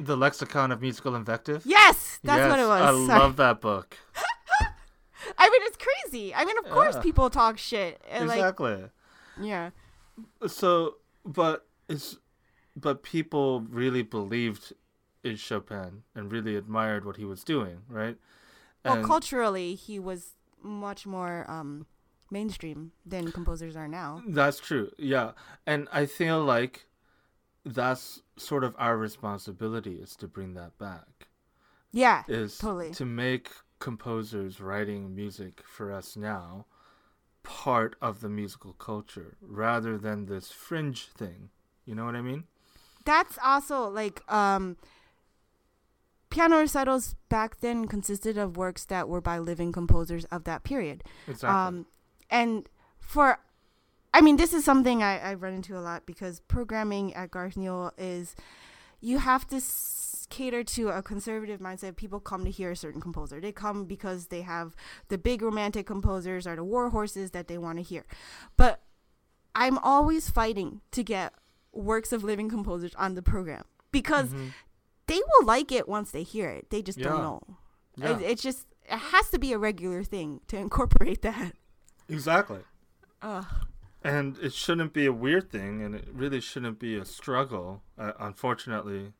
The 0.04 0.16
lexicon 0.16 0.72
of 0.72 0.80
musical 0.80 1.14
invective. 1.14 1.62
Yes, 1.64 2.18
that's 2.22 2.50
what 2.50 2.58
it 2.58 2.66
was. 2.66 2.82
I 2.82 2.90
Sorry. 3.06 3.20
love 3.20 3.36
that 3.36 3.60
book. 3.60 3.96
I 5.38 5.48
mean, 5.48 5.60
it's 5.64 5.76
crazy. 5.76 6.34
I 6.34 6.44
mean, 6.44 6.58
of 6.58 6.64
course, 6.70 6.96
people 6.98 7.30
talk 7.30 7.58
shit. 7.58 8.02
And, 8.10 8.26
Like, 8.28 8.38
Exactly. 8.38 8.84
yeah. 9.40 9.70
So, 10.46 10.96
but 11.24 11.66
it's 11.88 12.16
but 12.76 13.02
people 13.02 13.60
really 13.62 14.02
believed 14.02 14.72
in 15.22 15.36
Chopin 15.36 16.02
and 16.14 16.32
really 16.32 16.56
admired 16.56 17.04
what 17.04 17.16
he 17.16 17.24
was 17.24 17.44
doing, 17.44 17.82
right? 17.88 18.16
Well, 18.84 18.94
And 18.94 19.04
culturally, 19.04 19.74
he 19.74 19.98
was 19.98 20.36
much 20.62 21.06
more 21.06 21.44
um, 21.50 21.86
mainstream 22.30 22.92
than 23.04 23.30
composers 23.32 23.76
are 23.76 23.88
now. 23.88 24.22
that's 24.26 24.58
true. 24.60 24.90
Yeah. 24.98 25.32
And 25.66 25.88
I 25.92 26.06
feel 26.06 26.42
like 26.42 26.86
that's 27.64 28.22
sort 28.36 28.64
of 28.64 28.74
our 28.78 28.96
responsibility 28.96 29.94
is 29.96 30.16
to 30.16 30.28
bring 30.28 30.54
that 30.54 30.78
back. 30.78 31.28
Yeah, 31.92 32.22
Is 32.28 32.56
totally. 32.58 32.92
to 32.92 33.04
make 33.04 33.50
composers 33.80 34.60
writing 34.60 35.14
music 35.14 35.62
for 35.64 35.92
us 35.92 36.16
now 36.16 36.66
part 37.42 37.96
of 38.00 38.20
the 38.20 38.28
musical 38.28 38.74
culture 38.74 39.36
rather 39.40 39.96
than 39.98 40.26
this 40.26 40.50
fringe 40.50 41.06
thing. 41.08 41.50
You 41.84 41.94
know 41.94 42.04
what 42.04 42.14
I 42.14 42.20
mean? 42.20 42.44
That's 43.04 43.38
also 43.42 43.88
like 43.88 44.22
um, 44.30 44.76
piano 46.28 46.58
recitals 46.58 47.16
back 47.28 47.60
then 47.60 47.86
consisted 47.88 48.38
of 48.38 48.56
works 48.56 48.84
that 48.84 49.08
were 49.08 49.20
by 49.20 49.38
living 49.38 49.72
composers 49.72 50.24
of 50.26 50.44
that 50.44 50.62
period. 50.62 51.02
Exactly. 51.26 51.48
Um, 51.48 51.86
and 52.30 52.68
for, 53.00 53.40
I 54.12 54.20
mean, 54.20 54.36
this 54.36 54.52
is 54.52 54.64
something 54.64 55.02
I, 55.02 55.18
I 55.18 55.34
run 55.34 55.54
into 55.54 55.78
a 55.78 55.80
lot 55.80 56.04
because 56.06 56.40
programming 56.40 57.14
at 57.14 57.30
Garth 57.30 57.56
Newel 57.56 57.92
is 57.96 58.34
you 59.00 59.18
have 59.18 59.46
to 59.48 59.56
s- 59.56 60.26
cater 60.30 60.64
to 60.64 60.88
a 60.88 61.02
conservative 61.02 61.60
mindset. 61.60 61.96
People 61.96 62.18
come 62.20 62.44
to 62.44 62.50
hear 62.50 62.72
a 62.72 62.76
certain 62.76 63.00
composer. 63.00 63.40
They 63.40 63.52
come 63.52 63.84
because 63.84 64.26
they 64.26 64.42
have 64.42 64.74
the 65.08 65.16
big 65.18 65.42
romantic 65.42 65.86
composers 65.86 66.46
or 66.46 66.56
the 66.56 66.64
war 66.64 66.90
horses 66.90 67.30
that 67.30 67.46
they 67.48 67.56
want 67.58 67.78
to 67.78 67.82
hear. 67.82 68.04
But 68.56 68.82
I'm 69.54 69.78
always 69.78 70.28
fighting 70.28 70.80
to 70.92 71.02
get 71.04 71.32
works 71.72 72.12
of 72.12 72.24
living 72.24 72.48
composers 72.48 72.94
on 72.96 73.14
the 73.14 73.22
program 73.22 73.64
because 73.92 74.28
Mhm. 74.30 74.52
they 75.06 75.16
will 75.18 75.46
like 75.46 75.70
it 75.72 75.88
once 75.88 76.10
they 76.10 76.24
hear 76.24 76.48
it. 76.50 76.68
They 76.70 76.82
just 76.82 76.98
Yeah. 76.98 77.08
don't 77.10 77.20
know. 77.22 77.42
Yeah. 77.96 78.16
It, 78.18 78.22
it's 78.22 78.42
just 78.42 78.66
it 78.84 78.98
has 78.98 79.30
to 79.30 79.38
be 79.38 79.52
a 79.52 79.58
regular 79.58 80.02
thing 80.02 80.40
to 80.48 80.56
incorporate 80.56 81.22
that. 81.28 81.52
Exactly. 82.08 82.60
Ugh. 83.22 83.44
And 84.02 84.38
it 84.38 84.54
shouldn't 84.54 84.92
be 84.92 85.06
a 85.06 85.12
weird 85.12 85.50
thing, 85.50 85.82
and 85.82 85.94
it 85.94 86.08
really 86.12 86.40
shouldn't 86.40 86.78
be 86.78 86.96
a 86.96 87.04
struggle. 87.04 87.82
Uh, 87.98 88.12
unfortunately, 88.18 89.12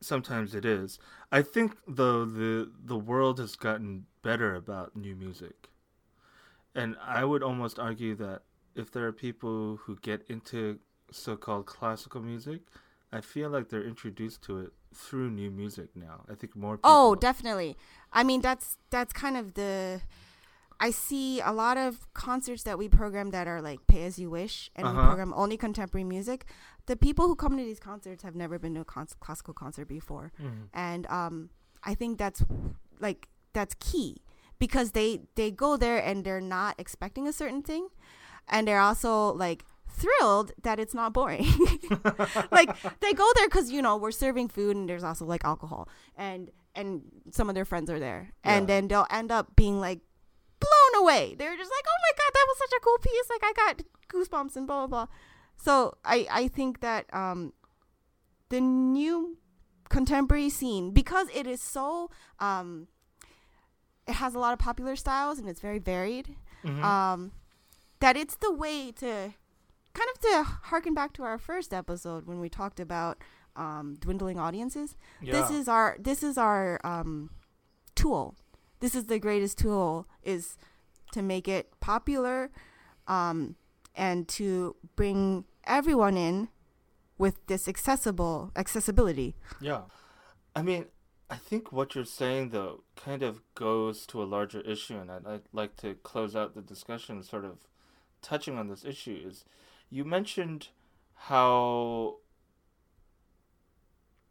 sometimes 0.00 0.54
it 0.54 0.64
is. 0.64 0.98
I 1.32 1.42
think 1.42 1.76
though 1.86 2.24
the 2.24 2.70
the 2.84 2.98
world 2.98 3.38
has 3.38 3.56
gotten 3.56 4.06
better 4.22 4.54
about 4.54 4.96
new 4.96 5.14
music. 5.14 5.68
And 6.74 6.96
I 7.04 7.24
would 7.24 7.42
almost 7.42 7.78
argue 7.78 8.14
that 8.16 8.42
if 8.76 8.92
there 8.92 9.06
are 9.06 9.12
people 9.12 9.80
who 9.84 9.96
get 9.96 10.24
into 10.28 10.78
so-called 11.10 11.66
classical 11.66 12.20
music, 12.20 12.60
I 13.12 13.20
feel 13.20 13.50
like 13.50 13.68
they're 13.68 13.82
introduced 13.82 14.42
to 14.44 14.60
it 14.60 14.72
through 14.94 15.30
new 15.30 15.50
music 15.50 15.88
now. 15.96 16.24
I 16.30 16.34
think 16.34 16.54
more 16.54 16.76
people 16.76 16.90
Oh, 16.92 17.14
definitely. 17.14 17.76
I 18.12 18.22
mean, 18.22 18.40
that's 18.40 18.76
that's 18.90 19.12
kind 19.12 19.36
of 19.36 19.54
the. 19.54 20.02
I 20.82 20.90
see 20.90 21.40
a 21.40 21.52
lot 21.52 21.76
of 21.76 22.12
concerts 22.14 22.62
that 22.62 22.78
we 22.78 22.88
program 22.88 23.30
that 23.30 23.46
are 23.46 23.60
like 23.60 23.86
pay 23.86 24.04
as 24.04 24.18
you 24.18 24.30
wish, 24.30 24.70
and 24.74 24.86
we 24.86 24.92
Uh-huh. 24.92 25.06
program 25.08 25.34
only 25.36 25.56
contemporary 25.56 26.04
music. 26.04 26.46
The 26.86 26.96
people 26.96 27.26
who 27.28 27.36
come 27.36 27.56
to 27.58 27.62
these 27.64 27.78
concerts 27.80 28.22
have 28.22 28.34
never 28.34 28.58
been 28.58 28.74
to 28.74 28.80
a 28.80 28.84
con- 28.84 29.06
classical 29.20 29.52
concert 29.54 29.86
before, 29.88 30.32
Mhm. 30.40 30.68
and 30.72 31.06
um, 31.08 31.50
I 31.84 31.94
think 31.94 32.18
that's 32.18 32.42
like 32.98 33.28
that's 33.52 33.74
key 33.78 34.22
because 34.58 34.92
they 34.92 35.22
they 35.34 35.50
go 35.50 35.76
there 35.76 35.98
and 36.02 36.24
they're 36.24 36.40
not 36.40 36.74
expecting 36.78 37.28
a 37.28 37.32
certain 37.32 37.62
thing, 37.62 37.88
and 38.48 38.66
they're 38.66 38.80
also 38.80 39.32
like 39.34 39.64
thrilled 39.86 40.52
that 40.62 40.78
it's 40.80 40.94
not 40.94 41.12
boring. 41.12 41.44
like 42.50 42.70
they 43.00 43.12
go 43.12 43.28
there 43.36 43.48
because 43.48 43.70
you 43.70 43.82
know 43.82 43.96
we're 43.96 44.12
serving 44.12 44.48
food 44.48 44.76
and 44.76 44.88
there's 44.88 45.04
also 45.04 45.24
like 45.26 45.44
alcohol 45.44 45.88
and 46.16 46.50
and 46.74 47.02
some 47.32 47.48
of 47.48 47.54
their 47.56 47.64
friends 47.64 47.90
are 47.90 47.98
there 47.98 48.30
and 48.44 48.68
then 48.68 48.86
they'll 48.88 49.06
end 49.10 49.32
up 49.32 49.56
being 49.56 49.80
like 49.80 50.00
blown 50.60 51.02
away. 51.02 51.34
They're 51.38 51.56
just 51.56 51.70
like, 51.70 51.84
oh 51.86 51.98
my 52.06 52.12
god, 52.16 52.30
that 52.34 52.46
was 52.48 52.58
such 52.58 52.76
a 52.76 52.80
cool 52.80 52.98
piece. 52.98 53.30
Like 53.30 53.42
I 53.44 53.52
got 53.54 53.82
goosebumps 54.12 54.56
and 54.56 54.66
blah 54.66 54.86
blah 54.86 55.06
blah. 55.06 55.14
So 55.56 55.96
I 56.04 56.26
I 56.30 56.48
think 56.48 56.80
that 56.80 57.06
um 57.14 57.52
the 58.48 58.60
new 58.60 59.36
contemporary 59.88 60.50
scene 60.50 60.92
because 60.92 61.28
it 61.34 61.46
is 61.46 61.60
so 61.60 62.10
um 62.38 62.86
it 64.06 64.14
has 64.14 64.34
a 64.34 64.38
lot 64.38 64.52
of 64.52 64.58
popular 64.58 64.96
styles 64.96 65.38
and 65.38 65.48
it's 65.48 65.60
very 65.60 65.78
varied 65.78 66.36
Mhm. 66.64 66.82
um, 66.82 67.32
that 68.00 68.16
it's 68.16 68.36
the 68.36 68.52
way 68.52 68.92
to 68.92 69.32
kind 69.94 70.08
of 70.14 70.20
to 70.20 70.42
harken 70.44 70.94
back 70.94 71.12
to 71.14 71.22
our 71.22 71.38
first 71.38 71.72
episode 71.72 72.26
when 72.26 72.38
we 72.40 72.48
talked 72.50 72.78
about 72.80 73.18
um, 73.56 73.96
dwindling 73.98 74.38
audiences. 74.38 74.96
This 75.32 75.50
is 75.50 75.68
our 75.68 75.96
this 75.98 76.22
is 76.22 76.36
our 76.38 76.80
um, 76.84 77.30
tool. 77.94 78.34
This 78.80 78.94
is 78.94 79.06
the 79.06 79.18
greatest 79.18 79.58
tool 79.58 80.06
is 80.22 80.56
to 81.12 81.22
make 81.22 81.46
it 81.46 81.72
popular 81.80 82.50
um, 83.06 83.56
and 83.94 84.26
to 84.28 84.76
bring 84.96 85.44
everyone 85.64 86.16
in 86.16 86.48
with 87.18 87.46
this 87.46 87.68
accessible 87.68 88.50
accessibility. 88.56 89.34
Yeah. 89.60 89.82
I 90.56 90.62
mean, 90.62 90.86
I 91.28 91.36
think 91.36 91.70
what 91.70 91.94
you're 91.94 92.04
saying, 92.04 92.48
though, 92.48 92.82
kind 92.96 93.22
of 93.22 93.42
goes 93.54 94.06
to 94.06 94.22
a 94.22 94.24
larger 94.24 94.60
issue, 94.62 94.96
and 94.96 95.10
I'd, 95.10 95.26
I'd 95.26 95.42
like 95.52 95.76
to 95.76 95.94
close 95.94 96.34
out 96.34 96.54
the 96.54 96.62
discussion 96.62 97.22
sort 97.22 97.44
of 97.44 97.58
touching 98.22 98.58
on 98.58 98.68
this 98.68 98.84
issue. 98.84 99.22
Is 99.24 99.44
you 99.90 100.04
mentioned 100.04 100.68
how 101.14 102.16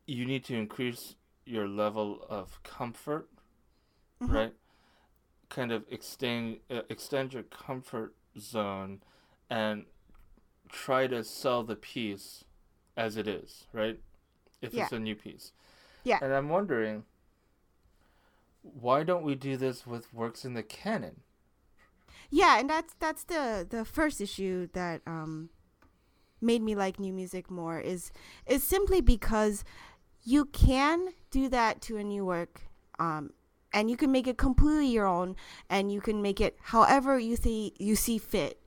you 0.05 0.25
need 0.25 0.43
to 0.45 0.55
increase 0.55 1.15
your 1.45 1.67
level 1.67 2.25
of 2.27 2.61
comfort, 2.63 3.29
Mhm. 4.21 4.33
right? 4.33 4.53
Kind 5.49 5.71
of 5.71 5.85
extend 5.89 6.59
uh, 6.69 6.81
extend 6.89 7.33
your 7.33 7.43
comfort 7.43 8.15
zone 8.37 9.01
and 9.49 9.85
try 10.69 11.07
to 11.07 11.23
sell 11.23 11.63
the 11.63 11.75
piece 11.75 12.43
as 12.95 13.17
it 13.17 13.27
is, 13.27 13.65
right? 13.73 13.99
If 14.61 14.77
it's 14.77 14.91
a 14.91 14.99
new 14.99 15.15
piece. 15.15 15.51
Yeah. 16.03 16.19
And 16.21 16.33
I'm 16.33 16.49
wondering 16.49 17.05
why 18.61 19.03
don't 19.03 19.23
we 19.23 19.35
do 19.35 19.57
this 19.57 19.87
with 19.87 20.13
works 20.13 20.45
in 20.45 20.53
the 20.53 20.63
canon? 20.63 21.21
Yeah, 22.29 22.59
and 22.59 22.69
that's 22.69 22.93
that's 22.99 23.23
the 23.23 23.65
the 23.67 23.85
first 23.85 24.21
issue 24.21 24.67
that 24.73 25.01
um 25.07 25.49
made 26.41 26.61
me 26.61 26.75
like 26.75 26.99
new 26.99 27.13
music 27.13 27.49
more 27.49 27.79
is 27.79 28.11
is 28.45 28.63
simply 28.63 29.01
because 29.01 29.63
you 30.23 30.45
can 30.45 31.09
do 31.31 31.49
that 31.49 31.81
to 31.81 31.97
a 31.97 32.03
new 32.03 32.25
work 32.25 32.61
um 32.99 33.31
and 33.73 33.89
you 33.89 33.97
can 33.97 34.11
make 34.11 34.27
it 34.27 34.37
completely 34.37 34.87
your 34.87 35.05
own 35.05 35.35
and 35.69 35.91
you 35.91 36.01
can 36.01 36.21
make 36.21 36.39
it 36.41 36.57
however 36.61 37.19
you 37.19 37.35
see 37.35 37.73
you 37.79 37.95
see 37.95 38.17
fit 38.17 38.59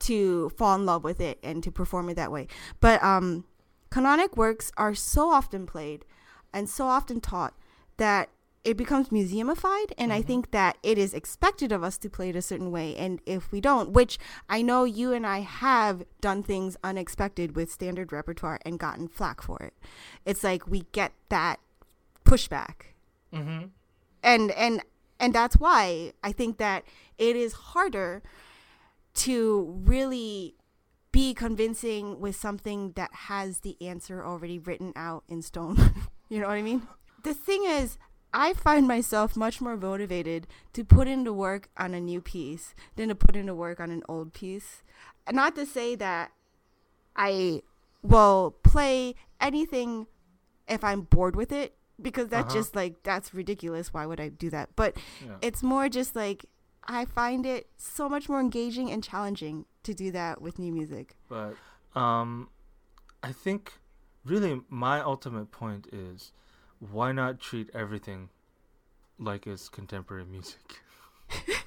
to 0.00 0.48
fall 0.50 0.74
in 0.74 0.86
love 0.86 1.04
with 1.04 1.20
it 1.20 1.38
and 1.42 1.62
to 1.62 1.70
perform 1.70 2.08
it 2.08 2.14
that 2.14 2.32
way. 2.32 2.46
But 2.80 3.02
um 3.02 3.44
canonic 3.90 4.36
works 4.36 4.70
are 4.76 4.94
so 4.94 5.30
often 5.30 5.66
played 5.66 6.04
and 6.52 6.68
so 6.68 6.86
often 6.86 7.20
taught 7.20 7.54
that 7.96 8.30
it 8.62 8.76
becomes 8.76 9.08
museumified 9.08 9.90
and 9.96 10.12
i 10.12 10.20
Mhm. 10.22 10.26
think 10.26 10.50
that 10.50 10.76
it 10.82 10.98
is 10.98 11.14
expected 11.14 11.72
of 11.72 11.82
us 11.82 11.96
to 11.98 12.10
play 12.10 12.28
it 12.28 12.36
a 12.36 12.42
certain 12.42 12.70
way 12.70 12.94
and 12.94 13.20
if 13.24 13.50
we 13.50 13.58
don't 13.60 13.90
which 13.90 14.18
i 14.50 14.60
know 14.62 14.84
you 14.84 15.12
and 15.14 15.26
i 15.26 15.40
have 15.40 16.04
done 16.20 16.42
things 16.42 16.76
unexpected 16.84 17.56
with 17.56 17.72
standard 17.72 18.12
repertoire 18.12 18.58
and 18.64 18.78
gotten 18.78 19.08
flack 19.08 19.40
for 19.42 19.56
it 19.62 19.72
it's 20.26 20.44
like 20.44 20.68
we 20.68 20.84
get 20.92 21.12
that 21.30 21.58
pushback 22.24 22.92
Mm-hmm. 23.32 23.66
And 24.22 24.50
and 24.52 24.82
and 25.18 25.34
that's 25.34 25.56
why 25.56 26.12
i 26.22 26.32
think 26.32 26.58
that 26.58 26.84
it 27.18 27.36
is 27.36 27.52
harder 27.52 28.22
to 29.14 29.80
really 29.84 30.54
be 31.12 31.34
convincing 31.34 32.20
with 32.20 32.36
something 32.36 32.92
that 32.92 33.10
has 33.12 33.60
the 33.60 33.76
answer 33.80 34.24
already 34.24 34.58
written 34.58 34.92
out 34.96 35.24
in 35.28 35.42
stone. 35.42 35.76
You 36.32 36.38
know 36.38 36.46
what 36.46 36.58
i 36.58 36.62
mean? 36.62 36.86
The 37.24 37.34
thing 37.34 37.64
is 37.64 37.98
i 38.32 38.52
find 38.52 38.86
myself 38.86 39.36
much 39.36 39.60
more 39.60 39.76
motivated 39.76 40.46
to 40.74 40.84
put 40.84 41.08
into 41.08 41.32
work 41.32 41.68
on 41.76 41.92
a 41.92 41.98
new 42.00 42.20
piece 42.20 42.72
than 42.94 43.08
to 43.08 43.16
put 43.16 43.34
into 43.34 43.52
work 43.52 43.80
on 43.80 43.90
an 43.90 44.04
old 44.08 44.32
piece. 44.32 44.84
Not 45.28 45.56
to 45.56 45.66
say 45.66 45.96
that 45.96 46.30
i 47.16 47.62
will 48.00 48.54
play 48.62 49.16
anything 49.40 50.06
if 50.68 50.84
i'm 50.84 51.00
bored 51.00 51.34
with 51.34 51.50
it 51.50 51.74
because 52.02 52.28
that's 52.28 52.46
Uh-huh. 52.48 52.58
just 52.60 52.74
like 52.76 53.02
that's 53.02 53.32
ridiculous 53.34 53.92
why 53.92 54.04
would 54.06 54.20
i 54.20 54.28
do 54.28 54.48
that 54.50 54.70
but 54.76 54.96
Yeah. 55.24 55.36
it's 55.42 55.62
more 55.62 55.88
just 55.88 56.14
like 56.16 56.46
I 56.84 57.04
find 57.04 57.44
it 57.46 57.68
so 57.76 58.08
much 58.08 58.28
more 58.28 58.40
engaging 58.40 58.90
and 58.90 59.04
challenging 59.04 59.66
to 59.82 59.92
do 59.94 60.10
that 60.12 60.40
with 60.40 60.58
new 60.58 60.72
music. 60.72 61.14
But 61.28 61.54
um, 61.94 62.48
I 63.22 63.32
think 63.32 63.74
really 64.24 64.62
my 64.70 65.00
ultimate 65.00 65.52
point 65.52 65.86
is 65.92 66.32
why 66.80 67.12
not 67.12 67.38
treat 67.38 67.68
everything 67.74 68.30
like 69.18 69.46
it's 69.46 69.68
contemporary 69.68 70.24
music? 70.24 70.80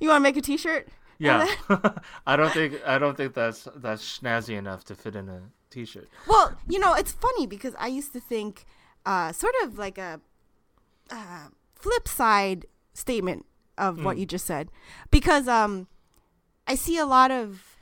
You 0.00 0.08
want 0.08 0.18
to 0.18 0.22
make 0.22 0.36
a 0.36 0.40
T-shirt? 0.40 0.88
Yeah, 1.18 1.46
I 2.26 2.36
don't 2.36 2.52
think 2.52 2.80
I 2.86 2.98
don't 2.98 3.16
think 3.16 3.34
that's 3.34 3.68
that's 3.76 4.02
snazzy 4.18 4.56
enough 4.56 4.84
to 4.84 4.94
fit 4.94 5.14
in 5.14 5.28
a 5.28 5.42
t-shirt. 5.68 6.08
Well, 6.26 6.56
you 6.66 6.78
know, 6.78 6.94
it's 6.94 7.12
funny 7.12 7.46
because 7.46 7.74
I 7.78 7.88
used 7.88 8.14
to 8.14 8.20
think, 8.20 8.64
uh, 9.06 9.32
sort 9.32 9.54
of 9.62 9.78
like 9.78 9.98
a 9.98 10.20
uh, 11.10 11.48
flip 11.74 12.06
side 12.08 12.66
statement 12.94 13.46
of 13.78 14.04
what 14.04 14.16
Mm. 14.16 14.20
you 14.20 14.26
just 14.26 14.46
said, 14.46 14.70
because 15.10 15.48
um, 15.48 15.86
I 16.66 16.74
see 16.74 16.98
a 16.98 17.06
lot 17.06 17.30
of 17.30 17.76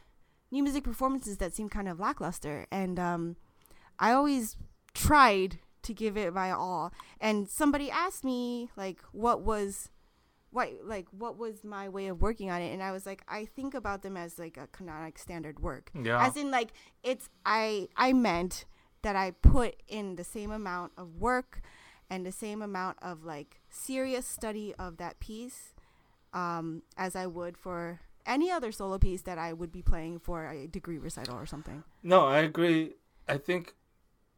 new 0.50 0.62
music 0.62 0.84
performances 0.84 1.38
that 1.38 1.54
seem 1.54 1.68
kind 1.68 1.88
of 1.88 1.98
lackluster, 1.98 2.66
and 2.70 2.98
um, 2.98 3.36
I 3.98 4.12
always 4.12 4.56
tried 4.94 5.58
to 5.82 5.92
give 5.94 6.16
it 6.16 6.32
my 6.32 6.50
all. 6.50 6.92
And 7.20 7.48
somebody 7.48 7.90
asked 7.90 8.24
me 8.24 8.70
like, 8.76 9.00
what 9.12 9.42
was 9.42 9.90
what 10.50 10.70
like 10.82 11.06
what 11.10 11.36
was 11.36 11.62
my 11.62 11.88
way 11.90 12.06
of 12.06 12.22
working 12.22 12.50
on 12.50 12.62
it 12.62 12.72
and 12.72 12.82
i 12.82 12.90
was 12.90 13.04
like 13.04 13.22
i 13.28 13.44
think 13.44 13.74
about 13.74 14.00
them 14.00 14.16
as 14.16 14.38
like 14.38 14.56
a 14.56 14.66
canonic 14.68 15.18
standard 15.18 15.60
work 15.60 15.90
Yeah. 15.94 16.26
as 16.26 16.38
in 16.38 16.50
like 16.50 16.70
it's 17.02 17.28
i 17.44 17.86
i 17.98 18.14
meant 18.14 18.64
that 19.02 19.16
i 19.16 19.30
put 19.30 19.76
in 19.88 20.16
the 20.16 20.24
same 20.24 20.50
amount 20.50 20.92
of 20.96 21.16
work 21.16 21.60
and 22.10 22.24
the 22.24 22.32
same 22.32 22.62
amount 22.62 22.96
of 23.02 23.24
like 23.24 23.60
serious 23.70 24.26
study 24.26 24.74
of 24.78 24.96
that 24.96 25.18
piece 25.20 25.74
um 26.32 26.82
as 26.96 27.14
i 27.16 27.26
would 27.26 27.56
for 27.56 28.00
any 28.26 28.50
other 28.50 28.70
solo 28.72 28.98
piece 28.98 29.22
that 29.22 29.38
i 29.38 29.52
would 29.52 29.72
be 29.72 29.82
playing 29.82 30.18
for 30.18 30.46
a 30.48 30.66
degree 30.66 30.98
recital 30.98 31.36
or 31.36 31.46
something 31.46 31.82
No, 32.02 32.26
I 32.26 32.38
agree. 32.40 32.94
I 33.26 33.38
think 33.38 33.74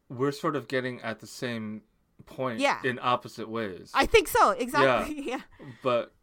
we're 0.09 0.31
sort 0.31 0.55
of 0.55 0.67
getting 0.67 1.01
at 1.01 1.19
the 1.19 1.27
same 1.27 1.81
point 2.25 2.59
Yeah. 2.59 2.79
in 2.83 2.99
opposite 3.01 3.49
ways. 3.49 3.91
i 3.93 4.05
think 4.05 4.27
so 4.27 4.51
exactly 4.51 5.21
yeah, 5.31 5.41
But 5.83 6.13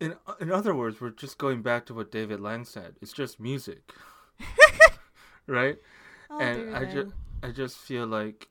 in 0.00 0.16
in 0.40 0.50
other 0.50 0.74
words, 0.74 0.98
we're 1.00 1.10
just 1.10 1.36
going 1.36 1.60
back 1.62 1.84
to 1.86 1.94
what 1.94 2.10
David 2.10 2.40
Lang 2.40 2.64
said. 2.64 2.96
It's 3.02 3.12
just 3.12 3.38
music, 3.38 3.92
right? 5.46 5.78
Oh, 6.30 6.38
and 6.40 6.56
dear 6.56 6.76
I 6.76 6.84
just 6.86 7.12
I 7.42 7.50
just 7.50 7.76
feel 7.78 8.06
like 8.06 8.48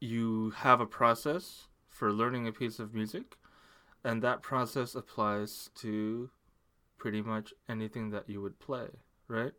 you 0.00 0.50
have 0.50 0.80
a 0.80 0.86
process 0.86 1.68
for 1.88 2.12
learning 2.12 2.46
a 2.46 2.52
piece 2.52 2.78
of 2.78 2.94
music, 2.94 3.36
and 4.04 4.22
that 4.22 4.42
process 4.42 4.94
applies 4.94 5.70
to 5.76 6.30
pretty 6.98 7.22
much 7.22 7.52
anything 7.68 8.10
that 8.10 8.28
you 8.28 8.40
would 8.42 8.58
play, 8.58 8.88
right? 9.28 9.52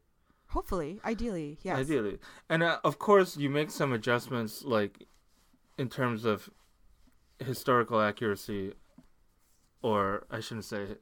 Hopefully, 0.47 0.99
ideally, 1.05 1.57
yes. 1.63 1.77
Ideally, 1.77 2.19
and 2.49 2.61
uh, 2.63 2.79
of 2.83 2.99
course, 2.99 3.37
you 3.37 3.49
make 3.49 3.71
some 3.71 3.93
adjustments, 3.93 4.63
like 4.63 5.07
in 5.77 5.89
terms 5.89 6.25
of 6.25 6.49
historical 7.39 7.99
accuracy, 8.01 8.73
or 9.81 10.27
I 10.29 10.41
shouldn't 10.41 10.65
say 10.65 10.97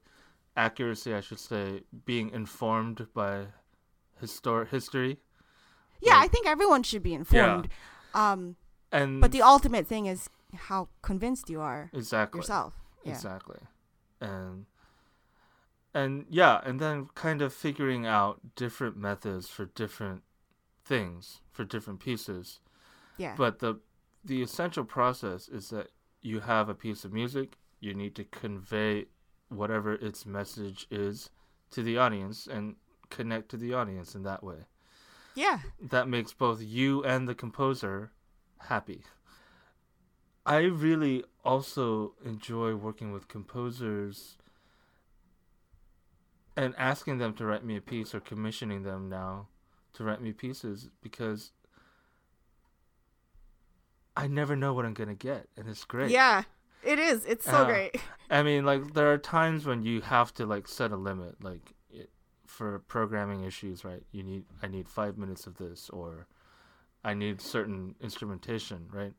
accuracy. 0.55 1.13
I 1.13 1.21
should 1.21 1.39
say 1.39 1.81
being 2.05 2.29
informed 2.29 3.07
by 3.13 3.47
histor- 4.21 4.67
history. 4.67 5.19
Yeah, 6.01 6.15
Like- 6.15 6.25
I 6.25 6.27
think 6.27 6.47
everyone 6.47 6.83
should 6.83 7.03
be 7.03 7.13
informed. 7.13 7.69
Um, 8.13 8.55
And 8.91 9.21
but 9.21 9.31
the 9.31 9.41
ultimate 9.41 9.85
thing 9.87 10.05
is 10.07 10.29
how 10.55 10.89
convinced 11.01 11.49
you 11.49 11.61
are 11.61 11.89
exactly 11.93 12.39
yourself. 12.39 12.73
Yeah. 13.03 13.11
Exactly. 13.11 13.59
And 14.19 14.65
and 15.93 16.25
yeah, 16.29 16.61
and 16.63 16.79
then 16.79 17.07
kind 17.15 17.41
of 17.41 17.53
figuring 17.53 18.05
out 18.05 18.39
different 18.55 18.95
methods 18.97 19.47
for 19.49 19.65
different 19.65 20.23
things, 20.85 21.41
for 21.51 21.63
different 21.65 21.99
pieces. 21.99 22.59
Yeah. 23.17 23.35
But 23.35 23.59
the 23.59 23.79
the 24.23 24.41
essential 24.41 24.83
process 24.85 25.47
is 25.47 25.69
that 25.69 25.91
you 26.21 26.41
have 26.41 26.67
a 26.69 26.75
piece 26.75 27.05
of 27.05 27.13
music, 27.13 27.57
you 27.79 27.93
need 27.93 28.15
to 28.15 28.23
convey 28.25 29.05
whatever 29.49 29.93
its 29.93 30.25
message 30.25 30.85
is 30.91 31.29
to 31.71 31.81
the 31.83 31.97
audience 31.97 32.45
and 32.47 32.75
connect 33.09 33.49
to 33.49 33.57
the 33.57 33.73
audience 33.73 34.13
in 34.15 34.23
that 34.23 34.43
way. 34.43 34.65
Yeah. 35.39 35.59
That 35.81 36.07
makes 36.07 36.33
both 36.33 36.61
you 36.61 37.03
and 37.03 37.27
the 37.27 37.35
composer 37.35 38.11
happy. 38.67 39.03
I 40.45 40.59
really 40.63 41.23
also 41.45 42.13
enjoy 42.25 42.75
working 42.75 43.11
with 43.11 43.27
composers 43.27 44.37
and 46.57 46.73
asking 46.77 47.19
them 47.19 47.33
to 47.35 47.45
write 47.45 47.63
me 47.63 47.77
a 47.77 47.81
piece 47.81 48.13
or 48.13 48.19
commissioning 48.19 48.83
them 48.83 49.07
now 49.09 49.47
to 49.93 50.03
write 50.03 50.21
me 50.21 50.33
pieces 50.33 50.89
because 51.01 51.51
I 54.17 54.27
never 54.27 54.55
know 54.55 54.73
what 54.73 54.85
I'm 54.85 54.93
going 54.93 55.09
to 55.09 55.15
get 55.15 55.47
and 55.55 55.69
it's 55.69 55.85
great. 55.85 56.11
Yeah. 56.11 56.43
It 56.83 56.99
is. 56.99 57.25
It's 57.25 57.45
so 57.45 57.61
Yeah. 57.61 57.65
great. 57.65 57.95
I 58.29 58.43
mean, 58.43 58.65
like 58.65 58.93
there 58.93 59.11
are 59.11 59.17
times 59.17 59.65
when 59.65 59.83
you 59.83 60.01
have 60.01 60.33
to 60.35 60.45
like 60.45 60.67
set 60.67 60.91
a 60.91 60.95
limit, 60.97 61.43
like 61.43 61.73
for 62.59 62.79
programming 62.89 63.45
issues, 63.45 63.85
right? 63.85 64.03
You 64.11 64.21
need 64.21 64.43
I 64.61 64.67
need 64.67 64.89
five 64.89 65.17
minutes 65.17 65.47
of 65.47 65.55
this, 65.55 65.89
or 65.91 66.27
I 67.05 67.13
need 67.13 67.39
certain 67.39 67.95
instrumentation, 68.01 68.89
right? 68.91 69.13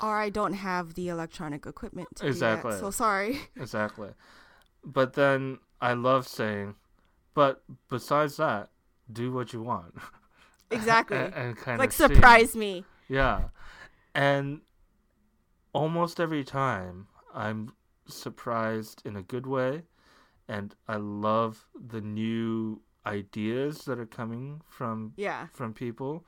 Or 0.00 0.18
I 0.18 0.30
don't 0.30 0.54
have 0.54 0.94
the 0.94 1.10
electronic 1.10 1.66
equipment 1.66 2.08
to 2.16 2.26
Exactly. 2.26 2.70
do 2.70 2.76
that. 2.76 2.80
So 2.80 2.90
sorry. 2.90 3.40
Exactly. 3.56 4.12
But 4.82 5.12
then 5.12 5.58
I 5.78 5.92
love 5.92 6.26
saying, 6.26 6.76
but 7.34 7.62
besides 7.90 8.38
that, 8.38 8.70
do 9.12 9.30
what 9.30 9.52
you 9.52 9.62
want. 9.62 9.94
Exactly. 10.70 11.18
and, 11.18 11.32
and 11.34 11.56
kind 11.56 11.78
like 11.78 11.90
of 11.90 11.94
surprise 11.94 12.56
me. 12.56 12.84
Yeah. 13.08 13.50
And 14.16 14.62
almost 15.72 16.18
every 16.18 16.42
time 16.42 17.06
I'm 17.32 17.72
surprised 18.08 19.02
in 19.04 19.14
a 19.14 19.22
good 19.22 19.46
way 19.46 19.82
and 20.48 20.74
I 20.88 20.96
love 20.96 21.66
the 21.74 22.00
new 22.00 22.80
ideas 23.06 23.84
that 23.86 23.98
are 23.98 24.06
coming 24.06 24.60
from 24.68 25.12
Yeah. 25.16 25.48
from 25.52 25.72
people. 25.74 26.24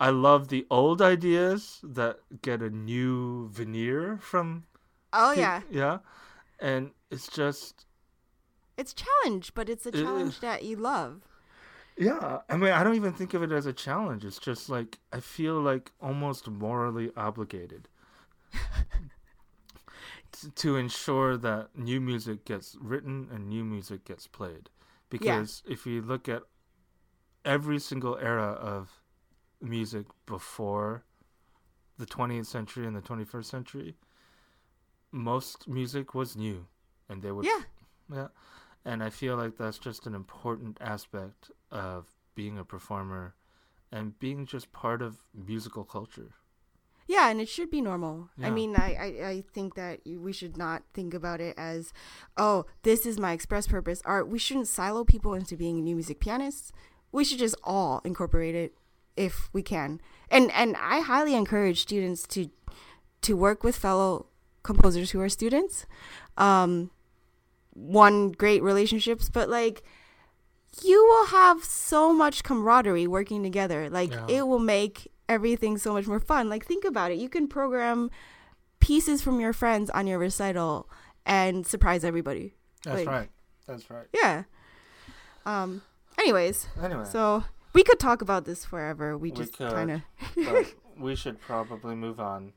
I 0.00 0.10
love 0.10 0.48
the 0.48 0.66
old 0.70 1.02
ideas 1.02 1.80
that 1.82 2.20
get 2.42 2.62
a 2.62 2.70
new 2.70 3.48
veneer 3.50 4.18
from 4.18 4.64
Oh 5.12 5.32
yeah. 5.32 5.62
yeah. 5.70 5.98
And 6.60 6.92
it's 7.10 7.28
just 7.28 7.86
It's 8.76 8.94
challenge, 8.94 9.52
but 9.54 9.68
it's 9.68 9.86
a 9.86 9.90
It 9.92 10.02
challenge 10.02 10.40
that 10.40 10.62
you 10.64 10.76
love. 10.76 11.22
Yeah, 11.96 12.40
I 12.48 12.56
mean, 12.56 12.72
I 12.72 12.82
don't 12.82 12.94
even 12.94 13.12
think 13.12 13.34
of 13.34 13.42
it 13.42 13.52
as 13.52 13.66
a 13.66 13.72
challenge. 13.72 14.24
It's 14.24 14.38
just 14.38 14.70
like 14.70 14.98
I 15.12 15.20
feel 15.20 15.60
like 15.60 15.92
almost 16.00 16.48
morally 16.48 17.10
obligated 17.16 17.88
to 20.56 20.76
ensure 20.76 21.36
that 21.36 21.68
new 21.76 22.00
music 22.00 22.44
gets 22.44 22.76
written 22.80 23.28
and 23.32 23.48
new 23.48 23.64
music 23.64 24.04
gets 24.04 24.26
played. 24.26 24.70
Because 25.10 25.62
if 25.68 25.86
you 25.86 26.00
look 26.00 26.28
at 26.28 26.42
every 27.44 27.78
single 27.78 28.16
era 28.16 28.52
of 28.52 29.02
music 29.60 30.06
before 30.26 31.04
the 31.98 32.06
20th 32.06 32.46
century 32.46 32.86
and 32.86 32.96
the 32.96 33.02
21st 33.02 33.50
century, 33.50 33.96
most 35.12 35.68
music 35.68 36.14
was 36.14 36.36
new, 36.36 36.66
and 37.08 37.22
they 37.22 37.32
would 37.32 37.44
Yeah. 37.44 37.62
yeah. 38.12 38.28
And 38.84 39.02
I 39.02 39.10
feel 39.10 39.36
like 39.36 39.58
that's 39.58 39.78
just 39.78 40.06
an 40.06 40.14
important 40.14 40.78
aspect 40.80 41.50
of 41.70 42.06
being 42.34 42.58
a 42.58 42.64
performer 42.64 43.34
and 43.92 44.18
being 44.18 44.46
just 44.46 44.72
part 44.72 45.02
of 45.02 45.18
musical 45.34 45.84
culture. 45.84 46.34
Yeah, 47.10 47.28
and 47.28 47.40
it 47.40 47.48
should 47.48 47.70
be 47.72 47.80
normal. 47.80 48.28
I 48.40 48.50
mean, 48.50 48.76
I, 48.76 48.94
I, 48.94 49.28
I 49.28 49.44
think 49.52 49.74
that 49.74 49.98
we 50.06 50.32
should 50.32 50.56
not 50.56 50.84
think 50.94 51.12
about 51.12 51.40
it 51.40 51.54
as, 51.58 51.92
oh, 52.36 52.66
this 52.84 53.04
is 53.04 53.18
my 53.18 53.32
express 53.32 53.66
purpose 53.66 54.00
art. 54.04 54.28
We 54.28 54.38
shouldn't 54.38 54.68
silo 54.68 55.02
people 55.04 55.34
into 55.34 55.56
being 55.56 55.82
new 55.82 55.96
music 55.96 56.20
pianists. 56.20 56.70
We 57.10 57.24
should 57.24 57.40
just 57.40 57.56
all 57.64 58.00
incorporate 58.04 58.54
it 58.54 58.74
if 59.16 59.48
we 59.52 59.60
can. 59.60 60.00
And 60.30 60.52
and 60.52 60.76
I 60.76 61.00
highly 61.00 61.34
encourage 61.34 61.80
students 61.80 62.22
to 62.28 62.48
to 63.22 63.34
work 63.36 63.64
with 63.64 63.74
fellow 63.74 64.26
composers 64.62 65.10
who 65.10 65.20
are 65.20 65.28
students. 65.28 65.86
Um, 66.38 66.92
one 67.74 68.30
great 68.30 68.62
relationships, 68.62 69.28
but 69.28 69.48
like 69.48 69.82
you 70.84 71.04
will 71.04 71.26
have 71.26 71.64
so 71.64 72.12
much 72.12 72.44
camaraderie 72.44 73.08
working 73.08 73.42
together. 73.42 73.90
Like 73.90 74.12
Yeah. 74.12 74.26
it 74.28 74.42
will 74.46 74.60
make 74.78 75.10
everything 75.30 75.78
so 75.78 75.92
much 75.94 76.06
more 76.06 76.20
fun. 76.20 76.48
Like 76.48 76.66
think 76.66 76.84
about 76.84 77.10
it. 77.12 77.18
You 77.18 77.28
can 77.28 77.46
program 77.48 78.10
pieces 78.80 79.22
from 79.22 79.38
your 79.40 79.52
friends 79.52 79.88
on 79.90 80.06
your 80.06 80.18
recital 80.18 80.88
and 81.24 81.66
surprise 81.66 82.04
everybody. 82.04 82.54
That's 82.84 82.98
Like- 82.98 83.08
right. 83.08 83.30
That's 83.66 83.88
right. 83.90 84.06
Yeah. 84.12 84.42
Um 85.46 85.82
anyways, 86.18 86.66
Anyway, 86.82 87.04
so 87.04 87.44
we 87.72 87.84
could 87.84 88.00
talk 88.00 88.20
about 88.20 88.44
this 88.44 88.64
forever. 88.64 89.16
We 89.16 89.30
We 89.30 89.36
just 89.36 89.56
kind 89.56 89.90
of 89.92 90.74
we 90.98 91.14
should 91.14 91.40
probably 91.40 91.94
move 91.94 92.18
on 92.18 92.52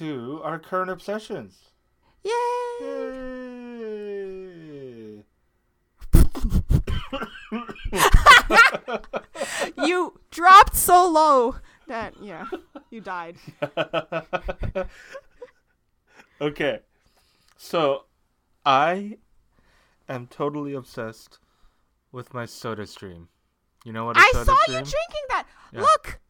to 0.00 0.40
our 0.42 0.58
current 0.58 0.90
obsessions. 0.90 1.70
Yay! 2.24 2.32
Yay! 2.80 3.61
you 9.84 10.20
dropped 10.30 10.76
so 10.76 11.08
low 11.10 11.56
that 11.88 12.14
yeah, 12.20 12.46
you 12.90 13.00
died. 13.00 13.36
okay. 16.40 16.80
So, 17.56 18.06
I 18.64 19.18
am 20.08 20.26
totally 20.26 20.74
obsessed 20.74 21.38
with 22.10 22.34
my 22.34 22.44
SodaStream. 22.44 23.28
You 23.84 23.92
know 23.92 24.04
what 24.06 24.16
a 24.16 24.20
I 24.20 24.30
saw 24.32 24.42
stream? 24.42 24.56
you 24.68 24.72
drinking 24.72 25.26
that. 25.28 25.46
Yeah. 25.72 25.80
Look, 25.82 26.20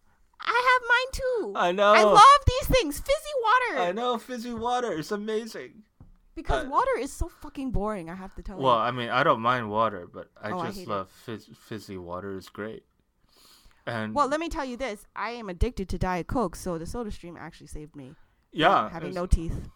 I 0.41 0.79
have 0.81 0.83
mine 0.89 1.13
too. 1.13 1.53
I 1.57 1.73
know. 1.73 1.93
I 1.93 2.03
love 2.03 2.41
these 2.47 2.77
things. 2.77 2.99
Fizzy 2.99 3.35
water. 3.43 3.89
I 3.89 3.93
know 3.93 4.19
fizzy 4.19 4.53
water. 4.53 4.93
It's 4.93 5.13
amazing. 5.13 5.83
Because 6.35 6.64
Uh, 6.66 6.70
water 6.70 6.97
is 6.99 7.12
so 7.12 7.28
fucking 7.28 7.70
boring, 7.72 8.09
I 8.09 8.14
have 8.14 8.35
to 8.37 8.43
tell 8.43 8.57
Well, 8.57 8.62
you. 8.64 8.68
Well, 8.68 8.78
I 8.78 8.91
mean, 8.91 9.09
I 9.11 9.22
don't 9.22 9.41
mind 9.41 9.70
water, 9.70 10.07
but 10.07 10.30
I 10.41 10.51
Oh, 10.53 10.62
just 10.64 10.78
hate 10.78 10.89
it. 10.89 10.91
love 10.91 11.11
fizz- 11.11 11.51
fizzy 11.55 11.97
water. 11.99 12.37
is 12.37 12.49
great. 12.49 12.85
And 13.87 14.14
Well, 14.14 14.28
let 14.28 14.41
me 14.41 14.49
tell 14.49 14.64
you 14.64 14.76
this. 14.76 15.07
I 15.16 15.30
am 15.30 15.49
addicted 15.49 15.89
to 15.91 15.99
Diet 15.99 16.26
Coke, 16.28 16.57
so 16.57 16.78
the 16.78 16.85
SodaStream 16.87 17.37
actually 17.39 17.66
saved 17.66 17.95
me. 17.97 18.14
yeah, 18.53 18.89
Having 18.91 19.14
no 19.14 19.26
teeth. 19.26 19.68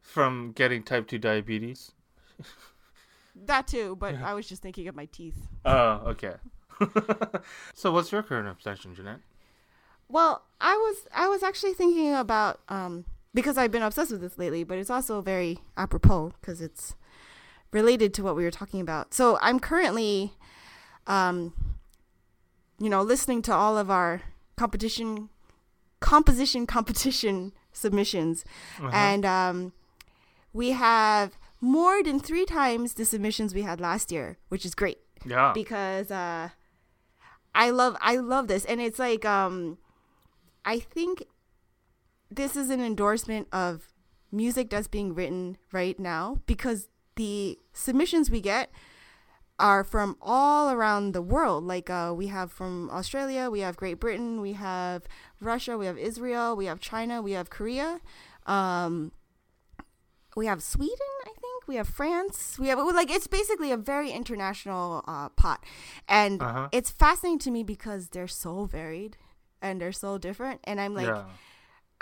from 0.00 0.52
getting 0.52 0.82
type 0.82 1.06
two 1.08 1.18
diabetes. 1.18 1.92
That 3.34 3.66
too, 3.66 3.96
but 3.96 4.12
Yeah. 4.14 4.28
I 4.30 4.34
was 4.34 4.46
just 4.46 4.60
thinking 4.60 4.88
of 4.88 4.94
my 4.94 5.06
teeth. 5.06 5.48
Oh, 5.64 6.02
okay. 6.12 6.34
so, 7.74 7.90
what's 7.90 8.12
your 8.12 8.22
current 8.22 8.46
obsession, 8.46 8.94
Jeanette? 8.94 9.20
Well, 10.08 10.44
I 10.60 10.76
was 10.76 11.06
I 11.14 11.28
was 11.28 11.42
actually 11.42 11.72
thinking 11.72 12.12
about 12.14 12.60
um 12.68 13.06
because 13.34 13.56
I've 13.58 13.70
been 13.72 13.82
obsessed 13.82 14.10
with 14.12 14.20
this 14.20 14.38
lately, 14.38 14.64
but 14.64 14.78
it's 14.78 14.90
also 14.90 15.20
very 15.20 15.58
apropos 15.76 16.32
because 16.40 16.60
it's 16.60 16.94
related 17.72 18.12
to 18.14 18.22
what 18.22 18.36
we 18.36 18.44
were 18.44 18.50
talking 18.50 18.80
about. 18.80 19.14
So 19.14 19.38
I'm 19.40 19.58
currently, 19.58 20.34
um, 21.06 21.54
you 22.78 22.90
know, 22.90 23.02
listening 23.02 23.42
to 23.42 23.54
all 23.54 23.78
of 23.78 23.90
our 23.90 24.22
competition, 24.56 25.30
composition 26.00 26.66
competition 26.76 27.52
submissions, 27.72 28.44
Uh-huh. 28.78 28.90
and 28.92 29.24
um, 29.24 29.72
we 30.52 30.72
have 30.72 31.38
more 31.60 32.02
than 32.02 32.20
three 32.20 32.44
times 32.44 32.94
the 32.94 33.04
submissions 33.04 33.54
we 33.54 33.62
had 33.62 33.80
last 33.80 34.12
year, 34.12 34.36
which 34.48 34.66
is 34.66 34.74
great 34.74 34.98
yeah, 35.24 35.52
because 35.54 36.10
uh 36.10 36.48
I 37.54 37.70
love 37.70 37.96
I 38.00 38.16
love 38.16 38.48
this 38.48 38.64
and 38.64 38.80
it's 38.80 38.98
like 38.98 39.24
um 39.24 39.78
I 40.64 40.80
think 40.80 41.24
this 42.36 42.56
is 42.56 42.70
an 42.70 42.80
endorsement 42.80 43.48
of 43.52 43.92
music 44.30 44.70
that's 44.70 44.88
being 44.88 45.14
written 45.14 45.56
right 45.72 45.98
now 45.98 46.38
because 46.46 46.88
the 47.16 47.58
submissions 47.72 48.30
we 48.30 48.40
get 48.40 48.70
are 49.58 49.84
from 49.84 50.16
all 50.20 50.70
around 50.70 51.12
the 51.12 51.22
world. 51.22 51.64
Like 51.64 51.90
uh, 51.90 52.12
we 52.16 52.28
have 52.28 52.50
from 52.50 52.90
Australia, 52.90 53.50
we 53.50 53.60
have 53.60 53.76
Great 53.76 54.00
Britain, 54.00 54.40
we 54.40 54.54
have 54.54 55.04
Russia, 55.40 55.76
we 55.76 55.86
have 55.86 55.98
Israel, 55.98 56.56
we 56.56 56.66
have 56.66 56.80
China, 56.80 57.20
we 57.22 57.32
have 57.32 57.50
Korea, 57.50 58.00
um, 58.46 59.12
we 60.36 60.46
have 60.46 60.62
Sweden. 60.62 60.96
I 61.26 61.32
think 61.40 61.68
we 61.68 61.76
have 61.76 61.88
France. 61.88 62.58
We 62.58 62.68
have 62.68 62.78
like 62.78 63.10
it's 63.10 63.26
basically 63.26 63.70
a 63.70 63.76
very 63.76 64.10
international 64.10 65.04
uh, 65.06 65.28
pot, 65.30 65.62
and 66.08 66.42
Uh-huh. 66.42 66.68
it's 66.72 66.90
fascinating 66.90 67.38
to 67.40 67.50
me 67.50 67.62
because 67.62 68.08
they're 68.08 68.26
so 68.28 68.64
varied 68.64 69.16
and 69.60 69.80
they're 69.80 69.92
so 69.92 70.18
different. 70.18 70.60
And 70.64 70.80
I'm 70.80 70.94
like, 70.94 71.06
yeah. 71.06 71.24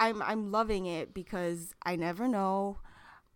I'm 0.01 0.21
I'm 0.23 0.51
loving 0.51 0.87
it 0.87 1.15
because 1.15 1.75
I 1.85 1.95
never 1.95 2.27
know 2.27 2.79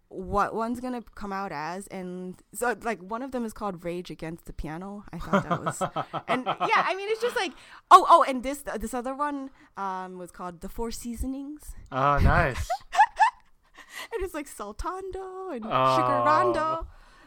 what 0.08 0.54
one's 0.54 0.80
gonna 0.80 1.02
come 1.16 1.32
out 1.32 1.50
as 1.50 1.86
and 1.88 2.40
so 2.54 2.76
like 2.82 3.00
one 3.00 3.20
of 3.22 3.32
them 3.32 3.44
is 3.44 3.52
called 3.52 3.84
rage 3.84 4.10
against 4.10 4.44
the 4.44 4.52
piano 4.52 5.02
i 5.12 5.18
thought 5.18 5.42
that 5.48 5.64
was 5.64 5.80
and 6.28 6.44
yeah 6.44 6.82
i 6.86 6.94
mean 6.94 7.08
it's 7.08 7.20
just 7.20 7.34
like 7.34 7.50
oh 7.90 8.06
oh 8.08 8.22
and 8.28 8.44
this 8.44 8.62
this 8.78 8.94
other 8.94 9.12
one 9.12 9.50
um 9.76 10.16
was 10.16 10.30
called 10.30 10.60
the 10.60 10.68
four 10.68 10.92
seasonings 10.92 11.74
Oh, 11.90 12.18
nice. 12.18 12.68
and 14.12 14.22
it's 14.22 14.34
like 14.34 14.46
saltando 14.48 15.52
and 15.56 15.64
Oh. 15.64 15.96
sugarando 15.98 16.86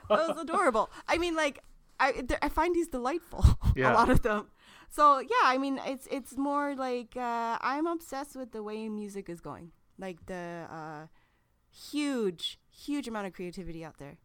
it 0.09 0.13
was 0.29 0.37
adorable 0.41 0.89
i 1.09 1.17
mean 1.17 1.35
like 1.35 1.59
i 1.99 2.23
i 2.41 2.47
find 2.47 2.73
these 2.73 2.87
delightful 2.87 3.43
Yeah. 3.75 3.91
a 3.91 3.95
lot 3.95 4.09
of 4.09 4.21
them 4.21 4.47
so 4.89 5.19
yeah 5.19 5.43
i 5.45 5.57
mean 5.57 5.79
it's 5.85 6.07
it's 6.11 6.37
more 6.37 6.75
like 6.75 7.15
uh 7.17 7.57
i'm 7.61 7.85
obsessed 7.87 8.35
with 8.35 8.51
the 8.51 8.63
way 8.63 8.87
music 8.89 9.29
is 9.29 9.41
going 9.41 9.71
like 9.99 10.25
the 10.27 10.65
uh 10.71 11.07
huge 11.91 12.59
huge 12.71 13.07
amount 13.07 13.27
of 13.27 13.33
creativity 13.33 13.83
out 13.83 13.97
there 13.97 14.17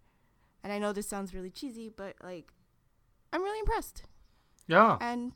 and 0.63 0.73
i 0.73 0.79
know 0.79 0.93
this 0.93 1.09
sounds 1.09 1.35
really 1.35 1.51
cheesy 1.51 1.91
but 1.95 2.15
like 2.23 2.53
i'm 3.33 3.43
really 3.43 3.59
impressed 3.59 4.05
Yeah. 4.67 4.97
and 5.01 5.33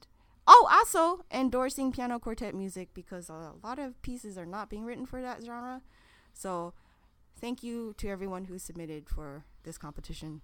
oh 0.47 0.69
also 0.71 1.25
endorsing 1.31 1.93
piano 1.93 2.19
quartet 2.19 2.55
music 2.55 2.91
because 2.95 3.29
a 3.29 3.53
lot 3.63 3.79
of 3.79 4.01
pieces 4.03 4.39
are 4.39 4.47
not 4.47 4.71
being 4.71 4.85
written 4.85 5.07
for 5.07 5.21
that 5.21 5.43
genre 5.45 5.83
so 6.33 6.73
thank 7.41 7.63
you 7.63 7.95
to 7.99 8.09
everyone 8.09 8.45
who 8.47 8.59
submitted 8.59 9.09
for 9.09 9.45
this 9.65 9.77
competition 9.77 10.41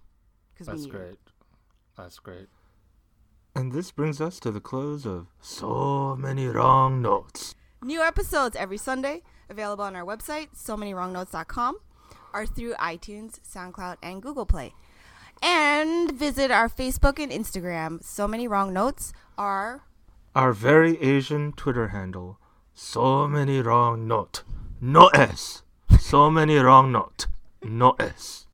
because 0.53 0.67
That's 0.67 0.81
need 0.81 0.93
it. 0.93 0.97
great. 0.97 1.17
That's 1.97 2.19
great. 2.19 2.47
And 3.55 3.71
this 3.71 3.91
brings 3.91 4.19
us 4.19 4.39
to 4.39 4.51
the 4.51 4.59
close 4.59 5.05
of 5.05 5.27
So 5.39 6.15
Many 6.19 6.47
Wrong 6.47 7.03
Notes. 7.03 7.53
New 7.83 8.01
episodes 8.01 8.55
every 8.55 8.77
Sunday, 8.77 9.21
available 9.47 9.83
on 9.83 9.95
our 9.95 10.03
website, 10.03 10.47
so 10.53 10.75
many 10.75 10.91
wrongnotes.com, 10.93 11.77
or 12.33 12.45
through 12.47 12.73
iTunes, 12.75 13.39
SoundCloud, 13.41 13.97
and 14.01 14.23
Google 14.23 14.47
Play. 14.47 14.73
And 15.43 16.11
visit 16.11 16.49
our 16.49 16.67
Facebook 16.67 17.21
and 17.21 17.31
Instagram. 17.31 18.03
So 18.03 18.27
many 18.27 18.47
wrong 18.47 18.73
notes 18.73 19.13
are 19.37 19.83
Our 20.33 20.51
very 20.51 20.99
Asian 20.99 21.51
Twitter 21.51 21.89
handle. 21.89 22.39
So 22.73 23.27
many 23.27 23.61
wrong 23.61 24.07
note. 24.07 24.41
No 24.81 25.07
S. 25.09 25.61
So 25.99 26.31
many 26.31 26.55
wrong 26.57 26.91
note. 26.91 27.27
No 27.61 27.91
S. 27.99 28.47